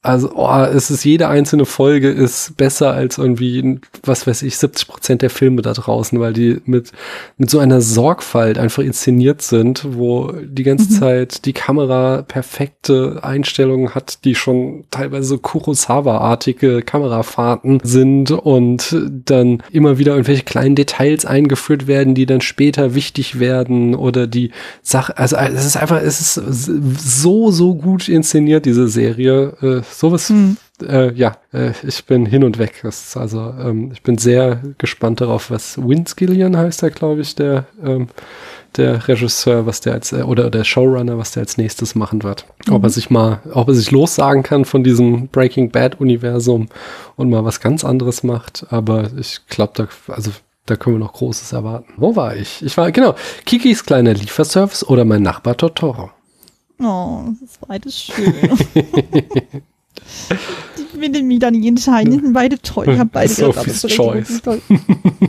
also, 0.00 0.30
oh, 0.36 0.62
es 0.62 0.90
ist 0.92 1.04
jede 1.04 1.26
einzelne 1.26 1.64
Folge 1.64 2.08
ist 2.08 2.56
besser 2.56 2.92
als 2.92 3.18
irgendwie, 3.18 3.80
was 4.04 4.28
weiß 4.28 4.42
ich, 4.42 4.56
70 4.56 4.86
Prozent 4.86 5.22
der 5.22 5.30
Filme 5.30 5.60
da 5.60 5.72
draußen, 5.72 6.20
weil 6.20 6.32
die 6.32 6.60
mit, 6.66 6.92
mit 7.36 7.50
so 7.50 7.58
einer 7.58 7.80
Sorgfalt 7.80 8.58
einfach 8.58 8.84
inszeniert 8.84 9.42
sind, 9.42 9.84
wo 9.90 10.32
die 10.40 10.62
ganze 10.62 10.88
Mhm. 10.92 10.98
Zeit 10.98 11.44
die 11.46 11.52
Kamera 11.52 12.22
perfekte 12.22 13.18
Einstellungen 13.22 13.96
hat, 13.96 14.24
die 14.24 14.36
schon 14.36 14.84
teilweise 14.92 15.26
so 15.28 15.38
Kurosawa-artige 15.38 16.82
Kamerafahrten 16.82 17.80
sind 17.82 18.30
und 18.30 18.96
dann 19.26 19.64
immer 19.72 19.98
wieder 19.98 20.12
irgendwelche 20.12 20.44
kleinen 20.44 20.76
Details 20.76 21.24
eingeführt 21.24 21.88
werden, 21.88 22.14
die 22.14 22.26
dann 22.26 22.40
später 22.40 22.94
wichtig 22.94 23.40
werden 23.40 23.96
oder 23.96 24.28
die 24.28 24.52
Sache, 24.80 25.18
also 25.18 25.36
es 25.36 25.66
ist 25.66 25.76
einfach, 25.76 26.00
es 26.00 26.20
ist 26.20 26.34
so, 26.34 27.50
so 27.50 27.74
gut 27.74 28.08
inszeniert, 28.08 28.64
diese 28.64 28.86
Serie. 28.86 29.84
Sowas, 29.90 30.28
Hm. 30.28 30.56
äh, 30.82 31.12
ja, 31.14 31.36
äh, 31.52 31.72
ich 31.82 32.04
bin 32.04 32.26
hin 32.26 32.44
und 32.44 32.58
weg. 32.58 32.80
Das 32.82 33.16
also, 33.16 33.40
ähm, 33.60 33.90
ich 33.92 34.02
bin 34.02 34.18
sehr 34.18 34.62
gespannt 34.78 35.20
darauf, 35.20 35.50
was 35.50 35.76
Vince 35.78 36.14
Gillian 36.16 36.56
heißt 36.56 36.82
er, 36.82 36.90
glaube 36.90 37.20
ich, 37.22 37.34
der, 37.34 37.66
ähm, 37.84 38.08
der 38.76 39.08
Regisseur, 39.08 39.66
was 39.66 39.80
der 39.80 39.94
als, 39.94 40.12
äh, 40.12 40.22
oder 40.22 40.50
der 40.50 40.64
Showrunner, 40.64 41.18
was 41.18 41.32
der 41.32 41.42
als 41.42 41.56
nächstes 41.56 41.94
machen 41.94 42.22
wird. 42.22 42.44
Ob 42.70 42.84
er 42.84 42.90
sich 42.90 43.10
mal, 43.10 43.40
ob 43.52 43.68
er 43.68 43.74
sich 43.74 43.90
lossagen 43.90 44.42
kann 44.42 44.64
von 44.64 44.84
diesem 44.84 45.28
Breaking 45.28 45.70
Bad 45.70 46.00
Universum 46.00 46.68
und 47.16 47.30
mal 47.30 47.44
was 47.44 47.60
ganz 47.60 47.84
anderes 47.84 48.22
macht. 48.22 48.66
Aber 48.70 49.10
ich 49.18 49.40
glaube, 49.48 49.72
da, 49.74 50.12
also, 50.12 50.30
da 50.66 50.76
können 50.76 50.96
wir 50.96 51.00
noch 51.00 51.14
Großes 51.14 51.52
erwarten. 51.52 51.94
Wo 51.96 52.14
war 52.14 52.36
ich? 52.36 52.62
Ich 52.62 52.76
war, 52.76 52.92
genau, 52.92 53.14
Kikis 53.46 53.84
kleiner 53.84 54.12
Lieferservice 54.14 54.84
oder 54.86 55.04
mein 55.04 55.22
Nachbar 55.22 55.56
Totoro. 55.56 56.10
Oh, 56.80 57.22
das 57.40 57.50
ist 57.50 57.60
beides 57.66 57.98
schön. 57.98 58.50
nicht 60.96 61.66
entscheiden. 61.66 62.12
Die 62.12 62.18
sind 62.20 62.32
beide 62.32 62.58
toll. 62.60 62.88
Ich 62.88 62.98
habe 62.98 63.10
beide 63.12 63.32
Sophie's 63.32 63.82
ganz 63.82 63.94
Choice. 63.94 64.42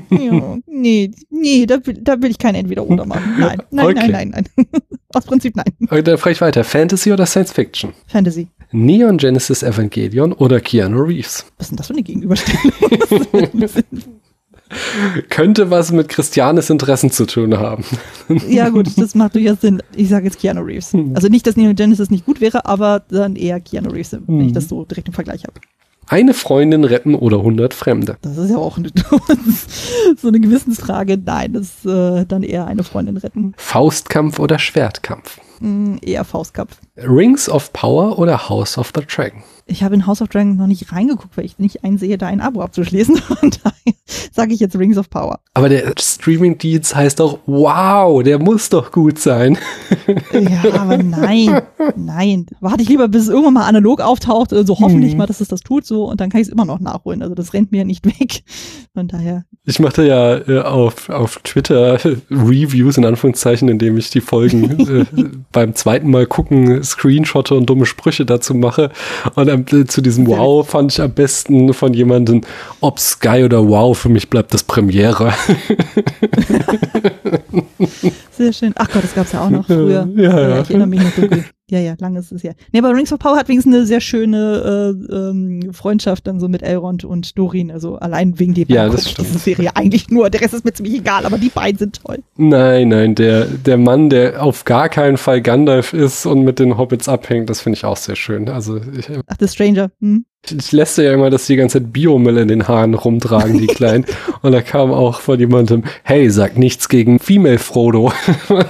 Ja, 0.10 0.58
nee, 0.68 1.12
nee, 1.30 1.66
da 1.66 1.86
will, 1.86 1.96
da 2.02 2.22
will 2.22 2.32
ich 2.32 2.38
kein 2.38 2.56
Entweder-Oder 2.56 3.06
machen. 3.06 3.36
Nein, 3.40 3.62
nein, 3.72 3.86
Okay. 3.86 4.08
nein, 4.10 4.30
nein, 4.30 4.46
nein. 4.56 4.68
Aus 5.14 5.26
Prinzip 5.26 5.56
nein. 5.56 5.66
Okay, 5.86 6.04
Dann 6.04 6.18
frage 6.18 6.34
ich 6.34 6.42
weiter. 6.42 6.64
Fantasy 6.64 7.12
oder 7.12 7.26
Science 7.26 7.52
Fiction? 7.52 7.94
Fantasy. 8.08 8.48
Neon 8.72 9.18
Genesis 9.18 9.64
Evangelion 9.64 10.34
oder 10.34 10.60
Keanu 10.60 11.02
Reeves? 11.02 11.46
Was 11.58 11.66
ist 11.68 11.70
denn 11.72 11.78
das 11.78 11.88
für 11.88 11.94
eine 11.94 12.04
Gegenüberstellung? 12.04 12.72
Könnte 15.30 15.72
was 15.72 15.92
mit 15.92 16.10
Christianes 16.10 16.70
Interessen 16.70 17.12
zu 17.12 17.26
tun 17.26 17.58
haben. 17.58 17.84
ja, 18.48 18.70
gut, 18.70 18.90
das 18.98 19.16
macht 19.16 19.36
durchaus 19.36 19.62
Sinn. 19.62 19.82
Ich 19.96 20.10
sage 20.10 20.26
jetzt 20.26 20.40
Keanu 20.40 20.62
Reeves. 20.62 20.94
Also 21.14 21.28
nicht, 21.28 21.48
dass 21.48 21.56
Neon 21.56 21.76
Genesis 21.76 22.10
nicht 22.10 22.26
gut 22.26 22.40
wäre, 22.42 22.66
aber 22.66 23.04
dann 23.10 23.36
eher 23.36 23.60
Keanu 23.60 23.90
Reeves, 23.90 24.18
wenn 24.28 24.42
ich 24.42 24.54
das 24.54 24.70
so 24.70 24.86
direkt 24.86 25.08
im 25.08 25.14
Vergleich 25.14 25.44
habe. 25.44 25.60
Eine 26.08 26.34
Freundin 26.34 26.86
retten 26.86 27.14
oder 27.14 27.38
100 27.38 27.74
Fremde? 27.74 28.18
Das 28.24 28.36
ist 28.38 28.50
ja 28.50 28.58
auch 28.58 28.78
eine, 28.78 28.90
so 30.20 30.28
eine 30.28 30.40
Gewissensfrage. 30.40 31.20
Nein, 31.24 31.54
das 31.54 31.68
ist 31.68 31.86
äh, 31.86 32.26
dann 32.26 32.42
eher 32.42 32.66
eine 32.66 32.84
Freundin 32.84 33.18
retten. 33.18 33.54
Faustkampf 33.58 34.40
oder 34.40 34.58
Schwertkampf? 34.58 35.40
Eher 36.02 36.24
Faustkampf. 36.24 36.78
Rings 36.98 37.50
of 37.50 37.72
Power 37.74 38.18
oder 38.20 38.50
House 38.50 38.78
of 38.78 38.92
the 38.96 39.02
Dragon? 39.06 39.44
Ich 39.66 39.84
habe 39.84 39.94
in 39.94 40.08
House 40.08 40.22
of 40.22 40.30
Dragon 40.30 40.56
noch 40.58 40.66
nicht 40.66 40.92
reingeguckt, 40.92 41.38
weil 41.38 41.46
ich 41.46 41.60
nicht 41.60 41.84
einsehe, 41.84 42.18
da 42.18 42.26
ein 42.26 42.42
Abo 42.42 42.62
abzuschließen. 42.62 43.18
Von 43.18 43.52
daher 43.52 43.94
sage 44.32 44.54
ich 44.54 44.60
jetzt 44.60 44.76
Rings 44.76 44.98
of 44.98 45.10
Power. 45.12 45.40
Aber 45.54 45.70
der 45.70 45.94
Streaming-Dienst 46.00 46.96
heißt 46.96 47.20
doch, 47.20 47.38
wow, 47.46 48.24
der 48.24 48.40
muss 48.40 48.70
doch 48.70 48.92
gut 48.92 49.20
sein. 49.20 49.58
Ja, 50.34 50.74
aber 50.82 50.98
nein, 50.98 51.62
nein. 51.96 52.46
Warte 52.62 52.82
ich 52.82 52.90
lieber, 52.90 53.08
bis 53.08 53.24
es 53.24 53.30
irgendwann 53.30 53.54
mal 53.54 53.68
analog 53.68 54.02
auftaucht, 54.02 54.52
äh, 54.54 54.66
so 54.66 54.80
hoffentlich 54.80 55.12
Mhm. 55.12 55.20
mal, 55.20 55.28
dass 55.28 55.40
es 55.40 55.48
das 55.50 55.62
tut, 55.62 55.86
so, 55.86 56.06
und 56.10 56.20
dann 56.20 56.30
kann 56.32 56.42
ich 56.42 56.48
es 56.48 56.54
immer 56.54 56.66
noch 56.66 56.80
nachholen. 56.80 57.22
Also 57.22 57.36
das 57.36 57.54
rennt 57.54 57.72
mir 57.72 57.86
nicht 57.86 58.06
weg. 58.08 58.42
Von 58.96 59.08
daher, 59.08 59.46
Ich 59.66 59.80
machte 59.80 60.04
ja 60.08 60.38
äh, 60.38 60.62
auf, 60.62 61.10
auf 61.10 61.38
Twitter 61.44 62.00
Reviews 62.32 62.98
in 62.98 63.06
Anführungszeichen, 63.06 63.70
indem 63.70 63.98
ich 63.98 64.10
die 64.10 64.22
Folgen 64.22 65.06
äh, 65.16 65.30
beim 65.52 65.74
zweiten 65.74 66.10
Mal 66.12 66.26
gucken, 66.26 66.84
Screenshotte 66.84 67.56
und 67.56 67.66
dumme 67.66 67.86
Sprüche 67.86 68.26
dazu 68.26 68.54
mache. 68.54 68.92
Und 69.36 69.50
am, 69.50 69.66
zu 69.88 70.02
diesem 70.02 70.28
Wow 70.28 70.68
fand 70.68 70.92
ich 70.92 71.02
am 71.02 71.12
besten 71.12 71.74
von 71.74 71.94
jemandem, 71.94 72.42
ob 72.82 73.00
Sky 73.00 73.44
oder 73.44 73.68
Wow, 73.68 73.98
für 73.98 74.10
mich 74.10 74.30
bleibt 74.30 74.54
das 74.54 74.64
Premiere. 74.64 75.34
sehr 78.40 78.54
schön. 78.54 78.74
Ach 78.76 78.90
Gott, 78.90 79.04
das 79.04 79.14
gab's 79.14 79.32
ja 79.34 79.42
auch 79.46 79.50
noch 79.50 79.66
früher. 79.66 80.08
Ja, 80.16 80.40
ja. 80.50 80.62
Ich 80.62 80.70
erinnere 80.70 80.88
mich 80.88 81.04
noch 81.04 81.12
dunkel. 81.12 81.46
Ja, 81.70 81.80
ja, 81.80 81.94
lange 82.00 82.18
ist 82.20 82.32
es 82.32 82.42
ja. 82.42 82.54
Nee, 82.72 82.80
aber 82.80 82.96
Rings 82.96 83.14
of 83.14 83.20
Power 83.20 83.38
hat 83.38 83.48
wenigstens 83.48 83.76
eine 83.76 83.86
sehr 83.86 84.02
schöne 84.02 84.96
äh, 85.12 85.14
ähm, 85.14 85.72
Freundschaft 85.72 86.26
dann 86.26 86.40
so 86.40 86.48
mit 86.48 86.64
Elrond 86.64 87.06
und 87.06 87.38
Dorin. 87.38 87.70
Also 87.70 87.98
allein 87.98 88.40
wegen 88.40 88.56
die 88.56 88.66
Ja, 88.68 88.90
das 88.90 89.12
stimmt. 89.12 89.28
diese 89.28 89.40
Serie 89.40 89.76
eigentlich 89.76 90.10
nur. 90.10 90.32
Der 90.32 90.42
Rest 90.42 90.56
ist 90.56 90.66
mir 90.66 90.74
ziemlich 90.74 90.96
egal, 90.96 91.26
aber 91.28 91.38
die 91.38 91.50
beiden 91.50 91.78
sind 91.78 92.02
toll. 92.04 92.20
Nein, 92.38 92.88
nein, 92.88 93.14
der, 93.14 93.46
der 93.46 93.78
Mann, 93.78 94.10
der 94.10 94.42
auf 94.44 94.66
gar 94.66 94.90
keinen 94.90 95.18
Fall 95.18 95.42
Gandalf 95.42 95.94
ist 95.94 96.26
und 96.26 96.42
mit 96.44 96.58
den 96.58 96.78
Hobbits 96.78 97.08
abhängt, 97.08 97.50
das 97.52 97.62
finde 97.62 97.78
ich 97.78 97.86
auch 97.86 97.98
sehr 97.98 98.16
schön. 98.16 98.50
Also 98.50 98.78
ich, 98.78 99.08
Ach, 99.28 99.36
The 99.40 99.48
Stranger. 99.48 99.92
Hm? 100.02 100.26
Ich 100.50 100.72
lässt 100.72 100.98
ja 100.98 101.14
immer, 101.14 101.30
dass 101.30 101.48
die 101.48 101.56
ganze 101.56 101.80
Zeit 101.82 101.94
Biomüll 101.94 102.38
in 102.38 102.48
den 102.48 102.68
Haaren 102.68 102.94
rumtragen, 102.94 103.58
die 103.60 103.68
Kleinen. 103.68 104.06
und 104.42 104.52
da 104.52 104.62
kam 104.62 104.92
auch 104.92 105.20
von 105.22 105.40
jemandem, 105.40 105.84
hey, 106.04 106.30
sag 106.30 106.58
nichts 106.58 106.90
gegen 106.90 107.20
Female 107.20 107.60
Frodo. 107.60 108.12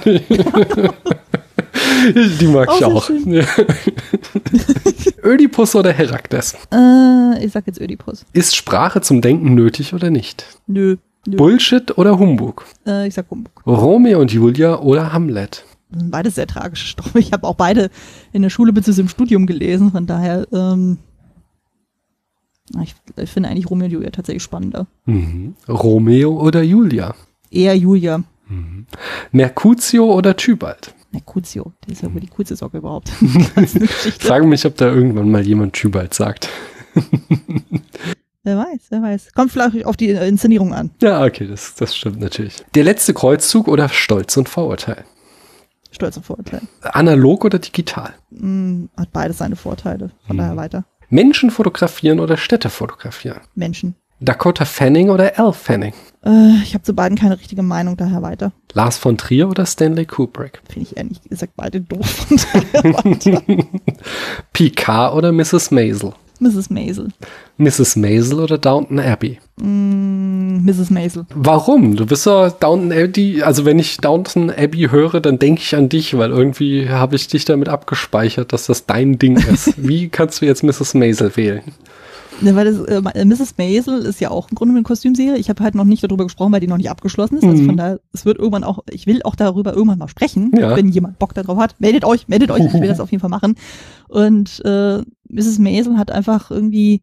Die 2.40 2.46
mag 2.46 2.68
ich 2.78 2.84
auch. 2.84 3.10
Ödipus 5.22 5.74
oder 5.74 5.92
Herakles? 5.92 6.54
Äh, 6.72 7.44
ich 7.44 7.52
sag 7.52 7.66
jetzt 7.66 7.78
Ödipus. 7.80 8.24
Ist 8.32 8.56
Sprache 8.56 9.00
zum 9.02 9.20
Denken 9.20 9.54
nötig 9.54 9.92
oder 9.92 10.10
nicht? 10.10 10.46
Nö. 10.66 10.96
Nö. 11.26 11.36
Bullshit 11.36 11.96
oder 11.98 12.18
Humbug? 12.18 12.64
Äh, 12.86 13.08
ich 13.08 13.14
sag 13.14 13.28
Humbug. 13.30 13.52
Romeo 13.66 14.20
und 14.20 14.32
Julia 14.32 14.78
oder 14.78 15.12
Hamlet? 15.12 15.64
Beides 15.90 16.36
sehr 16.36 16.46
tragische 16.46 16.86
Stoffe. 16.86 17.18
Ich 17.18 17.32
habe 17.32 17.46
auch 17.46 17.56
beide 17.56 17.90
in 18.32 18.40
der 18.42 18.50
Schule 18.50 18.72
bzw. 18.72 19.02
im 19.02 19.08
Studium 19.08 19.46
gelesen. 19.46 19.90
Von 19.92 20.06
daher, 20.06 20.46
ähm, 20.52 20.96
ich, 22.82 22.94
ich 23.16 23.30
finde 23.30 23.48
eigentlich 23.48 23.70
Romeo 23.70 23.86
und 23.86 23.92
Julia 23.92 24.10
tatsächlich 24.10 24.42
spannender. 24.42 24.86
Mhm. 25.06 25.54
Romeo 25.68 26.40
oder 26.40 26.62
Julia? 26.62 27.14
Eher 27.50 27.76
Julia. 27.76 28.22
Mercutio 29.32 30.12
oder 30.12 30.36
Tybalt? 30.36 30.94
Mercutio. 31.12 31.72
Der 31.84 31.92
ist 31.92 32.02
ja 32.02 32.12
wohl 32.12 32.20
die 32.20 32.28
coolste 32.28 32.56
Socke 32.56 32.78
überhaupt. 32.78 33.08
Frage 34.18 34.46
mich, 34.46 34.64
ob 34.64 34.76
da 34.76 34.86
irgendwann 34.92 35.30
mal 35.30 35.46
jemand 35.46 35.72
Tybalt 35.72 36.14
sagt. 36.14 36.48
Wer 38.42 38.56
weiß, 38.56 38.86
wer 38.88 39.02
weiß. 39.02 39.34
Kommt 39.34 39.52
vielleicht 39.52 39.84
auf 39.84 39.98
die 39.98 40.08
Inszenierung 40.08 40.72
an. 40.72 40.90
Ja, 41.02 41.22
okay, 41.22 41.46
das, 41.46 41.74
das 41.74 41.94
stimmt 41.94 42.20
natürlich. 42.20 42.56
Der 42.74 42.84
letzte 42.84 43.12
Kreuzzug 43.12 43.68
oder 43.68 43.90
Stolz 43.90 44.34
und 44.38 44.48
Vorurteil? 44.48 45.04
Stolz 45.90 46.16
und 46.16 46.24
Vorurteil. 46.24 46.62
Analog 46.80 47.44
oder 47.44 47.58
digital? 47.58 48.14
Hm, 48.34 48.88
hat 48.96 49.12
beides 49.12 49.38
seine 49.38 49.56
Vorteile. 49.56 50.10
Von 50.26 50.38
daher 50.38 50.56
weiter. 50.56 50.86
Menschen 51.10 51.50
fotografieren 51.50 52.20
oder 52.20 52.36
Städte 52.36 52.70
fotografieren? 52.70 53.40
Menschen. 53.54 53.96
Dakota 54.20 54.64
Fanning 54.64 55.10
oder 55.10 55.38
Al 55.38 55.52
Fanning? 55.52 55.94
Äh, 56.24 56.62
ich 56.62 56.74
habe 56.74 56.84
zu 56.84 56.94
beiden 56.94 57.18
keine 57.18 57.38
richtige 57.38 57.62
Meinung, 57.62 57.96
daher 57.96 58.22
weiter. 58.22 58.52
Lars 58.74 58.98
von 58.98 59.16
Trier 59.16 59.48
oder 59.48 59.66
Stanley 59.66 60.04
Kubrick? 60.04 60.62
Finde 60.68 60.88
ich 60.88 60.96
ehrlich 60.96 61.22
gesagt 61.22 61.54
beide 61.56 61.80
doof. 61.80 62.26
Picard 64.52 65.14
oder 65.14 65.32
Mrs. 65.32 65.70
Maisel? 65.70 66.12
Mrs. 66.40 66.70
Maisel. 66.70 67.08
Mrs. 67.58 67.96
Maisel 67.96 68.40
oder 68.40 68.56
Downton 68.56 68.98
Abbey? 68.98 69.38
Mm, 69.60 70.64
Mrs. 70.64 70.90
Maisel. 70.90 71.26
Warum? 71.34 71.96
Du 71.96 72.06
bist 72.06 72.26
ja 72.26 72.50
Downton 72.50 72.92
Abbey, 72.92 73.42
also 73.42 73.64
wenn 73.64 73.78
ich 73.78 73.98
Downton 73.98 74.50
Abbey 74.50 74.88
höre, 74.90 75.20
dann 75.20 75.38
denke 75.38 75.60
ich 75.62 75.76
an 75.76 75.88
dich, 75.88 76.16
weil 76.16 76.30
irgendwie 76.30 76.88
habe 76.88 77.16
ich 77.16 77.28
dich 77.28 77.44
damit 77.44 77.68
abgespeichert, 77.68 78.52
dass 78.52 78.66
das 78.66 78.86
dein 78.86 79.18
Ding 79.18 79.36
ist. 79.36 79.74
Wie 79.76 80.08
kannst 80.08 80.40
du 80.40 80.46
jetzt 80.46 80.62
Mrs. 80.62 80.94
Maisel 80.94 81.36
wählen? 81.36 81.62
Ne, 82.42 82.56
weil 82.56 82.64
das, 82.64 82.80
äh, 83.14 83.24
Mrs. 83.24 83.56
Maisel 83.58 84.00
ist 84.02 84.20
ja 84.20 84.30
auch 84.30 84.50
im 84.50 84.54
Grunde 84.54 84.74
eine 84.74 84.82
Kostümserie. 84.82 85.36
Ich 85.36 85.48
habe 85.50 85.62
halt 85.62 85.74
noch 85.74 85.84
nicht 85.84 86.02
darüber 86.02 86.24
gesprochen, 86.24 86.52
weil 86.52 86.60
die 86.60 86.66
noch 86.66 86.76
nicht 86.78 86.90
abgeschlossen 86.90 87.36
ist. 87.38 87.44
Also 87.44 87.62
Mhm. 87.62 87.66
von 87.66 87.76
daher, 87.76 88.00
es 88.12 88.24
wird 88.24 88.38
irgendwann 88.38 88.64
auch, 88.64 88.80
ich 88.90 89.06
will 89.06 89.22
auch 89.24 89.34
darüber 89.34 89.74
irgendwann 89.74 89.98
mal 89.98 90.08
sprechen. 90.08 90.50
Ja. 90.56 90.74
Wenn 90.76 90.88
jemand 90.88 91.18
Bock 91.18 91.34
darauf 91.34 91.58
hat, 91.58 91.80
meldet 91.80 92.04
euch, 92.04 92.28
meldet 92.28 92.50
euch. 92.50 92.64
Ich 92.64 92.72
will 92.72 92.88
das 92.88 93.00
auf 93.00 93.10
jeden 93.10 93.20
Fall 93.20 93.30
machen. 93.30 93.56
Und 94.08 94.62
äh, 94.64 95.02
Mrs. 95.28 95.58
Maisel 95.58 95.98
hat 95.98 96.10
einfach 96.10 96.50
irgendwie, 96.50 97.02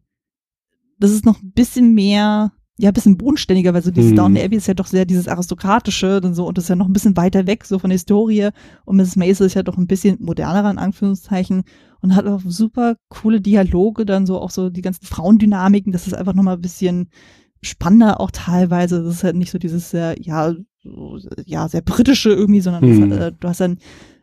das 0.98 1.10
ist 1.12 1.24
noch 1.24 1.40
ein 1.42 1.52
bisschen 1.52 1.94
mehr, 1.94 2.52
ja, 2.80 2.90
ein 2.90 2.94
bisschen 2.94 3.18
bodenständiger, 3.18 3.74
weil 3.74 3.82
so 3.82 3.90
dieses 3.90 4.12
Mhm. 4.12 4.16
Downton 4.16 4.44
Abbey 4.44 4.56
ist 4.56 4.68
ja 4.68 4.74
doch 4.74 4.86
sehr 4.86 5.04
dieses 5.04 5.26
aristokratische 5.28 6.20
und 6.22 6.34
so 6.34 6.46
und 6.46 6.56
das 6.56 6.64
ist 6.66 6.68
ja 6.68 6.76
noch 6.76 6.86
ein 6.86 6.92
bisschen 6.92 7.16
weiter 7.16 7.46
weg 7.46 7.64
so 7.64 7.78
von 7.78 7.90
der 7.90 7.96
Historie 7.96 8.50
und 8.84 8.96
Mrs. 8.96 9.16
Maisel 9.16 9.46
ist 9.46 9.54
ja 9.54 9.62
doch 9.64 9.76
ein 9.76 9.86
bisschen 9.88 10.16
modernerer 10.20 10.70
in 10.70 10.78
Anführungszeichen 10.78 11.64
und 12.00 12.14
hat 12.14 12.26
auch 12.26 12.40
super 12.46 12.94
coole 13.08 13.40
Dialoge, 13.40 14.06
dann 14.06 14.26
so 14.26 14.40
auch 14.40 14.50
so 14.50 14.70
die 14.70 14.82
ganzen 14.82 15.04
Frauendynamiken, 15.04 15.90
das 15.92 16.06
ist 16.06 16.14
einfach 16.14 16.34
nochmal 16.34 16.54
ein 16.54 16.60
bisschen 16.62 17.08
spannender 17.62 18.20
auch 18.20 18.30
teilweise. 18.30 19.02
Das 19.02 19.14
ist 19.16 19.24
halt 19.24 19.34
nicht 19.34 19.50
so 19.50 19.58
dieses 19.58 19.90
sehr, 19.90 20.14
ja, 20.20 20.54
ja, 21.44 21.68
sehr 21.68 21.80
britische 21.82 22.30
irgendwie, 22.30 22.60
sondern 22.60 22.82
Hm. 22.84 23.10
das, 23.10 23.18
hat, 23.20 23.26
äh, 23.32 23.36
du 23.40 23.48
hast 23.48 23.60
dann, 23.60 23.78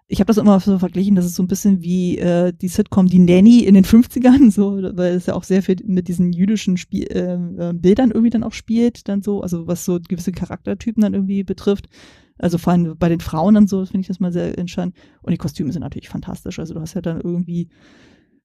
ich 0.07 0.19
habe 0.19 0.27
das 0.27 0.37
immer 0.37 0.59
so 0.59 0.77
verglichen, 0.77 1.15
das 1.15 1.25
ist 1.25 1.35
so 1.35 1.41
ein 1.41 1.47
bisschen 1.47 1.81
wie 1.81 2.19
äh, 2.19 2.53
die 2.53 2.67
Sitcom 2.67 3.07
Die 3.07 3.19
Nanny 3.19 3.61
in 3.61 3.73
den 3.73 3.85
50ern, 3.85 4.51
so, 4.55 4.77
weil 4.95 5.15
es 5.15 5.25
ja 5.25 5.33
auch 5.33 5.43
sehr 5.43 5.63
viel 5.63 5.77
mit 5.85 6.07
diesen 6.07 6.31
jüdischen 6.31 6.77
Spiel, 6.77 7.07
äh, 7.11 7.33
äh, 7.33 7.73
Bildern 7.73 8.11
irgendwie 8.11 8.29
dann 8.29 8.43
auch 8.43 8.53
spielt, 8.53 9.07
dann 9.07 9.23
so, 9.23 9.41
also 9.41 9.67
was 9.67 9.83
so 9.83 9.99
gewisse 9.99 10.31
Charaktertypen 10.31 11.01
dann 11.01 11.13
irgendwie 11.13 11.43
betrifft. 11.43 11.89
Also 12.37 12.57
vor 12.57 12.73
allem 12.73 12.97
bei 12.97 13.09
den 13.09 13.21
Frauen 13.21 13.55
dann 13.55 13.67
so, 13.67 13.85
finde 13.85 14.01
ich 14.01 14.07
das 14.07 14.19
mal 14.19 14.33
sehr 14.33 14.57
entscheidend. 14.59 14.95
Und 15.21 15.31
die 15.31 15.37
Kostüme 15.37 15.71
sind 15.71 15.81
natürlich 15.81 16.09
fantastisch. 16.09 16.59
Also 16.59 16.73
du 16.73 16.81
hast 16.81 16.93
ja 16.93 17.01
dann 17.01 17.21
irgendwie 17.21 17.69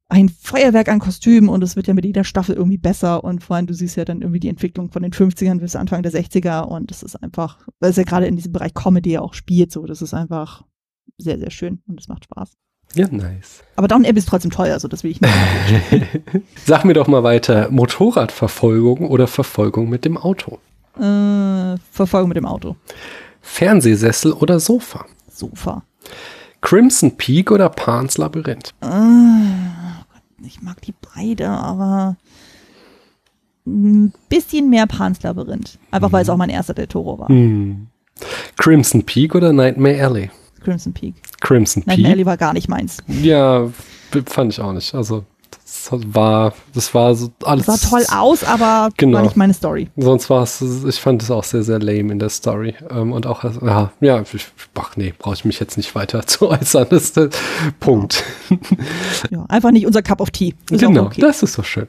ein 0.09 0.29
Feuerwerk 0.29 0.89
an 0.89 0.99
Kostümen 0.99 1.49
und 1.49 1.63
es 1.63 1.77
wird 1.77 1.89
ja 1.89 1.95
mit 1.95 2.05
jeder 2.05 2.25
Staffel 2.25 2.57
irgendwie 2.57 2.79
besser 2.79 3.23
und 3.23 3.43
vor 3.43 3.57
allem 3.57 3.67
du 3.67 3.75
siehst 3.75 3.97
ja 3.97 4.05
dann 4.05 4.23
irgendwie 4.23 4.41
die 4.41 4.49
Entwicklung 4.49 4.91
von 4.91 5.03
den 5.03 5.13
50ern 5.13 5.61
bis 5.61 5.77
Anfang 5.77 6.03
der 6.03 6.13
60er 6.13 6.63
und 6.63 6.91
das 6.91 7.05
ist 7.05 7.17
einfach, 7.23 7.67
weil 7.79 7.91
es 7.91 7.97
ja 7.97 8.03
gerade 8.03 8.27
in 8.27 8.35
diesem 8.35 8.53
Bereich 8.53 8.75
Comedy 8.75 9.19
auch 9.19 9.35
spielt, 9.35 9.71
so, 9.71 9.87
das 9.87 10.03
ist 10.03 10.13
einfach 10.13 10.65
sehr, 11.21 11.39
sehr 11.39 11.51
schön 11.51 11.83
und 11.87 12.01
es 12.01 12.09
macht 12.09 12.25
Spaß. 12.25 12.53
Ja, 12.95 13.07
nice. 13.09 13.63
Aber 13.77 13.87
Down 13.87 14.05
Abbey 14.05 14.19
ist 14.19 14.29
trotzdem 14.29 14.51
teuer, 14.51 14.75
also 14.75 14.89
das 14.89 15.05
will 15.05 15.13
ich 15.13 15.21
nicht. 15.21 15.33
Sag 16.67 16.85
mir 16.85 16.95
doch 16.95 17.07
mal 17.07 17.23
weiter, 17.23 17.71
Motorradverfolgung 17.71 19.07
oder 19.09 19.27
Verfolgung 19.29 19.89
mit 19.89 20.05
dem 20.05 20.17
Auto? 20.17 20.59
äh, 20.99 21.77
Verfolgung 21.91 22.29
mit 22.29 22.37
dem 22.37 22.47
Auto. 22.47 22.77
Fernsehsessel 23.41 24.33
oder 24.33 24.61
Sofa? 24.61 25.07
Sofa. 25.31 25.83
Crimson 26.61 27.17
Peak 27.17 27.51
oder 27.51 27.69
Pans 27.71 28.19
Labyrinth? 28.19 28.75
Äh, 28.81 28.87
oh 28.87 30.45
ich 30.45 30.63
mag 30.63 30.81
die 30.83 30.95
beide, 31.15 31.49
aber 31.49 32.17
ein 33.67 34.13
bisschen 34.29 34.69
mehr 34.69 34.87
Pans 34.87 35.23
Labyrinth. 35.23 35.79
Einfach 35.91 36.13
weil 36.13 36.23
es 36.23 36.29
auch 36.29 36.37
mein 36.37 36.51
erster 36.51 36.75
Del 36.75 36.87
Toro 36.87 37.19
war. 37.19 37.29
Hm. 37.29 37.87
Crimson 38.57 39.05
Peak 39.05 39.35
oder 39.35 39.53
Nightmare 39.53 40.03
Alley? 40.05 40.31
Crimson 40.61 40.93
Peak. 40.93 41.15
Crimson 41.41 41.83
Nightmare 41.87 41.97
Peak? 42.03 42.13
Alley 42.13 42.27
war 42.27 42.37
gar 42.37 42.53
nicht 42.53 42.69
meins. 42.69 42.99
Ja, 43.09 43.69
fand 44.27 44.53
ich 44.53 44.61
auch 44.61 44.73
nicht. 44.73 44.95
Also, 44.95 45.25
das 45.51 45.91
war, 46.15 46.53
das 46.75 46.93
war 46.95 47.15
so 47.15 47.31
alles. 47.45 47.67
Es 47.69 47.81
sah 47.83 47.89
toll 47.91 48.05
aus, 48.13 48.45
aber 48.45 48.91
Genau. 48.97 49.19
war 49.19 49.23
nicht 49.25 49.37
meine 49.37 49.55
Story. 49.55 49.89
Sonst 49.97 50.29
war 50.29 50.43
es, 50.43 50.61
ich 50.61 50.97
fand 51.01 51.23
es 51.23 51.31
auch 51.31 51.45
sehr, 51.45 51.63
sehr 51.63 51.79
lame 51.79 52.13
in 52.13 52.19
der 52.19 52.29
Story. 52.29 52.75
Ähm, 52.91 53.13
und 53.13 53.27
auch, 53.27 53.45
ja, 53.45 53.93
ja, 54.01 54.23
ich, 54.33 54.47
ach 54.79 54.97
nee, 54.97 55.15
brauche 55.17 55.35
ich 55.35 55.45
mich 55.45 55.59
jetzt 55.61 55.77
nicht 55.77 55.95
weiter 55.95 56.23
zu 56.27 56.49
äußern. 56.49 56.87
Das 56.91 57.05
ist 57.05 57.17
der 57.17 57.31
Punkt. 57.79 58.25
Ja, 59.31 59.45
einfach 59.49 59.71
nicht 59.71 59.87
unser 59.87 60.03
Cup 60.03 60.21
of 60.21 60.31
Tea. 60.31 60.55
Ist 60.71 60.81
genau, 60.81 61.05
okay. 61.07 61.21
das 61.21 61.43
ist 61.43 61.59
doch 61.59 61.65
schön. 61.65 61.87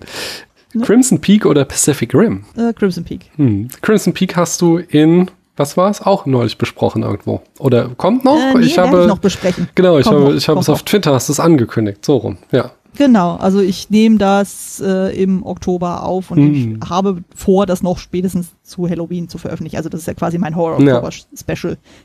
Ne? 0.74 0.86
Crimson 0.86 1.20
Peak 1.20 1.46
oder 1.46 1.66
Pacific 1.66 2.14
Rim? 2.14 2.46
Äh, 2.56 2.72
Crimson 2.74 3.04
Peak. 3.04 3.30
Hm. 3.36 3.68
Crimson 3.82 4.14
Peak 4.14 4.36
hast 4.38 4.62
du 4.62 4.78
in, 4.78 5.30
was 5.62 5.78
war 5.78 5.90
es? 5.90 6.02
Auch 6.02 6.26
neulich 6.26 6.58
besprochen 6.58 7.04
irgendwo. 7.04 7.42
Oder 7.60 7.90
kommt 7.96 8.26
noch? 8.26 8.36
Äh, 8.36 8.56
nee, 8.56 8.66
ich 8.66 8.78
habe, 8.78 9.02
ich 9.02 9.08
noch 9.08 9.20
besprechen. 9.20 9.70
genau, 9.76 9.98
ich 10.00 10.06
Kommt 10.06 10.18
habe, 10.18 10.30
noch, 10.32 10.38
ich 10.38 10.50
habe 10.50 10.60
es 10.60 10.70
auf. 10.70 10.84
Twitter, 10.84 11.14
hast 11.14 11.30
es 11.30 11.40
angekündigt. 11.40 12.04
So 12.04 12.18
rum, 12.18 12.38
ja. 12.52 12.72
Genau, 12.98 13.36
also 13.38 13.62
ich 13.62 13.90
nehme 13.90 14.18
das 14.18 14.82
äh, 14.86 15.16
im 15.22 15.46
Oktober 15.46 16.04
auf 16.04 16.30
und 16.32 16.40
Mm. 16.40 16.54
ich 16.54 16.90
habe 16.90 17.24
vor, 17.34 17.66
das 17.66 17.82
noch 17.84 17.98
spätestens 17.98 18.50
zu 18.64 18.90
Halloween 18.90 19.30
zu 19.30 19.38
veröffentlichen. 19.38 19.78
Also 19.78 19.90
das 19.90 20.02
ist 20.02 20.08
ja 20.08 20.14
quasi 20.14 20.38
mein 20.38 20.56
Horror 20.56 20.82
Ja. 20.82 21.02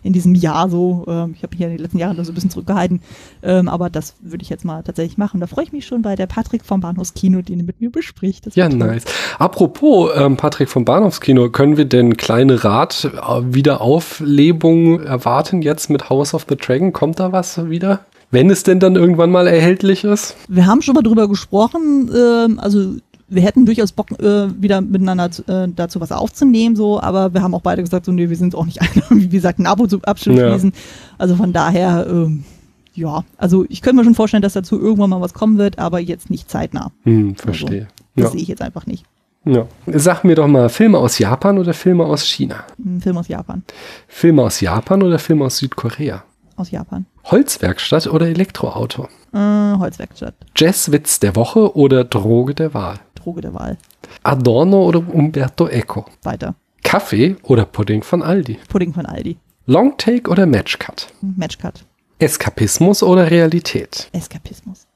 In 0.03 0.13
diesem 0.13 0.35
Jahr 0.35 0.69
so. 0.69 1.05
Ähm, 1.09 1.35
ich 1.37 1.43
habe 1.43 1.53
mich 1.53 1.61
ja 1.61 1.67
in 1.67 1.73
den 1.77 1.83
letzten 1.83 1.99
Jahren 1.99 2.17
so 2.25 2.31
ein 2.31 2.35
bisschen 2.35 2.51
zurückgehalten, 2.51 3.01
ähm, 3.43 3.69
aber 3.69 3.91
das 3.91 4.15
würde 4.21 4.43
ich 4.43 4.49
jetzt 4.49 4.65
mal 4.65 4.83
tatsächlich 4.83 5.19
machen. 5.19 5.41
Da 5.41 5.47
freue 5.47 5.65
ich 5.65 5.73
mich 5.73 5.87
schon, 5.87 6.05
weil 6.05 6.17
der 6.17 6.27
Patrick 6.27 6.65
vom 6.65 6.81
Bahnhofskino 6.81 7.43
den 7.43 7.65
mit 7.67 7.81
mir 7.81 7.91
bespricht. 7.91 8.47
Das 8.47 8.55
Ja, 8.55 8.69
nice. 8.69 9.05
Apropos, 9.39 10.11
ähm, 10.17 10.37
Patrick 10.37 10.69
vom 10.69 10.85
Bahnhofskino, 10.85 11.51
können 11.51 11.77
wir 11.77 11.85
denn 11.85 12.17
kleine 12.17 12.63
Rat 12.65 13.05
äh, 13.05 14.99
erwarten 15.05 15.63
jetzt 15.63 15.91
mit 15.91 16.11
House 16.11 16.35
of 16.35 16.47
the 16.49 16.57
Dragon? 16.57 16.93
Kommt 16.93 17.19
da 17.19 17.33
was 17.33 17.69
wieder? 17.69 18.01
Wenn 18.31 18.51
es 18.51 18.63
denn 18.65 18.81
dann 18.81 18.97
irgendwann 18.97 19.31
mal 19.31 19.47
erhältlich 19.47 20.05
ist? 20.05 20.37
Wir 20.49 20.67
haben 20.67 20.83
schon 20.83 20.95
mal 20.95 21.03
drüber 21.03 21.29
gesprochen, 21.29 22.11
ähm, 22.15 22.59
also 22.59 22.95
wir 23.29 23.43
hätten 23.43 23.67
durchaus 23.67 23.93
Bock, 23.93 24.11
äh, 24.21 24.49
wieder 24.61 24.81
miteinander 24.81 25.31
äh, 25.49 25.69
dazu 25.75 26.01
was 26.01 26.13
aufzunehmen, 26.13 26.77
so, 26.77 27.01
aber 27.01 27.35
wir 27.35 27.43
haben 27.43 27.55
auch 27.55 27.61
beide 27.63 27.83
gesagt, 27.83 28.07
so, 28.07 28.13
nee, 28.13 28.29
wir 28.29 28.37
sind 28.37 28.55
auch 28.55 28.67
nicht 28.67 28.81
einer, 28.83 29.05
wie 29.11 29.29
gesagt, 29.29 29.59
ein 29.59 29.67
Abo 29.67 29.87
zu 29.87 30.01
abschließen. 30.03 30.73
Also 31.19 31.37
von 31.37 31.53
daher, 31.53 32.07
ähm, 32.09 32.45
ja, 32.95 33.25
also 33.37 33.65
ich 33.69 33.83
könnte 33.83 33.97
mir 33.97 34.05
schon 34.05 34.15
vorstellen, 34.15 34.43
dass 34.43 34.53
dazu 34.55 34.79
irgendwann 34.81 35.11
mal 35.11 35.21
was 35.21 35.35
kommen 35.35 35.59
wird, 35.59 35.79
aber 35.79 35.99
jetzt 36.01 36.31
nicht 36.31 36.51
zeitnah. 36.51 36.93
Hm, 37.05 37.35
verstehe. 37.37 37.89
Das 38.17 38.25
Ja. 38.27 38.31
sehe 38.31 38.41
ich 38.41 38.49
jetzt 38.49 38.63
einfach 38.63 38.87
nicht. 38.87 39.05
ja. 39.45 39.67
Sag 39.87 40.25
mir 40.25 40.35
doch 40.37 40.47
mal, 40.47 40.69
Filme 40.69 40.99
aus 40.99 41.19
Japan 41.19 41.59
oder 41.59 41.75
Filme 41.75 42.05
aus 42.05 42.25
China? 42.25 42.65
Ein 42.79 43.01
Film 43.01 43.17
aus 43.19 43.29
Japan. 43.29 43.63
Filme 44.09 44.43
aus 44.43 44.61
Japan 44.61 45.03
oder 45.03 45.19
Filme 45.19 45.45
aus 45.45 45.59
Südkorea? 45.59 46.23
Aus 46.57 46.71
Japan. 46.71 47.07
Holzwerkstatt 47.25 48.07
oder 48.07 48.27
Elektroauto? 48.29 49.09
Äh, 49.33 49.39
Holzwerkstatt. 49.79 50.35
Jazzwitz 50.57 51.21
der 51.21 51.37
Woche 51.37 51.77
oder 51.77 52.05
Droge 52.05 52.55
der 52.55 52.73
Wahl? 52.75 52.99
Droge 53.15 53.43
der 53.43 53.55
Wahl. 53.55 53.77
Adorno 54.23 54.85
oder 54.85 55.03
Umberto 55.13 55.69
Eco? 55.69 56.07
Weiter. 56.23 56.55
Kaffee 56.83 57.37
oder 57.43 57.65
Pudding 57.65 58.03
von 58.03 58.23
Aldi? 58.23 58.59
Pudding 58.69 58.95
von 58.95 59.07
Aldi. 59.07 59.37
Longtake 59.67 60.31
oder 60.31 60.47
Matchcut? 60.47 61.09
Matchcut. 61.21 61.85
Eskapismus 62.19 63.03
oder 63.03 63.31
Realität? 63.31 64.09
Eskapismus. 64.13 64.87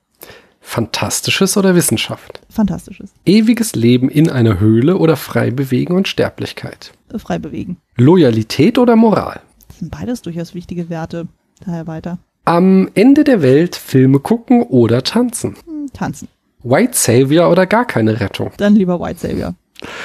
Fantastisches 0.61 1.57
oder 1.57 1.75
Wissenschaft? 1.75 2.41
Fantastisches. 2.49 3.13
Ewiges 3.27 3.75
Leben 3.75 4.09
in 4.09 4.31
einer 4.31 4.61
Höhle 4.61 4.97
oder 4.99 5.17
frei 5.17 5.51
bewegen 5.51 5.95
und 5.95 6.07
Sterblichkeit? 6.07 6.93
Äh, 7.13 7.19
frei 7.19 7.39
bewegen. 7.39 7.79
Loyalität 7.97 8.79
oder 8.79 8.95
Moral? 8.95 9.41
Das 9.69 9.79
sind 9.79 9.91
beides 9.91 10.23
durchaus 10.23 10.55
wichtige 10.55 10.89
Werte. 10.89 11.27
Daher 11.65 11.87
weiter. 11.87 12.19
Am 12.45 12.89
Ende 12.95 13.25
der 13.25 13.43
Welt 13.43 13.77
Filme 13.77 14.19
gucken 14.19 14.63
oder 14.63 15.03
tanzen. 15.03 15.57
Hm, 15.67 15.89
tanzen. 15.93 16.29
White 16.63 16.93
Savior 16.95 17.51
oder 17.51 17.67
gar 17.67 17.87
keine 17.87 18.21
Rettung. 18.21 18.51
Dann 18.57 18.75
lieber 18.75 19.01
White 19.01 19.21
Savior. 19.21 19.55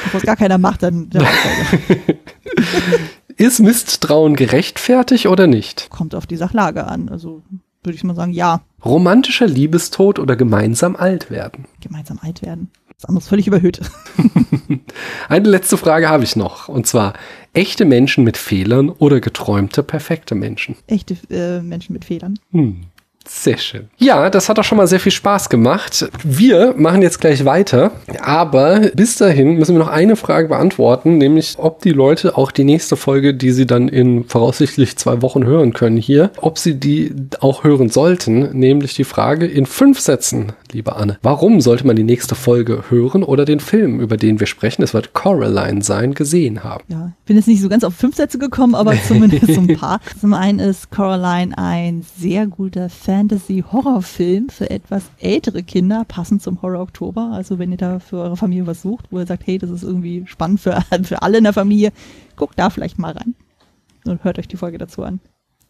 Bevor 0.04 0.20
es 0.20 0.26
gar 0.26 0.36
keiner 0.36 0.58
macht, 0.58 0.84
dann 0.84 1.10
der 1.10 1.22
White 1.22 1.80
Savior. 1.88 2.16
Ist 3.38 3.60
Misstrauen 3.60 4.36
gerechtfertigt 4.36 5.28
oder 5.28 5.48
nicht? 5.48 5.90
Kommt 5.90 6.16
auf 6.16 6.26
die 6.26 6.38
Sachlage 6.38 6.88
an. 6.88 7.10
Also 7.10 7.42
würde 7.84 7.96
ich 7.96 8.04
mal 8.04 8.16
sagen, 8.16 8.32
ja. 8.32 8.62
Romantischer 8.84 9.48
Liebestod 9.48 10.20
oder 10.20 10.36
gemeinsam 10.36 10.96
alt 10.96 11.30
werden? 11.30 11.66
Gemeinsam 11.82 12.20
alt 12.22 12.42
werden. 12.42 12.72
Das 12.98 13.06
andere 13.06 13.22
ist 13.22 13.28
völlig 13.28 13.48
überhöht. 13.48 13.82
Eine 15.30 15.50
letzte 15.50 15.78
Frage 15.78 16.08
habe 16.08 16.24
ich 16.24 16.36
noch. 16.36 16.70
Und 16.70 16.88
zwar, 16.88 17.14
echte 17.54 17.86
Menschen 17.86 18.24
mit 18.24 18.38
Fehlern 18.38 18.90
oder 18.90 19.20
geträumte 19.20 19.84
perfekte 19.84 20.34
Menschen? 20.34 20.76
Echte 20.88 21.18
äh, 21.30 21.62
Menschen 21.62 21.94
mit 21.94 22.06
Fehlern. 22.06 22.40
Hm. 22.52 22.86
Sehr 23.28 23.58
schön. 23.58 23.88
Ja, 23.98 24.30
das 24.30 24.50
hat 24.50 24.60
auch 24.60 24.64
schon 24.64 24.78
mal 24.78 24.88
sehr 24.88 25.00
viel 25.00 25.12
Spaß 25.12 25.50
gemacht. 25.50 26.08
Wir 26.24 26.74
machen 26.78 27.02
jetzt 27.02 27.20
gleich 27.20 27.44
weiter, 27.44 27.92
aber 28.20 28.92
bis 28.94 29.18
dahin 29.18 29.56
müssen 29.56 29.76
wir 29.76 29.80
noch 29.80 29.90
eine 29.90 30.16
Frage 30.16 30.48
beantworten, 30.48 31.18
nämlich 31.18 31.56
ob 31.58 31.82
die 31.82 31.92
Leute 31.92 32.38
auch 32.38 32.52
die 32.52 32.64
nächste 32.64 32.96
Folge, 32.96 33.34
die 33.34 33.52
sie 33.52 33.66
dann 33.66 33.88
in 33.88 34.26
voraussichtlich 34.26 34.98
zwei 34.98 35.22
Wochen 35.22 35.44
hören 35.44 35.74
können 35.74 35.98
hier, 35.98 36.32
ob 36.38 36.60
sie 36.60 36.76
die 36.76 37.14
auch 37.40 37.64
hören 37.64 37.90
sollten, 37.90 38.58
nämlich 38.58 38.94
die 38.94 39.04
Frage 39.04 39.48
in 39.48 39.66
fünf 39.66 40.00
Sätzen, 40.00 40.54
liebe 40.72 40.96
Anne. 40.96 41.18
Warum 41.24 41.62
sollte 41.62 41.88
man 41.88 41.96
die 41.96 42.04
nächste 42.04 42.36
Folge 42.36 42.84
hören 42.90 43.24
oder 43.24 43.46
den 43.46 43.60
Film, 43.60 44.00
über 44.00 44.18
den 44.18 44.40
wir 44.40 44.48
sprechen, 44.48 44.84
es 44.84 44.94
wird 44.94 45.14
Coraline 45.14 45.82
sein, 45.82 46.14
gesehen 46.14 46.64
haben? 46.64 46.84
Ja, 46.90 47.12
ich 47.20 47.26
bin 47.26 47.38
jetzt 47.38 47.48
nicht 47.48 47.62
so 47.62 47.70
ganz 47.70 47.84
auf 47.84 47.96
fünf 47.96 48.16
Sätze 48.16 48.38
gekommen, 48.38 48.76
aber 48.76 48.94
zumindest 49.08 49.48
so 49.48 49.62
ein 49.62 49.76
paar. 49.76 50.00
Zum 50.20 50.34
einen 50.34 50.60
ist 50.60 50.92
Coraline 50.92 51.58
ein 51.58 52.06
sehr 52.20 52.46
guter 52.46 52.90
Fan 52.90 53.15
Fantasy-Horrorfilm 53.16 54.50
für 54.50 54.70
etwas 54.70 55.10
ältere 55.20 55.64
Kinder, 55.64 56.04
passend 56.06 56.42
zum 56.42 56.62
Horror 56.62 56.82
Oktober. 56.82 57.32
Also 57.32 57.60
wenn 57.60 57.72
ihr 57.72 57.78
da 57.78 58.00
für 58.00 58.18
eure 58.18 58.36
Familie 58.36 58.68
was 58.68 58.82
sucht, 58.82 59.06
wo 59.10 59.20
ihr 59.20 59.26
sagt, 59.26 59.48
hey, 59.48 59.58
das 59.58 59.70
ist 59.70 59.84
irgendwie 59.84 60.26
spannend 60.28 60.60
für, 60.60 60.82
für 61.04 61.22
alle 61.22 61.38
in 61.38 61.46
der 61.46 61.54
Familie, 61.54 61.94
guckt 62.36 62.60
da 62.60 62.70
vielleicht 62.70 63.00
mal 63.00 63.14
rein 63.14 63.34
und 64.04 64.24
hört 64.26 64.38
euch 64.38 64.50
die 64.50 64.58
Folge 64.58 64.78
dazu 64.78 65.04
an. 65.04 65.22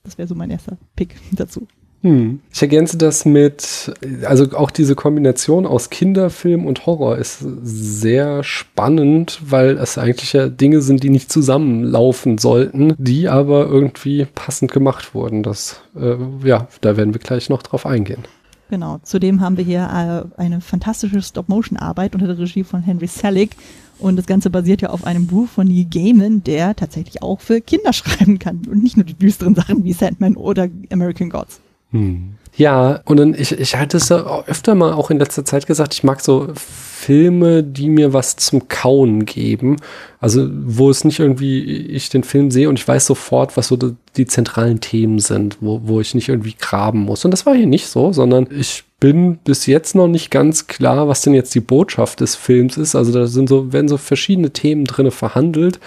Das 0.04 0.18
wäre 0.18 0.28
so 0.28 0.34
mein 0.34 0.50
erster 0.50 0.78
Pick 0.96 1.16
dazu. 1.34 1.68
Hm. 2.06 2.40
Ich 2.54 2.62
ergänze 2.62 3.00
das 3.00 3.26
mit, 3.26 3.92
also 4.26 4.56
auch 4.56 4.70
diese 4.70 4.94
Kombination 4.94 5.66
aus 5.66 5.90
Kinderfilm 5.90 6.68
und 6.68 6.86
Horror 6.86 7.18
ist 7.18 7.44
sehr 7.64 8.44
spannend, 8.44 9.40
weil 9.44 9.80
es 9.80 9.98
eigentlich 9.98 10.34
ja 10.34 10.48
Dinge 10.48 10.82
sind, 10.82 11.02
die 11.02 11.10
nicht 11.10 11.32
zusammenlaufen 11.32 12.38
sollten, 12.38 12.94
die 13.00 13.28
aber 13.28 13.66
irgendwie 13.66 14.28
passend 14.36 14.72
gemacht 14.72 15.16
wurden. 15.16 15.42
Das, 15.42 15.82
äh, 16.00 16.16
ja, 16.44 16.68
da 16.82 16.96
werden 16.96 17.16
wir 17.16 17.22
gleich 17.22 17.50
noch 17.50 17.64
drauf 17.64 17.88
eingehen. 17.88 18.22
Genau. 18.70 19.00
Zudem 19.02 19.42
haben 19.42 19.58
wir 19.58 19.64
hier 19.64 20.30
äh, 20.38 20.40
eine 20.40 20.62
fantastische 20.62 21.24
Stop-Motion-Arbeit 21.24 22.14
unter 22.14 22.28
der 22.28 22.38
Regie 22.38 22.64
von 22.64 22.84
Henry 22.84 23.08
Selick. 23.08 23.56
Und 23.98 24.16
das 24.18 24.28
Ganze 24.28 24.52
basiert 24.52 24.84
ja 24.84 24.92
auf 24.92 25.06
einem 25.06 25.26
Buch 25.26 25.48
von 25.48 25.66
Neil 25.66 25.86
Gaiman, 25.86 26.44
der 26.44 26.76
tatsächlich 26.76 27.24
auch 27.24 27.40
für 27.40 27.62
Kinder 27.62 27.94
schreiben 27.94 28.38
kann 28.38 28.62
und 28.70 28.84
nicht 28.84 28.96
nur 28.96 29.06
die 29.06 29.16
düsteren 29.16 29.56
Sachen 29.56 29.84
wie 29.84 29.94
Sandman 29.94 30.36
oder 30.36 30.68
American 30.92 31.32
Gods. 31.32 31.62
Hm. 31.96 32.36
Ja, 32.58 33.02
und 33.04 33.18
dann, 33.18 33.34
ich, 33.34 33.52
ich 33.52 33.76
hatte 33.76 33.98
es 33.98 34.10
öfter 34.12 34.76
mal 34.76 34.94
auch 34.94 35.12
in 35.12 35.20
letzter 35.20 35.44
Zeit 35.44 35.68
gesagt, 35.68 35.94
ich 35.94 36.06
mag 36.06 36.22
so 36.22 36.48
Filme, 36.56 37.64
die 37.64 37.90
mir 37.90 38.14
was 38.14 38.38
zum 38.38 38.70
Kauen 38.70 39.26
geben. 39.26 39.76
Also, 40.22 40.48
wo 40.50 40.90
es 40.90 41.04
nicht 41.04 41.20
irgendwie, 41.20 41.64
ich 41.64 42.10
den 42.10 42.24
Film 42.24 42.52
sehe 42.52 42.70
und 42.70 42.80
ich 42.80 42.88
weiß 42.88 43.08
sofort, 43.08 43.58
was 43.58 43.68
so 43.68 43.76
die, 43.76 43.96
die 44.16 44.26
zentralen 44.26 44.80
Themen 44.80 45.20
sind, 45.20 45.58
wo, 45.60 45.82
wo 45.84 46.00
ich 46.00 46.16
nicht 46.16 46.30
irgendwie 46.30 46.56
graben 46.58 47.00
muss. 47.00 47.26
Und 47.26 47.32
das 47.32 47.46
war 47.46 47.56
hier 47.56 47.68
nicht 47.68 47.88
so, 47.88 48.14
sondern 48.14 48.48
ich 48.50 48.86
bin 49.02 49.38
bis 49.38 49.66
jetzt 49.66 49.94
noch 49.94 50.08
nicht 50.08 50.32
ganz 50.32 50.68
klar, 50.68 51.10
was 51.10 51.22
denn 51.22 51.34
jetzt 51.34 51.54
die 51.56 51.60
Botschaft 51.60 52.22
des 52.22 52.36
Films 52.38 52.78
ist. 52.78 52.96
Also, 52.96 53.12
da 53.12 53.28
sind 53.28 53.50
so, 53.50 53.74
werden 53.74 53.90
so 53.90 53.98
verschiedene 53.98 54.52
Themen 54.52 54.86
drinne 54.86 55.12
verhandelt. 55.12 55.82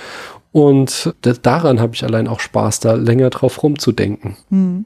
Und 0.52 1.14
daran 1.42 1.80
habe 1.80 1.94
ich 1.94 2.04
allein 2.04 2.28
auch 2.28 2.40
Spaß, 2.40 2.80
da 2.80 2.92
länger 2.92 3.30
drauf 3.30 3.62
rumzudenken. 3.62 4.36
Hm. 4.50 4.84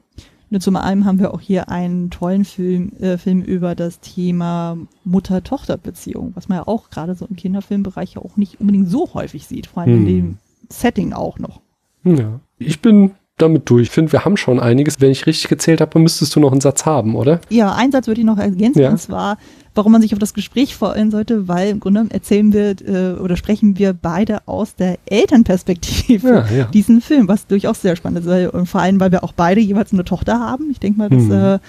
Nur 0.53 0.59
zum 0.59 0.75
einen 0.75 1.05
haben 1.05 1.17
wir 1.17 1.33
auch 1.33 1.41
hier 1.41 1.69
einen 1.69 2.11
tollen 2.11 2.45
Film, 2.45 2.91
äh, 2.99 3.17
Film 3.17 3.41
über 3.41 3.73
das 3.73 4.01
Thema 4.01 4.77
Mutter-Tochter-Beziehung, 5.03 6.33
was 6.35 6.47
man 6.47 6.59
ja 6.59 6.67
auch 6.67 6.91
gerade 6.91 7.15
so 7.15 7.25
im 7.25 7.35
Kinderfilmbereich 7.35 8.13
ja 8.13 8.21
auch 8.21 8.37
nicht 8.37 8.61
unbedingt 8.61 8.87
so 8.87 9.15
häufig 9.15 9.47
sieht, 9.47 9.65
vor 9.65 9.81
allem 9.81 9.93
hm. 9.93 9.99
in 10.01 10.05
dem 10.05 10.37
Setting 10.69 11.11
auch 11.11 11.39
noch. 11.39 11.61
Ja, 12.03 12.39
ich 12.59 12.83
bin 12.83 13.13
damit 13.37 13.69
durch. 13.69 13.83
Ich 13.83 13.89
finde, 13.89 14.11
wir 14.11 14.25
haben 14.25 14.37
schon 14.37 14.59
einiges. 14.59 15.01
Wenn 15.01 15.11
ich 15.11 15.25
richtig 15.25 15.49
gezählt 15.49 15.81
habe, 15.81 15.97
müsstest 15.99 16.35
du 16.35 16.39
noch 16.39 16.51
einen 16.51 16.61
Satz 16.61 16.85
haben, 16.85 17.15
oder? 17.15 17.39
Ja, 17.49 17.73
einen 17.73 17.91
Satz 17.91 18.07
würde 18.07 18.21
ich 18.21 18.27
noch 18.27 18.37
ergänzen. 18.37 18.81
Ja. 18.81 18.91
Und 18.91 18.99
zwar, 18.99 19.37
warum 19.73 19.91
man 19.91 20.01
sich 20.01 20.13
auf 20.13 20.19
das 20.19 20.33
Gespräch 20.33 20.75
freuen 20.75 21.09
sollte, 21.09 21.47
weil 21.47 21.69
im 21.69 21.79
Grunde 21.79 22.05
erzählen 22.09 22.53
wir 22.53 22.75
äh, 22.87 23.19
oder 23.19 23.35
sprechen 23.35 23.77
wir 23.77 23.93
beide 23.93 24.47
aus 24.47 24.75
der 24.75 24.97
Elternperspektive 25.05 26.45
ja, 26.49 26.57
ja. 26.57 26.63
diesen 26.65 27.01
Film, 27.01 27.27
was 27.27 27.47
durchaus 27.47 27.81
sehr 27.81 27.95
spannend 27.95 28.25
ist. 28.25 28.53
Und 28.53 28.67
vor 28.67 28.81
allem, 28.81 28.99
weil 28.99 29.11
wir 29.11 29.23
auch 29.23 29.33
beide 29.33 29.61
jeweils 29.61 29.93
eine 29.93 30.05
Tochter 30.05 30.39
haben. 30.39 30.69
Ich 30.71 30.79
denke 30.79 30.99
mal, 30.99 31.09
das 31.09 31.23
mhm. 31.23 31.31
äh, 31.31 31.59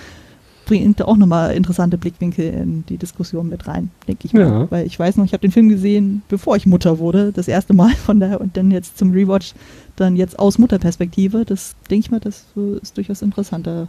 bringt 0.66 1.02
auch 1.02 1.16
nochmal 1.16 1.54
interessante 1.54 1.98
Blickwinkel 1.98 2.52
in 2.52 2.84
die 2.86 2.96
Diskussion 2.96 3.48
mit 3.48 3.66
rein, 3.66 3.90
denke 4.08 4.26
ich 4.26 4.32
mal. 4.32 4.42
Ja. 4.42 4.70
Weil 4.70 4.86
ich 4.86 4.98
weiß 4.98 5.16
noch, 5.16 5.24
ich 5.24 5.32
habe 5.32 5.42
den 5.42 5.50
Film 5.50 5.68
gesehen, 5.68 6.22
bevor 6.28 6.56
ich 6.56 6.66
Mutter 6.66 6.98
wurde, 6.98 7.32
das 7.32 7.48
erste 7.48 7.74
Mal 7.74 7.94
von 7.94 8.20
daher 8.20 8.40
und 8.40 8.56
dann 8.56 8.70
jetzt 8.70 8.98
zum 8.98 9.12
Rewatch, 9.12 9.54
dann 9.96 10.16
jetzt 10.16 10.38
aus 10.38 10.58
Mutterperspektive. 10.58 11.44
Das 11.44 11.74
denke 11.90 12.06
ich 12.06 12.10
mal, 12.10 12.20
das 12.20 12.44
ist 12.82 12.96
durchaus 12.96 13.22
interessanter 13.22 13.88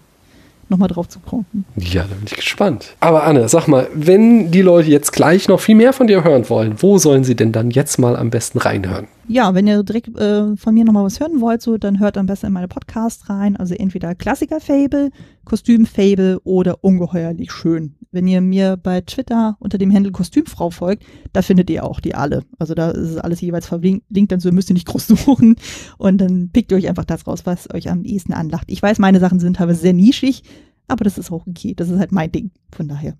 nochmal 0.69 0.89
drauf 0.89 1.07
zu 1.07 1.19
kommen. 1.19 1.45
Ja, 1.75 2.03
da 2.03 2.15
bin 2.15 2.25
ich 2.25 2.35
gespannt. 2.35 2.95
Aber 2.99 3.23
Anne, 3.23 3.47
sag 3.49 3.67
mal, 3.67 3.87
wenn 3.93 4.51
die 4.51 4.61
Leute 4.61 4.89
jetzt 4.89 5.11
gleich 5.11 5.47
noch 5.47 5.59
viel 5.59 5.75
mehr 5.75 5.93
von 5.93 6.07
dir 6.07 6.23
hören 6.23 6.49
wollen, 6.49 6.75
wo 6.81 6.97
sollen 6.97 7.23
sie 7.23 7.35
denn 7.35 7.51
dann 7.51 7.71
jetzt 7.71 7.99
mal 7.99 8.15
am 8.15 8.29
besten 8.29 8.57
reinhören? 8.57 9.07
Ja, 9.27 9.55
wenn 9.55 9.65
ihr 9.65 9.81
direkt 9.81 10.15
äh, 10.19 10.55
von 10.55 10.73
mir 10.73 10.85
nochmal 10.85 11.03
was 11.03 11.19
hören 11.19 11.41
wollt, 11.41 11.61
so, 11.61 11.77
dann 11.77 11.99
hört 11.99 12.17
am 12.17 12.27
besten 12.27 12.47
in 12.47 12.53
meine 12.53 12.67
Podcasts 12.67 13.27
rein. 13.27 13.55
Also 13.55 13.73
entweder 13.73 14.13
Klassiker-Fable, 14.13 15.09
Kostüm-Fable 15.45 16.39
oder 16.43 16.83
Ungeheuerlich 16.83 17.51
schön. 17.51 17.95
Wenn 18.11 18.27
ihr 18.27 18.39
mir 18.41 18.77
bei 18.77 19.01
Twitter 19.01 19.57
unter 19.59 19.79
dem 19.79 19.91
Handel 19.91 20.11
Kostümfrau 20.11 20.69
folgt, 20.69 21.03
da 21.33 21.41
findet 21.41 21.71
ihr 21.71 21.83
auch 21.83 21.99
die 21.99 22.13
alle. 22.13 22.43
Also 22.59 22.75
da 22.75 22.91
ist 22.91 23.17
alles 23.17 23.41
jeweils 23.41 23.65
verlinkt, 23.65 24.31
dann 24.31 24.39
so 24.39 24.51
müsst 24.51 24.69
ihr 24.69 24.75
nicht 24.75 24.87
groß 24.87 25.07
suchen. 25.25 25.55
Und 25.97 26.19
dann 26.19 26.49
pickt 26.51 26.71
ihr 26.71 26.77
euch 26.77 26.87
einfach 26.87 27.05
das 27.05 27.25
raus, 27.25 27.45
was 27.45 27.73
euch 27.73 27.89
am 27.89 28.03
ehesten 28.03 28.33
anlacht. 28.33 28.67
Ich 28.69 28.81
weiß, 28.81 28.99
meine 28.99 29.19
Sachen 29.19 29.39
sind 29.39 29.57
teilweise 29.57 29.81
sehr 29.81 29.93
nischig, 29.93 30.43
aber 30.87 31.03
das 31.03 31.17
ist 31.17 31.31
auch 31.31 31.47
okay. 31.47 31.73
Das 31.73 31.89
ist 31.89 31.97
halt 31.97 32.11
mein 32.11 32.31
Ding. 32.31 32.51
Von 32.71 32.87
daher. 32.87 33.17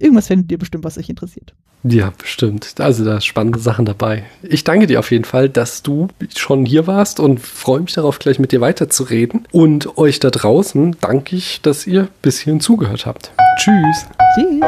Irgendwas 0.00 0.26
findet 0.26 0.50
ihr 0.50 0.58
bestimmt, 0.58 0.82
was 0.82 0.98
euch 0.98 1.08
interessiert. 1.08 1.54
Ja, 1.86 2.12
bestimmt. 2.16 2.74
Also 2.78 3.04
da 3.04 3.20
spannende 3.20 3.58
Sachen 3.58 3.84
dabei. 3.84 4.24
Ich 4.42 4.64
danke 4.64 4.86
dir 4.86 4.98
auf 4.98 5.10
jeden 5.10 5.24
Fall, 5.24 5.50
dass 5.50 5.82
du 5.82 6.08
schon 6.34 6.64
hier 6.64 6.86
warst 6.86 7.20
und 7.20 7.40
freue 7.40 7.80
mich 7.80 7.92
darauf, 7.92 8.18
gleich 8.18 8.38
mit 8.38 8.52
dir 8.52 8.62
weiterzureden. 8.62 9.46
Und 9.52 9.98
euch 9.98 10.18
da 10.18 10.30
draußen 10.30 10.96
danke 11.02 11.36
ich, 11.36 11.60
dass 11.60 11.86
ihr 11.86 12.08
bis 12.22 12.40
hierhin 12.40 12.60
zugehört 12.60 13.04
habt. 13.04 13.32
Tschüss. 13.58 14.06
Tschüss. 14.34 14.64